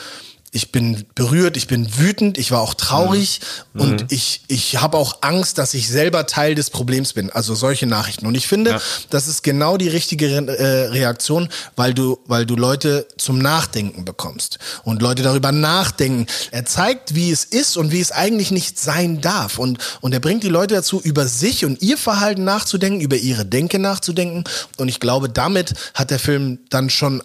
[0.56, 3.42] ich bin berührt, ich bin wütend, ich war auch traurig
[3.74, 3.82] mhm.
[3.82, 4.08] und mhm.
[4.10, 7.30] ich, ich habe auch Angst, dass ich selber Teil des Problems bin.
[7.30, 8.26] Also solche Nachrichten.
[8.26, 8.82] Und ich finde, ja.
[9.10, 14.58] das ist genau die richtige äh, Reaktion, weil du, weil du Leute zum Nachdenken bekommst
[14.86, 16.26] und Leute darüber nachdenken.
[16.52, 19.60] Er zeigt, wie es ist und wie es eigentlich nicht sein darf.
[19.60, 23.46] Und, und er bringt die Leute dazu, über sich und ihr Verhalten nachzudenken, über ihre
[23.46, 24.46] Denke nachzudenken.
[24.78, 27.22] Und ich glaube, damit hat der Film dann schon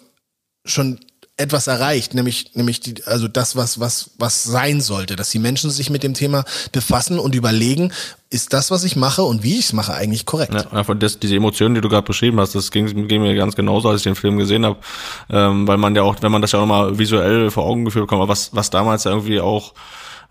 [0.63, 0.99] schon
[1.41, 5.69] etwas erreicht, nämlich, nämlich die, also das, was, was, was sein sollte, dass die Menschen
[5.69, 7.91] sich mit dem Thema befassen und überlegen,
[8.29, 10.53] ist das, was ich mache und wie ich es mache, eigentlich korrekt?
[10.53, 13.55] Ja, einfach das, diese Emotionen, die du gerade beschrieben hast, das ging, ging mir ganz
[13.55, 14.77] genauso, als ich den Film gesehen habe,
[15.29, 18.07] ähm, weil man ja auch, wenn man das ja auch nochmal visuell vor Augen geführt
[18.07, 19.73] bekommt, was, was damals irgendwie auch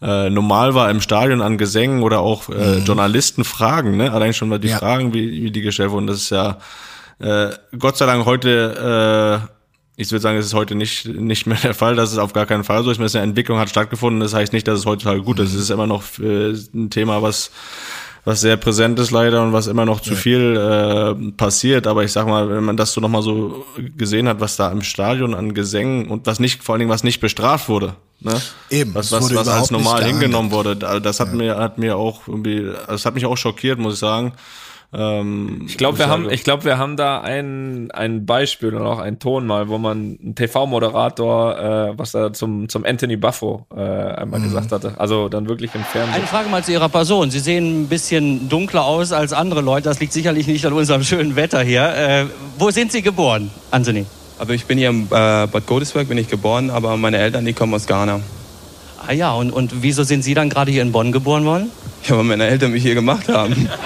[0.01, 2.85] äh, normal war im Stadion an Gesängen oder auch äh, mhm.
[2.85, 4.13] Journalisten fragen, ne?
[4.13, 4.79] Allein schon mal die ja.
[4.79, 6.57] Fragen, wie, wie die gestellt wurden, das ist ja
[7.21, 9.60] äh, Gott sei Dank heute äh,
[10.01, 11.95] ich würde sagen, es ist heute nicht, nicht mehr der Fall.
[11.95, 12.91] Das ist auf gar keinen Fall so.
[12.91, 14.21] Ich meine, eine Entwicklung hat stattgefunden.
[14.21, 15.53] Das heißt nicht, dass es heutzutage gut ist.
[15.53, 17.51] Es ist immer noch äh, ein Thema, was,
[18.25, 21.87] was sehr präsent ist leider und was immer noch zu viel äh, passiert.
[21.87, 24.83] Aber ich sag mal, wenn man das so nochmal so gesehen hat, was da im
[24.83, 27.95] Stadion an Gesängen und was nicht, vor allen Dingen was nicht bestraft wurde.
[28.21, 28.41] Ne?
[28.71, 28.95] Eben.
[28.95, 30.77] Was, was, was als normal hingenommen wurde.
[30.77, 31.35] Das hat ja.
[31.35, 34.33] mir, hat mir auch irgendwie, das hat mich auch schockiert, muss ich sagen.
[34.93, 38.99] Ähm, ich glaube, wir haben, ich glaube, wir haben da ein, ein Beispiel und auch
[38.99, 43.81] einen Ton mal, wo man ein TV-Moderator, äh, was er zum, zum Anthony Buffo äh,
[43.81, 44.45] einmal mhm.
[44.45, 44.95] gesagt hatte.
[44.99, 46.15] Also dann wirklich im Fernsehen.
[46.15, 47.31] Eine Frage mal zu Ihrer Person.
[47.31, 49.89] Sie sehen ein bisschen dunkler aus als andere Leute.
[49.89, 51.95] Das liegt sicherlich nicht an unserem schönen Wetter hier.
[51.95, 52.27] Äh,
[52.59, 54.07] wo sind Sie geboren, Anthony?
[54.39, 57.53] Also ich bin hier im äh, Bad Godesberg, bin ich geboren, aber meine Eltern, die
[57.53, 58.21] kommen aus Ghana.
[59.07, 61.71] Ah ja, und, und wieso sind Sie dann gerade hier in Bonn geboren worden?
[62.09, 63.69] Ja, weil meine Eltern mich hier gemacht haben.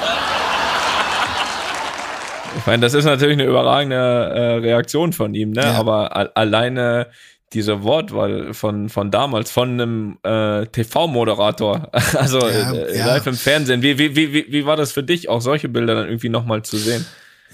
[2.57, 5.63] Ich meine, das ist natürlich eine überragende äh, Reaktion von ihm, ne?
[5.63, 5.75] Ja.
[5.75, 7.09] Aber alleine
[7.53, 13.83] diese Wortwahl von, von damals, von einem äh, TV-Moderator, also ja, äh, live im Fernsehen.
[13.83, 16.77] Wie, wie, wie, wie war das für dich, auch solche Bilder dann irgendwie nochmal zu
[16.77, 17.07] sehen?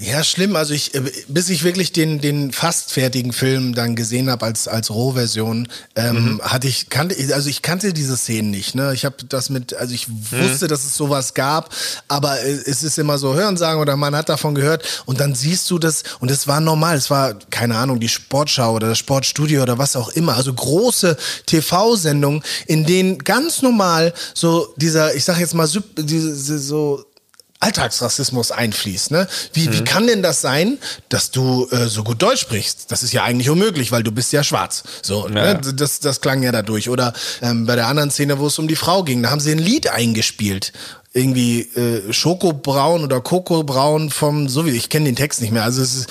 [0.03, 0.57] Ja, schlimm.
[0.57, 4.66] Also ich, äh, bis ich wirklich den den fast fertigen Film dann gesehen habe als
[4.66, 6.42] als Rohversion, ähm, mhm.
[6.42, 8.74] hatte ich kannte also ich kannte diese Szenen nicht.
[8.74, 10.24] Ne, ich habe das mit also ich mhm.
[10.30, 11.74] wusste, dass es sowas gab,
[12.09, 15.78] aber es ist immer so Hörensagen oder man hat davon gehört und dann siehst du
[15.78, 16.96] das und es war normal.
[16.96, 20.34] Es war keine Ahnung die Sportschau oder das Sportstudio oder was auch immer.
[20.34, 27.05] Also große TV-Sendungen, in denen ganz normal so dieser ich sag jetzt mal diese so
[27.61, 29.11] Alltagsrassismus einfließt.
[29.11, 29.28] Ne?
[29.52, 29.72] Wie, mhm.
[29.72, 30.78] wie kann denn das sein,
[31.11, 32.90] dass du äh, so gut Deutsch sprichst?
[32.90, 34.82] Das ist ja eigentlich unmöglich, weil du bist ja schwarz.
[35.02, 35.54] So, ja.
[35.54, 35.61] Ne?
[35.74, 36.88] das, das klang ja dadurch.
[36.88, 39.52] Oder ähm, bei der anderen Szene, wo es um die Frau ging, da haben sie
[39.52, 40.72] ein Lied eingespielt
[41.12, 45.64] irgendwie äh, Schokobraun oder Kokobraun vom so wie ich kenne den Text nicht mehr.
[45.64, 46.08] Also es ist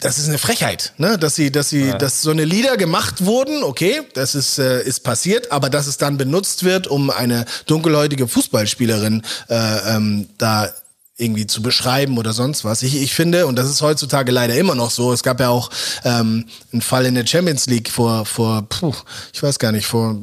[0.00, 1.18] das ist eine Frechheit, ne?
[1.18, 1.98] Dass sie, dass sie, ja.
[1.98, 5.98] dass so eine Lieder gemacht wurden, okay, das ist, äh, ist passiert, aber dass es
[5.98, 10.70] dann benutzt wird, um eine dunkelhäutige Fußballspielerin äh, ähm, da
[11.18, 12.82] irgendwie zu beschreiben oder sonst was.
[12.82, 15.68] Ich, ich finde, und das ist heutzutage leider immer noch so, es gab ja auch
[16.04, 18.94] ähm, einen Fall in der Champions League vor, vor, puh,
[19.34, 20.16] ich weiß gar nicht, vor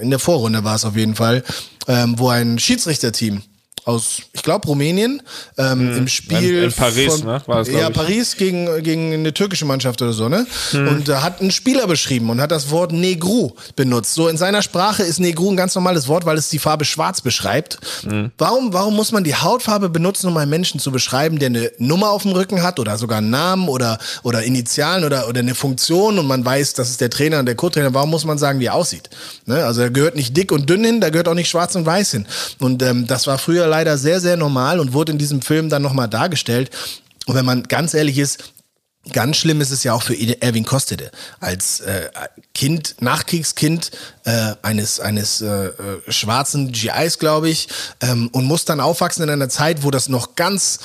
[0.00, 1.44] in der Vorrunde war es auf jeden Fall,
[1.88, 3.42] ähm, wo ein Schiedsrichterteam
[3.84, 5.22] aus, ich glaube, Rumänien
[5.58, 5.98] ähm, mhm.
[5.98, 6.58] im Spiel.
[6.58, 7.42] In, in Paris, von, ne?
[7.46, 10.46] War das, ja, Paris gegen, gegen eine türkische Mannschaft oder so, ne?
[10.72, 10.88] Mhm.
[10.88, 14.14] Und da hat einen Spieler beschrieben und hat das Wort Negru benutzt.
[14.14, 17.20] So in seiner Sprache ist Negru ein ganz normales Wort, weil es die Farbe schwarz
[17.20, 17.78] beschreibt.
[18.04, 18.32] Mhm.
[18.38, 22.10] Warum, warum muss man die Hautfarbe benutzen, um einen Menschen zu beschreiben, der eine Nummer
[22.10, 26.18] auf dem Rücken hat oder sogar einen Namen oder, oder Initialen oder, oder eine Funktion
[26.18, 27.94] und man weiß, das ist der Trainer und der Co-Trainer.
[27.94, 29.10] Warum muss man sagen, wie er aussieht?
[29.46, 29.64] Ne?
[29.64, 32.10] Also da gehört nicht dick und dünn hin, da gehört auch nicht schwarz und weiß
[32.10, 32.26] hin.
[32.58, 35.82] Und ähm, das war früher leider sehr, sehr normal und wurde in diesem Film dann
[35.82, 36.70] nochmal dargestellt.
[37.26, 38.52] Und wenn man ganz ehrlich ist,
[39.12, 41.12] Ganz schlimm ist es ja auch für Erwin Kostede.
[41.38, 42.10] Als äh,
[42.54, 43.92] Kind, Nachkriegskind
[44.24, 45.72] äh, eines, eines äh, äh
[46.08, 47.68] schwarzen GIs, glaube ich,
[48.00, 50.80] ähm, und muss dann aufwachsen in einer Zeit, wo das noch ganz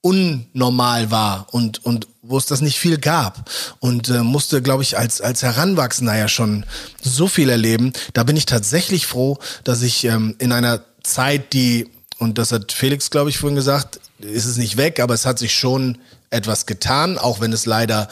[0.00, 3.48] unnormal war und, und wo es das nicht viel gab
[3.78, 6.64] und äh, musste, glaube ich, als, als Heranwachsender ja schon
[7.00, 7.92] so viel erleben.
[8.12, 12.72] Da bin ich tatsächlich froh, dass ich ähm, in einer Zeit, die, und das hat
[12.72, 15.98] Felix, glaube ich, vorhin gesagt, ist es nicht weg, aber es hat sich schon
[16.30, 18.08] etwas getan, auch wenn es leider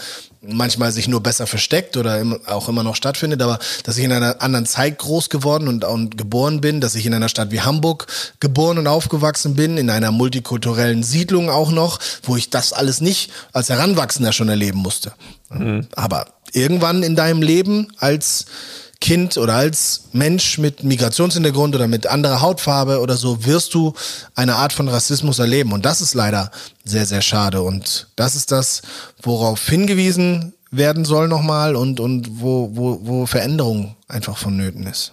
[0.46, 4.42] manchmal sich nur besser versteckt oder auch immer noch stattfindet, aber dass ich in einer
[4.42, 8.06] anderen Zeit groß geworden und, und geboren bin, dass ich in einer Stadt wie Hamburg
[8.40, 13.30] geboren und aufgewachsen bin, in einer multikulturellen Siedlung auch noch, wo ich das alles nicht
[13.52, 15.14] als Heranwachsender schon erleben musste.
[15.50, 15.86] Mhm.
[15.96, 18.46] Aber irgendwann in deinem Leben als
[19.04, 23.92] Kind oder als Mensch mit Migrationshintergrund oder mit anderer Hautfarbe oder so wirst du
[24.34, 25.74] eine Art von Rassismus erleben.
[25.74, 26.50] Und das ist leider
[26.86, 27.60] sehr, sehr schade.
[27.60, 28.80] Und das ist das,
[29.20, 35.12] worauf hingewiesen werden soll nochmal und, und wo, wo, wo Veränderung einfach vonnöten ist.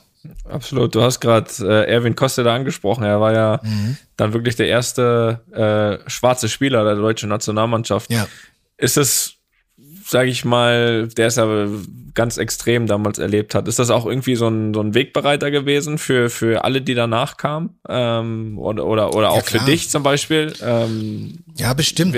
[0.50, 0.96] Absolut.
[0.96, 3.04] Du hast gerade äh, Erwin Costa da angesprochen.
[3.04, 3.98] Er war ja mhm.
[4.16, 8.10] dann wirklich der erste äh, schwarze Spieler der deutschen Nationalmannschaft.
[8.10, 8.26] Ja.
[8.78, 9.34] Ist es
[10.12, 11.70] sage ich mal, der es aber
[12.14, 13.70] ganz extrem damals erlebt hat.
[13.70, 17.38] Ist das auch irgendwie so ein, so ein Wegbereiter gewesen für, für alle, die danach
[17.38, 17.80] kamen?
[17.88, 19.64] Ähm, oder oder, oder ja, auch klar.
[19.64, 20.54] für dich zum Beispiel?
[20.62, 22.18] Ähm, ja, bestimmt.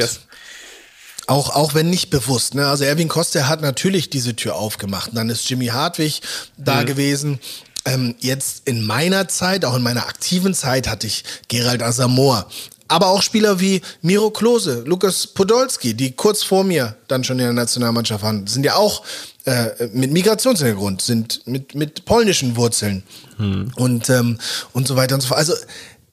[1.27, 2.55] Auch, auch wenn nicht bewusst.
[2.55, 2.65] Ne?
[2.67, 5.09] Also Erwin Koster hat natürlich diese Tür aufgemacht.
[5.09, 6.21] Und dann ist Jimmy Hartwig
[6.57, 6.85] da mhm.
[6.87, 7.39] gewesen.
[7.85, 12.47] Ähm, jetzt in meiner Zeit, auch in meiner aktiven Zeit, hatte ich Gerald Asamoah
[12.93, 17.45] aber auch Spieler wie Miro Klose, Lukas Podolski, die kurz vor mir dann schon in
[17.45, 19.03] der Nationalmannschaft waren, sind ja auch
[19.45, 23.01] äh, mit Migrationshintergrund, sind mit, mit polnischen Wurzeln
[23.37, 23.71] hm.
[23.77, 24.37] und, ähm,
[24.73, 25.39] und so weiter und so fort.
[25.39, 25.53] Also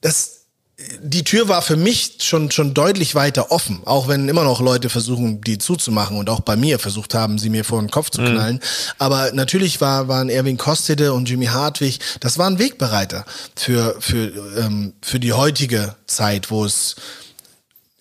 [0.01, 0.30] das,
[1.01, 4.89] die Tür war für mich schon, schon deutlich weiter offen, auch wenn immer noch Leute
[4.89, 8.21] versuchen, die zuzumachen und auch bei mir versucht haben, sie mir vor den Kopf zu
[8.21, 8.25] mhm.
[8.27, 8.55] knallen.
[8.55, 8.61] Mhm.
[8.99, 13.25] Aber natürlich war, waren Erwin Kostede und Jimmy Hartwig, das waren Wegbereiter
[13.55, 16.95] für, für, ähm, für die heutige Zeit, wo es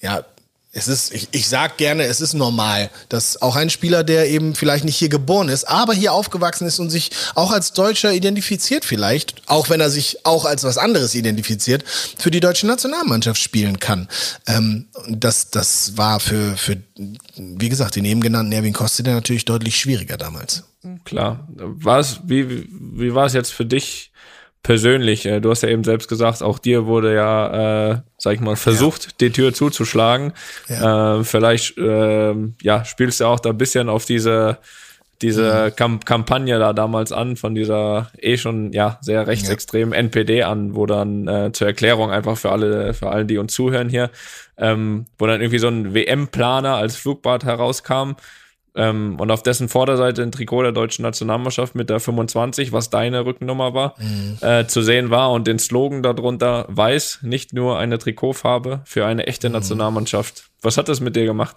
[0.01, 0.25] ja
[0.73, 4.55] es ist, ich, ich sag gerne, es ist normal, dass auch ein Spieler, der eben
[4.55, 8.85] vielleicht nicht hier geboren ist, aber hier aufgewachsen ist und sich auch als Deutscher identifiziert
[8.85, 11.85] vielleicht, auch wenn er sich auch als was anderes identifiziert,
[12.17, 14.09] für die deutsche Nationalmannschaft spielen kann.
[14.47, 16.77] Ähm, das, das war für, für,
[17.37, 20.63] wie gesagt, den eben genannten Erwin Kostede natürlich deutlich schwieriger damals.
[21.05, 21.49] Klar.
[21.49, 24.10] Was, wie, wie war es jetzt für dich,
[24.63, 28.41] persönlich, äh, du hast ja eben selbst gesagt, auch dir wurde ja, äh, sag ich
[28.41, 29.11] mal, versucht, ja.
[29.21, 30.33] die Tür zuzuschlagen.
[30.69, 31.21] Ja.
[31.21, 34.59] Äh, vielleicht, äh, ja, spielst du auch da ein bisschen auf diese,
[35.23, 35.77] diese mhm.
[35.77, 39.93] Kamp Kampagne da damals an, von dieser eh schon, ja, sehr rechtsextremen.
[39.93, 43.89] NPD an, wo dann äh, zur Erklärung einfach für alle, für alle, die uns zuhören
[43.89, 44.11] hier,
[44.59, 48.13] ähm, wo dann irgendwie so ein WM-Planer als Flugbad herauskam,
[48.81, 53.27] ähm, und auf dessen Vorderseite ein Trikot der deutschen Nationalmannschaft mit der 25, was deine
[53.27, 54.39] Rückennummer war, mhm.
[54.41, 59.27] äh, zu sehen war und den Slogan darunter weiß, nicht nur eine Trikotfarbe für eine
[59.27, 59.57] echte mhm.
[59.57, 60.45] Nationalmannschaft.
[60.63, 61.57] Was hat das mit dir gemacht?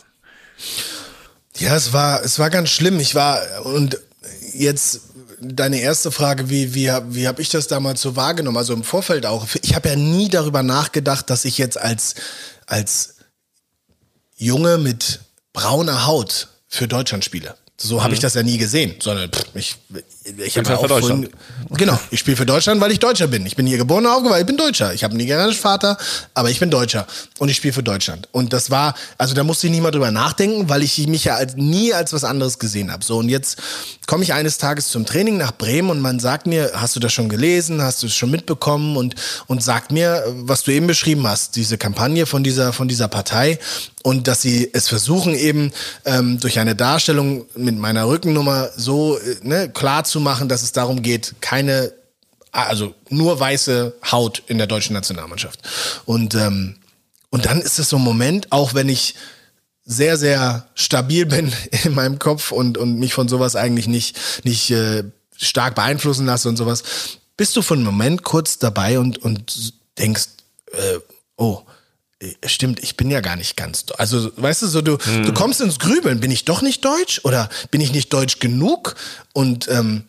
[1.55, 2.99] Ja, es war, es war ganz schlimm.
[2.99, 3.97] Ich war, und
[4.53, 5.03] jetzt
[5.39, 8.57] deine erste Frage, wie, wie, wie habe ich das damals so wahrgenommen?
[8.57, 9.47] Also im Vorfeld auch.
[9.61, 12.15] Ich habe ja nie darüber nachgedacht, dass ich jetzt als,
[12.65, 13.15] als
[14.35, 15.21] Junge mit
[15.53, 17.55] brauner Haut für Deutschland spiele.
[17.77, 18.23] So habe ich mhm.
[18.23, 19.75] das ja nie gesehen, sondern pff, ich,
[20.23, 21.29] ich habe ja auch vorhin,
[21.71, 23.45] genau, ich spiele für Deutschland, weil ich Deutscher bin.
[23.45, 24.93] Ich bin hier geboren und aufgewachsen, ich bin Deutscher.
[24.93, 25.97] Ich habe einen nigerianischen Vater,
[26.33, 27.05] aber ich bin Deutscher
[27.39, 28.29] und ich spiele für Deutschland.
[28.31, 31.39] Und das war, also da musste ich nie mal drüber nachdenken, weil ich mich ja
[31.55, 33.03] nie als was anderes gesehen habe.
[33.03, 33.57] So und jetzt
[34.07, 37.11] komme ich eines Tages zum Training nach Bremen und man sagt mir, hast du das
[37.11, 39.15] schon gelesen, hast du es schon mitbekommen und
[39.47, 43.59] und sagt mir, was du eben beschrieben hast, diese Kampagne von dieser von dieser Partei
[44.03, 45.71] und dass sie es versuchen eben
[46.05, 50.71] ähm, durch eine Darstellung mit meiner Rückennummer so äh, ne, klar zu machen, dass es
[50.71, 51.93] darum geht, keine,
[52.51, 55.59] also nur weiße Haut in der deutschen Nationalmannschaft.
[56.05, 56.75] Und ähm,
[57.33, 59.15] und dann ist es so ein Moment, auch wenn ich
[59.83, 61.51] sehr, sehr stabil bin
[61.83, 65.03] in meinem Kopf und, und mich von sowas eigentlich nicht, nicht äh,
[65.35, 66.83] stark beeinflussen lasse und sowas,
[67.35, 70.27] bist du für einen Moment kurz dabei und, und denkst,
[70.73, 70.99] äh,
[71.35, 71.63] oh,
[72.45, 75.25] stimmt, ich bin ja gar nicht ganz, also weißt du, so du, hm.
[75.25, 78.95] du kommst ins Grübeln, bin ich doch nicht deutsch oder bin ich nicht deutsch genug?
[79.33, 80.03] Und ähm,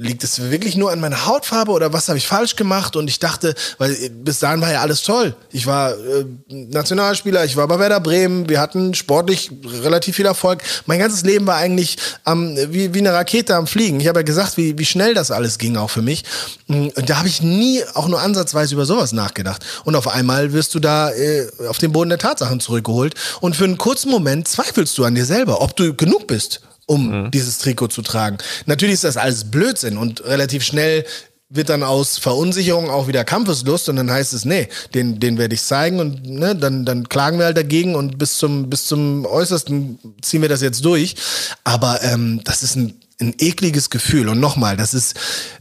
[0.00, 2.96] liegt es wirklich nur an meiner Hautfarbe oder was habe ich falsch gemacht?
[2.96, 5.34] Und ich dachte, weil bis dahin war ja alles toll.
[5.52, 9.50] Ich war äh, Nationalspieler, ich war bei Werder Bremen, wir hatten sportlich
[9.82, 10.62] relativ viel Erfolg.
[10.86, 14.00] Mein ganzes Leben war eigentlich ähm, wie, wie eine Rakete am Fliegen.
[14.00, 16.24] Ich habe ja gesagt, wie, wie schnell das alles ging auch für mich.
[16.68, 19.64] Und da habe ich nie auch nur ansatzweise über sowas nachgedacht.
[19.84, 23.14] Und auf einmal wirst du da äh, auf den Boden der Tatsachen zurückgeholt.
[23.40, 26.60] Und für einen kurzen Moment zweifelst du an dir selber, ob du genug bist
[26.90, 27.30] um mhm.
[27.30, 28.38] dieses Trikot zu tragen.
[28.66, 31.04] Natürlich ist das alles Blödsinn und relativ schnell
[31.48, 35.54] wird dann aus Verunsicherung auch wieder Kampfeslust und dann heißt es, nee, den, den werde
[35.54, 39.24] ich zeigen und ne, dann, dann klagen wir halt dagegen und bis zum, bis zum
[39.24, 41.14] Äußersten ziehen wir das jetzt durch.
[41.62, 44.28] Aber ähm, das ist ein, ein ekliges Gefühl.
[44.28, 45.14] Und nochmal, das ist,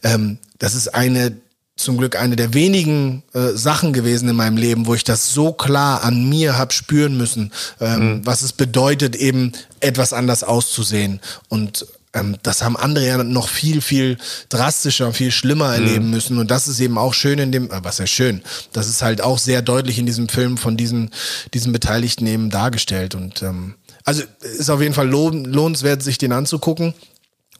[0.03, 1.35] ähm, das ist eine
[1.79, 5.53] zum Glück eine der wenigen äh, Sachen gewesen in meinem Leben, wo ich das so
[5.53, 8.25] klar an mir hab spüren müssen, ähm, mhm.
[8.25, 11.21] was es bedeutet, eben etwas anders auszusehen.
[11.47, 14.17] Und ähm, das haben andere ja noch viel, viel
[14.49, 16.11] drastischer und viel schlimmer erleben mhm.
[16.11, 16.37] müssen.
[16.37, 18.41] Und das ist eben auch schön in dem, äh, was ja schön,
[18.73, 21.11] das ist halt auch sehr deutlich in diesem Film von diesen,
[21.53, 23.15] diesen Beteiligten eben dargestellt.
[23.15, 26.93] Und ähm, also ist auf jeden Fall lohn, lohnenswert, sich den anzugucken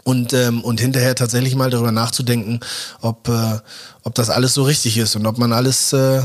[0.03, 2.59] und, ähm, und hinterher tatsächlich mal darüber nachzudenken,
[3.01, 3.59] ob, äh,
[4.03, 6.21] ob das alles so richtig ist und ob man alles äh,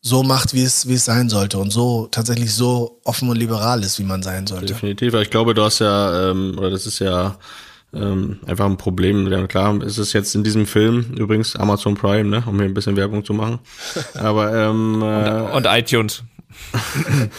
[0.00, 3.82] so macht, wie es, wie es sein sollte und so tatsächlich so offen und liberal
[3.82, 4.66] ist, wie man sein sollte.
[4.66, 7.36] Definitiv, ich glaube, du hast ja, ähm, oder das ist ja
[7.92, 9.30] ähm, einfach ein Problem.
[9.30, 12.74] Ja, klar, ist es jetzt in diesem Film, übrigens Amazon Prime, ne, um hier ein
[12.74, 13.58] bisschen Werbung zu machen.
[14.14, 16.22] Aber ähm, äh, und, und iTunes.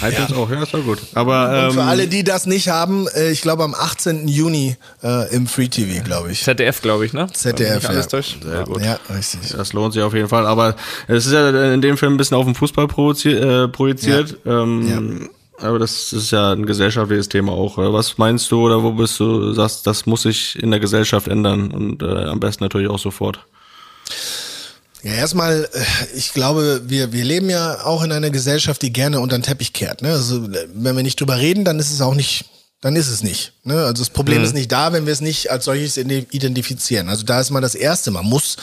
[0.00, 0.36] iTunes ja.
[0.36, 0.98] auch, ja, ist doch gut.
[1.14, 4.28] Aber ähm, für alle, die das nicht haben, äh, ich glaube am 18.
[4.28, 6.42] Juni äh, im Free TV, glaube ich.
[6.42, 7.26] ZDF, glaube ich, ne?
[7.32, 8.10] ZDF, alles ja.
[8.10, 8.38] durch.
[8.42, 8.82] Sehr gut.
[8.82, 9.40] Ja, richtig.
[9.50, 10.46] Das lohnt sich auf jeden Fall.
[10.46, 10.76] Aber
[11.08, 14.36] es ist ja in dem Film ein bisschen auf den Fußball äh, projiziert.
[14.44, 14.62] Ja.
[14.62, 14.88] Ähm,
[15.20, 15.28] ja.
[15.66, 17.78] Aber das ist ja ein gesellschaftliches Thema auch.
[17.78, 21.70] Was meinst du oder wo bist du, sagst, das muss sich in der Gesellschaft ändern
[21.70, 23.46] und äh, am besten natürlich auch sofort?
[25.02, 29.20] Ja, erstmal, äh, ich glaube, wir, wir leben ja auch in einer Gesellschaft, die gerne
[29.20, 30.02] unter den Teppich kehrt.
[30.02, 30.12] Ne?
[30.12, 32.44] Also, wenn wir nicht drüber reden, dann ist es auch nicht,
[32.80, 33.52] dann ist es nicht.
[33.64, 33.74] Ne?
[33.74, 34.44] Also das Problem mhm.
[34.44, 37.08] ist nicht da, wenn wir es nicht als solches identifizieren.
[37.08, 38.10] Also da ist mal das Erste.
[38.10, 38.56] Man muss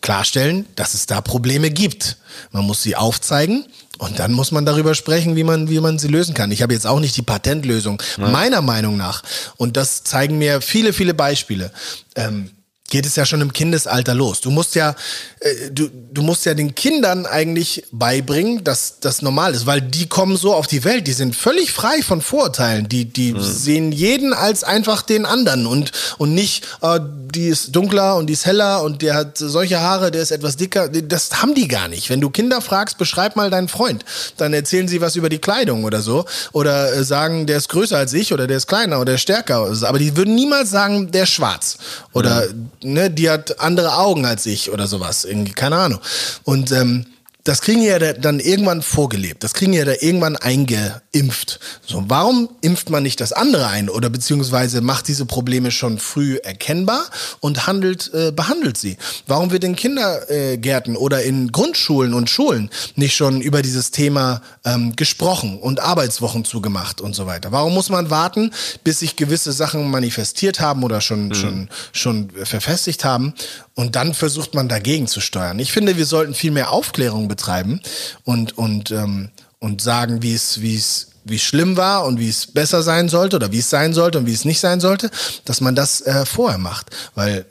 [0.00, 2.18] klarstellen, dass es da Probleme gibt.
[2.52, 3.66] Man muss sie aufzeigen
[3.98, 6.52] und dann muss man darüber sprechen, wie man, wie man sie lösen kann.
[6.52, 8.00] Ich habe jetzt auch nicht die Patentlösung.
[8.16, 8.28] Ja.
[8.28, 9.22] Meiner Meinung nach,
[9.56, 11.72] und das zeigen mir viele, viele Beispiele,
[12.14, 12.50] ähm,
[12.90, 14.40] geht es ja schon im Kindesalter los.
[14.40, 14.96] Du musst ja,
[15.40, 20.06] äh, du, du musst ja den Kindern eigentlich beibringen, dass das normal ist, weil die
[20.06, 22.88] kommen so auf die Welt, die sind völlig frei von Vorurteilen.
[22.88, 23.42] Die, die mhm.
[23.42, 28.32] sehen jeden als einfach den anderen und, und nicht, äh, die ist dunkler und die
[28.32, 30.88] ist heller und der hat solche Haare, der ist etwas dicker.
[30.88, 32.08] Das haben die gar nicht.
[32.08, 34.04] Wenn du Kinder fragst, beschreib mal deinen Freund,
[34.38, 37.98] dann erzählen sie was über die Kleidung oder so oder äh, sagen, der ist größer
[37.98, 39.70] als ich oder der ist kleiner oder stärker.
[39.82, 41.76] Aber die würden niemals sagen, der ist schwarz
[42.14, 45.24] oder mhm ne, die hat andere Augen als ich oder sowas.
[45.24, 46.00] Irgendwie, keine Ahnung.
[46.44, 47.06] Und ähm,
[47.44, 49.42] das kriegen ja dann irgendwann vorgelebt.
[49.42, 51.60] Das kriegen ja da irgendwann eingeimpft.
[51.86, 56.36] So, warum impft man nicht das andere ein oder beziehungsweise macht diese Probleme schon früh
[56.36, 57.06] erkennbar
[57.40, 58.98] und handelt, äh, behandelt sie?
[59.26, 64.94] Warum wird in Kindergärten oder in Grundschulen und Schulen nicht schon über dieses Thema ähm,
[64.96, 67.50] gesprochen und Arbeitswochen zugemacht und so weiter?
[67.50, 68.52] Warum muss man warten,
[68.84, 71.34] bis sich gewisse Sachen manifestiert haben oder schon, mhm.
[71.34, 73.32] schon, schon verfestigt haben
[73.78, 75.60] und dann versucht man dagegen zu steuern?
[75.60, 77.80] Ich finde, wir sollten viel mehr Aufklärung betreiben
[78.24, 79.30] und, und, ähm,
[79.60, 83.36] und sagen, wie es, wie es, wie schlimm war und wie es besser sein sollte
[83.36, 85.12] oder wie es sein sollte und wie es nicht sein sollte,
[85.44, 86.90] dass man das äh, vorher macht.
[87.14, 87.46] Weil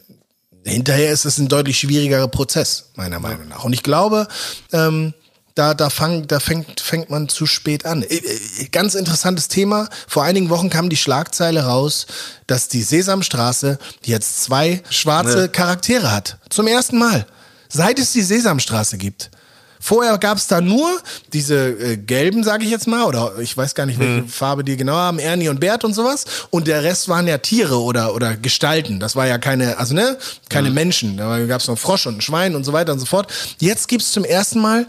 [0.65, 3.63] hinterher ist es ein deutlich schwierigerer Prozess, meiner Meinung nach.
[3.63, 4.27] Und ich glaube,
[4.73, 5.13] ähm,
[5.57, 8.03] da, da, fang, da fängt, fängt man zu spät an.
[8.03, 9.89] Äh, äh, ganz interessantes Thema.
[10.07, 12.05] Vor einigen Wochen kam die Schlagzeile raus,
[12.45, 15.47] dass die Sesamstraße jetzt zwei schwarze ja.
[15.47, 16.37] Charaktere hat.
[16.49, 17.25] Zum ersten Mal.
[17.69, 19.31] Seit es die Sesamstraße gibt.
[19.79, 20.99] Vorher gab es da nur
[21.33, 24.29] diese äh, gelben, sage ich jetzt mal, oder ich weiß gar nicht, welche hm.
[24.29, 26.25] Farbe die genau haben, Ernie und Bert und sowas.
[26.49, 28.99] Und der Rest waren ja Tiere oder, oder Gestalten.
[28.99, 30.17] Das war ja keine, also ne,
[30.49, 30.73] keine hm.
[30.73, 31.17] Menschen.
[31.17, 33.31] Da gab es noch Frosch und ein Schwein und so weiter und so fort.
[33.59, 34.87] Jetzt gibt's zum ersten Mal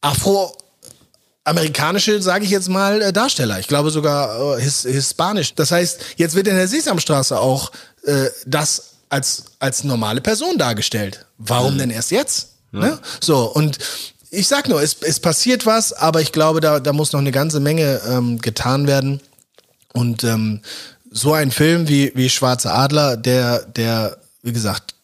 [0.00, 0.52] Afro
[1.44, 3.58] amerikanische, sage ich jetzt mal, äh, Darsteller.
[3.58, 5.54] Ich glaube sogar äh, his, hispanisch.
[5.54, 7.72] Das heißt, jetzt wird in der Sesamstraße auch
[8.04, 11.26] äh, das als, als normale Person dargestellt.
[11.38, 11.78] Warum mhm.
[11.78, 12.50] denn erst jetzt?
[12.72, 12.80] Ja.
[12.80, 12.98] Ne?
[13.20, 13.78] So, und
[14.30, 17.32] ich sag nur, es, es passiert was, aber ich glaube, da, da muss noch eine
[17.32, 19.20] ganze Menge ähm, getan werden.
[19.92, 20.60] Und ähm,
[21.10, 24.94] so ein Film wie, wie Schwarze Adler, der, der, wie gesagt,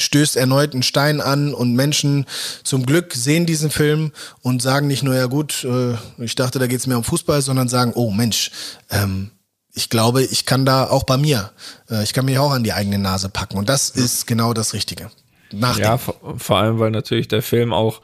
[0.00, 2.26] stößt erneut einen Stein an und Menschen
[2.64, 4.12] zum Glück sehen diesen Film
[4.42, 7.68] und sagen nicht nur, ja gut, äh, ich dachte, da geht's mehr um Fußball, sondern
[7.68, 8.50] sagen, oh Mensch,
[8.90, 9.30] ähm,
[9.72, 11.52] ich glaube, ich kann da auch bei mir,
[11.90, 13.58] äh, ich kann mich auch an die eigene Nase packen.
[13.58, 15.10] Und das ist genau das Richtige
[15.52, 15.82] nachdenken.
[15.82, 18.00] Ja, vor, vor allem, weil natürlich der Film auch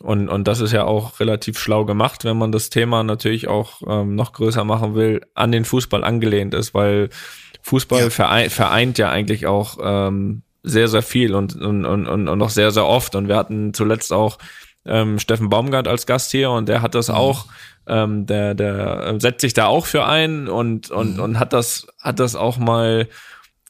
[0.00, 3.80] und, und das ist ja auch relativ schlau gemacht, wenn man das Thema natürlich auch
[3.86, 7.10] ähm, noch größer machen will, an den Fußball angelehnt ist, weil
[7.62, 8.10] Fußball ja.
[8.10, 12.70] vereint, vereint ja eigentlich auch ähm, sehr, sehr viel und, und, und, und noch sehr,
[12.70, 13.14] sehr oft.
[13.14, 14.38] Und wir hatten zuletzt auch
[14.86, 17.14] ähm, Steffen Baumgart als Gast hier und der hat das mhm.
[17.14, 17.46] auch,
[17.86, 21.22] ähm, der, der setzt sich da auch für ein und, und, mhm.
[21.22, 23.08] und hat das, hat das auch mal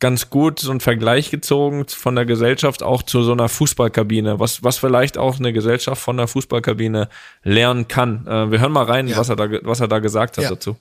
[0.00, 4.62] ganz gut so einen Vergleich gezogen von der Gesellschaft auch zu so einer Fußballkabine, was,
[4.62, 7.08] was vielleicht auch eine Gesellschaft von der Fußballkabine
[7.42, 8.26] lernen kann.
[8.26, 9.16] Äh, wir hören mal rein, ja.
[9.16, 10.50] was, er da, was er da gesagt hat ja.
[10.50, 10.76] dazu.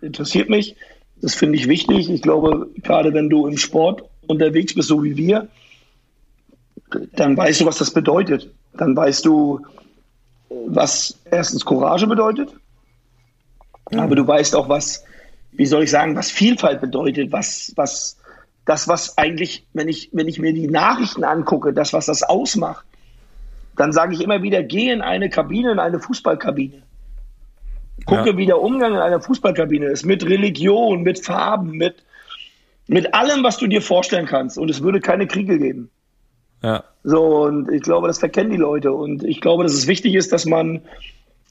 [0.00, 0.76] Interessiert mich.
[1.20, 2.08] Das finde ich wichtig.
[2.08, 5.48] Ich glaube, gerade wenn du im Sport unterwegs bist, so wie wir,
[7.14, 8.50] dann weißt du, was das bedeutet.
[8.74, 9.60] Dann weißt du,
[10.48, 12.54] was erstens Courage bedeutet,
[13.92, 15.04] aber du weißt auch, was,
[15.52, 18.16] wie soll ich sagen, was Vielfalt bedeutet, was, was,
[18.64, 22.84] das, was eigentlich, wenn ich, wenn ich mir die Nachrichten angucke, das, was das ausmacht,
[23.76, 26.82] dann sage ich immer wieder, geh in eine Kabine, in eine Fußballkabine.
[28.06, 28.36] Gucke, ja.
[28.36, 31.96] wie der Umgang in einer Fußballkabine ist, mit Religion, mit Farben, mit,
[32.90, 34.58] mit allem, was du dir vorstellen kannst.
[34.58, 35.90] Und es würde keine Kriege geben.
[36.60, 36.82] Ja.
[37.04, 38.92] So, und ich glaube, das verkennen die Leute.
[38.92, 40.80] Und ich glaube, dass es wichtig ist, dass man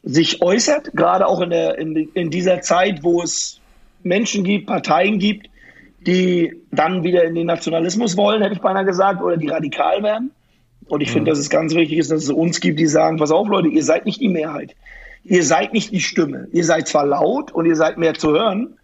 [0.04, 3.62] sich äußert, gerade auch in, der, in, in dieser Zeit, wo es
[4.04, 5.50] Menschen gibt, Parteien gibt,
[6.06, 10.32] die dann wieder in den Nationalismus wollen, hätte ich beinahe gesagt, oder die radikal werden.
[10.90, 11.14] Und ich mhm.
[11.14, 13.70] finde, dass es ganz wichtig ist, dass es uns gibt, die sagen, pass auf, Leute,
[13.70, 14.76] ihr seid nicht die Mehrheit.
[15.24, 16.50] Ihr seid nicht die Stimme.
[16.52, 18.76] Ihr seid zwar laut und ihr seid mehr zu hören,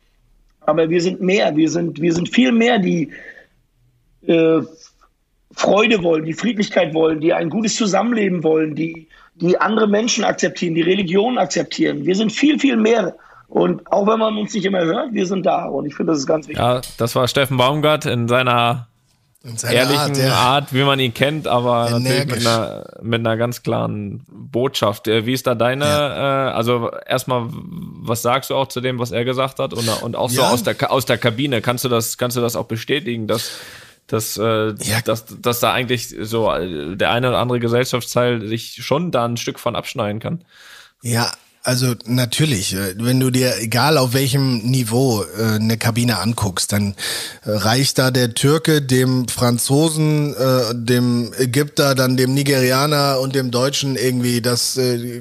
[0.68, 1.56] aber wir sind mehr.
[1.56, 3.12] Wir sind, wir sind viel mehr, die
[4.28, 4.62] äh,
[5.52, 10.76] Freude wollen, die Friedlichkeit wollen, die ein gutes Zusammenleben wollen, die, die andere Menschen akzeptieren,
[10.76, 12.06] die Religion akzeptieren.
[12.06, 13.16] Wir sind viel, viel mehr.
[13.48, 15.66] Und auch wenn man uns nicht immer hört, wir sind da.
[15.66, 16.64] Und ich finde, das ist ganz wichtig.
[16.64, 18.88] Ja, das war Steffen Baumgart in seiner, in seiner
[19.46, 20.34] ehrlichen Art, ja.
[20.34, 22.04] Art, wie man ihn kennt, aber Energisch.
[22.04, 25.08] natürlich mit einer, mit einer ganz klaren Botschaft.
[25.08, 26.50] Äh, wie ist da deine, ja.
[26.50, 29.74] äh, also erstmal, was sagst du auch zu dem, was er gesagt hat?
[29.74, 30.50] Und, und auch so ja.
[30.50, 33.52] aus, der, aus der Kabine, kannst du das, kannst du das auch bestätigen, dass
[34.08, 35.02] dass, äh, ja.
[35.04, 39.38] dass, dass da eigentlich so äh, der eine oder andere Gesellschaftsteil sich schon da ein
[39.38, 40.46] Stück von abschneiden kann.
[41.02, 41.32] Ja,
[41.66, 46.94] also natürlich, äh, wenn du dir egal auf welchem Niveau äh, eine Kabine anguckst, dann
[47.44, 50.36] äh, reicht da der Türke dem Franzosen,
[50.74, 54.80] dem Ägypter, dann dem Nigerianer und dem Deutschen irgendwie das,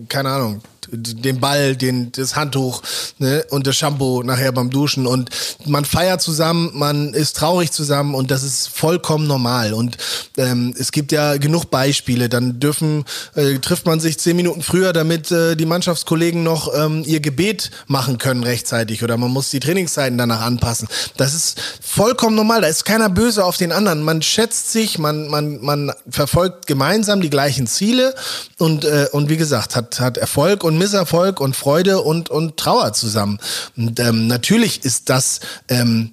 [0.08, 0.60] keine Ahnung,
[0.96, 2.82] den Ball, den, das Handtuch
[3.18, 5.06] ne, und das Shampoo nachher beim Duschen.
[5.06, 5.30] Und
[5.66, 9.74] man feiert zusammen, man ist traurig zusammen und das ist vollkommen normal.
[9.74, 9.96] Und
[10.36, 13.04] ähm, es gibt ja genug Beispiele, dann dürfen,
[13.34, 17.70] äh, trifft man sich zehn Minuten früher, damit äh, die Mannschaftskollegen noch ähm, ihr Gebet
[17.86, 19.02] machen können rechtzeitig.
[19.02, 20.88] Oder man muss die Trainingszeiten danach anpassen.
[21.16, 25.28] Das ist vollkommen normal, da ist keiner böse auf den anderen, man schätzt sich, man,
[25.28, 28.14] man, man verfolgt gemeinsam die gleichen Ziele.
[28.58, 30.64] Und, äh, und wie gesagt, hat, hat Erfolg.
[30.64, 33.38] Und Misserfolg und Freude und, und Trauer zusammen.
[33.74, 36.12] Und ähm, natürlich ist das ähm,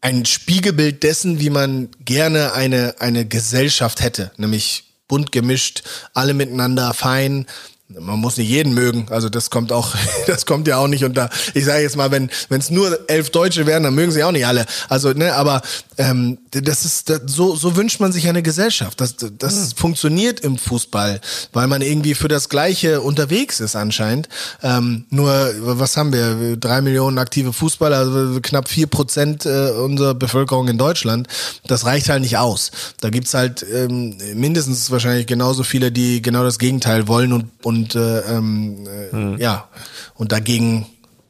[0.00, 6.92] ein Spiegelbild dessen, wie man gerne eine, eine Gesellschaft hätte, nämlich bunt gemischt, alle miteinander
[6.92, 7.46] fein,
[7.88, 9.94] man muss nicht jeden mögen, also das kommt auch,
[10.26, 11.30] das kommt ja auch nicht unter.
[11.54, 14.32] Ich sage jetzt mal, wenn wenn es nur elf Deutsche wären, dann mögen sie auch
[14.32, 14.66] nicht alle.
[14.90, 15.62] Also ne, aber
[15.96, 19.00] ähm, das ist das, so so wünscht man sich eine Gesellschaft.
[19.00, 19.76] Das das mhm.
[19.76, 21.20] funktioniert im Fußball,
[21.54, 24.28] weil man irgendwie für das Gleiche unterwegs ist anscheinend.
[24.62, 26.56] Ähm, nur was haben wir?
[26.58, 31.26] Drei Millionen aktive Fußballer, also knapp vier Prozent äh, unserer Bevölkerung in Deutschland.
[31.66, 32.70] Das reicht halt nicht aus.
[33.00, 37.77] Da gibt's halt ähm, mindestens wahrscheinlich genauso viele, die genau das Gegenteil wollen und und
[37.78, 39.38] und äh, ähm, äh, hm.
[39.38, 39.68] ja
[40.14, 40.86] und dagegen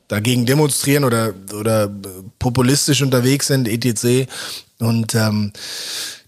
[0.08, 1.90] dagegen demonstrieren oder oder
[2.38, 4.30] populistisch unterwegs sind etc
[4.78, 5.52] und ähm,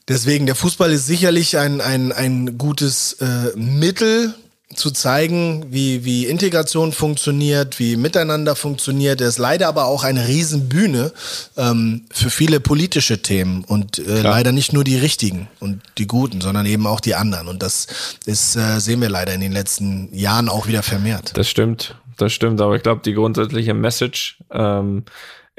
[0.09, 4.35] deswegen der Fußball ist sicherlich ein ein ein gutes äh, Mittel
[4.75, 9.21] zu zeigen, wie, wie Integration funktioniert, wie Miteinander funktioniert.
[9.21, 11.13] Er ist leider aber auch eine Riesenbühne
[11.57, 16.41] ähm, für viele politische Themen und äh, leider nicht nur die richtigen und die guten,
[16.41, 17.49] sondern eben auch die anderen.
[17.49, 17.89] Und das
[18.27, 21.33] ist, äh, sehen wir leider in den letzten Jahren auch wieder vermehrt.
[21.37, 22.61] Das stimmt, das stimmt.
[22.61, 25.05] Aber ich glaube, die grundsätzliche Message ähm,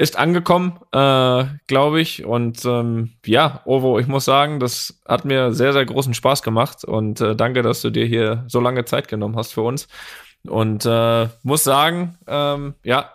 [0.01, 2.25] ist angekommen, äh, glaube ich.
[2.25, 6.83] Und ähm, ja, Ovo, ich muss sagen, das hat mir sehr, sehr großen Spaß gemacht.
[6.83, 9.87] Und äh, danke, dass du dir hier so lange Zeit genommen hast für uns.
[10.47, 13.11] Und äh, muss sagen, ähm, ja,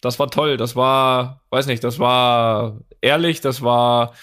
[0.00, 0.56] das war toll.
[0.56, 4.14] Das war, weiß nicht, das war ehrlich, das war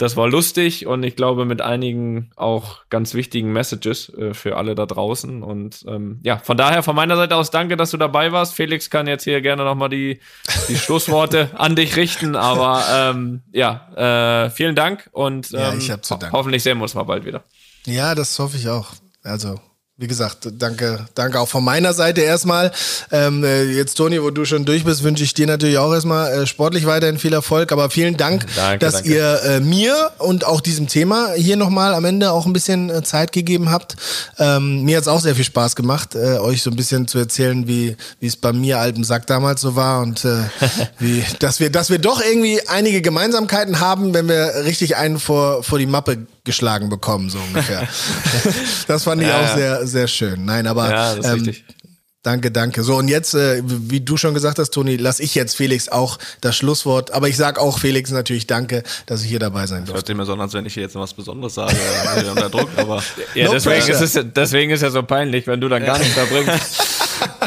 [0.00, 4.74] das war lustig und ich glaube mit einigen auch ganz wichtigen Messages äh, für alle
[4.74, 5.42] da draußen.
[5.42, 8.54] Und ähm, ja, von daher von meiner Seite aus danke, dass du dabei warst.
[8.54, 10.18] Felix kann jetzt hier gerne nochmal die,
[10.68, 12.34] die Schlussworte an dich richten.
[12.34, 16.34] Aber ähm, ja, äh, vielen Dank und ähm, ja, ich hab zu danken.
[16.34, 17.44] hoffentlich sehen wir uns mal bald wieder.
[17.84, 18.92] Ja, das hoffe ich auch.
[19.22, 19.60] Also
[20.00, 22.72] wie gesagt, danke, danke auch von meiner Seite erstmal.
[23.12, 26.32] Ähm, äh, jetzt, Toni, wo du schon durch bist, wünsche ich dir natürlich auch erstmal
[26.32, 27.70] äh, sportlich weiterhin viel Erfolg.
[27.70, 29.10] Aber vielen Dank, danke, dass danke.
[29.10, 33.02] ihr äh, mir und auch diesem Thema hier nochmal am Ende auch ein bisschen äh,
[33.02, 33.96] Zeit gegeben habt.
[34.38, 37.18] Ähm, mir hat es auch sehr viel Spaß gemacht, äh, euch so ein bisschen zu
[37.18, 40.44] erzählen, wie wie es bei mir altem Sack damals so war und äh,
[40.98, 45.62] wie, dass wir, dass wir doch irgendwie einige Gemeinsamkeiten haben, wenn wir richtig einen vor
[45.62, 47.88] vor die Mappe geschlagen bekommen, so ungefähr.
[48.86, 50.44] das fand ich ja, auch sehr, sehr schön.
[50.44, 51.64] Nein, aber ja, das ist ähm, richtig.
[52.22, 52.82] Danke, danke.
[52.82, 56.18] So, und jetzt, äh, wie du schon gesagt hast, Toni, lass ich jetzt Felix auch
[56.42, 57.12] das Schlusswort.
[57.12, 59.94] Aber ich sag auch Felix natürlich danke, dass ich hier dabei sein durfte.
[59.94, 61.74] Hört sich mir so an, als wenn ich hier jetzt noch was Besonderes sage,
[62.28, 63.02] unter Druck, aber.
[63.34, 66.14] Ja, no deswegen, ist es, deswegen ist ja so peinlich, wenn du dann gar nichts
[66.14, 66.60] verbringst.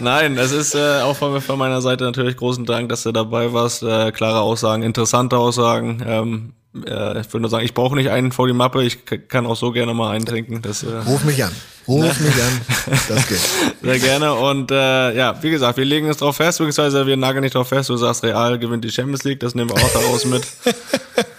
[0.01, 3.53] Nein, es ist äh, auch von, von, meiner Seite natürlich großen Dank, dass du dabei
[3.53, 3.83] warst.
[3.83, 6.03] Äh, klare Aussagen, interessante Aussagen.
[6.07, 9.45] Ähm, äh, ich würde nur sagen, ich brauche nicht einen vor die Mappe, ich kann
[9.45, 10.61] auch so gerne mal einen trinken.
[10.61, 11.51] Das, äh, Ruf mich an.
[11.87, 12.61] Ruf mich an.
[13.09, 13.39] Das geht.
[13.81, 14.33] Sehr gerne.
[14.33, 17.67] Und äh, ja, wie gesagt, wir legen es drauf fest, beziehungsweise wir nageln nicht drauf
[17.67, 17.89] fest.
[17.89, 20.43] Du sagst, Real gewinnt die Champions League, das nehmen wir auch daraus mit.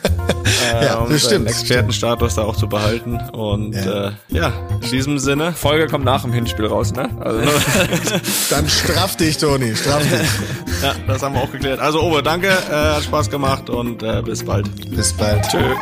[0.82, 1.48] ja, um das stimmt.
[1.48, 3.18] Expertenstatus da auch zu behalten.
[3.32, 4.08] Und ja.
[4.08, 5.52] Äh, ja, in diesem Sinne.
[5.52, 7.08] Folge kommt nach dem Hinspiel raus, ne?
[7.20, 7.40] Also.
[8.50, 10.28] Dann straff dich, Toni, straff dich.
[10.82, 11.80] ja, das haben wir auch geklärt.
[11.80, 14.68] Also, Ober, danke, äh, hat Spaß gemacht und äh, bis bald.
[14.90, 15.42] Bis bald.
[15.48, 15.74] Tschö.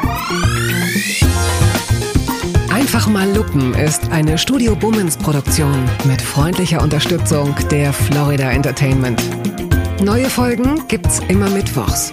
[2.72, 9.22] Einfach mal Lupen ist eine Studio Bummens Produktion mit freundlicher Unterstützung der Florida Entertainment.
[10.02, 12.12] Neue Folgen gibt's immer mittwochs.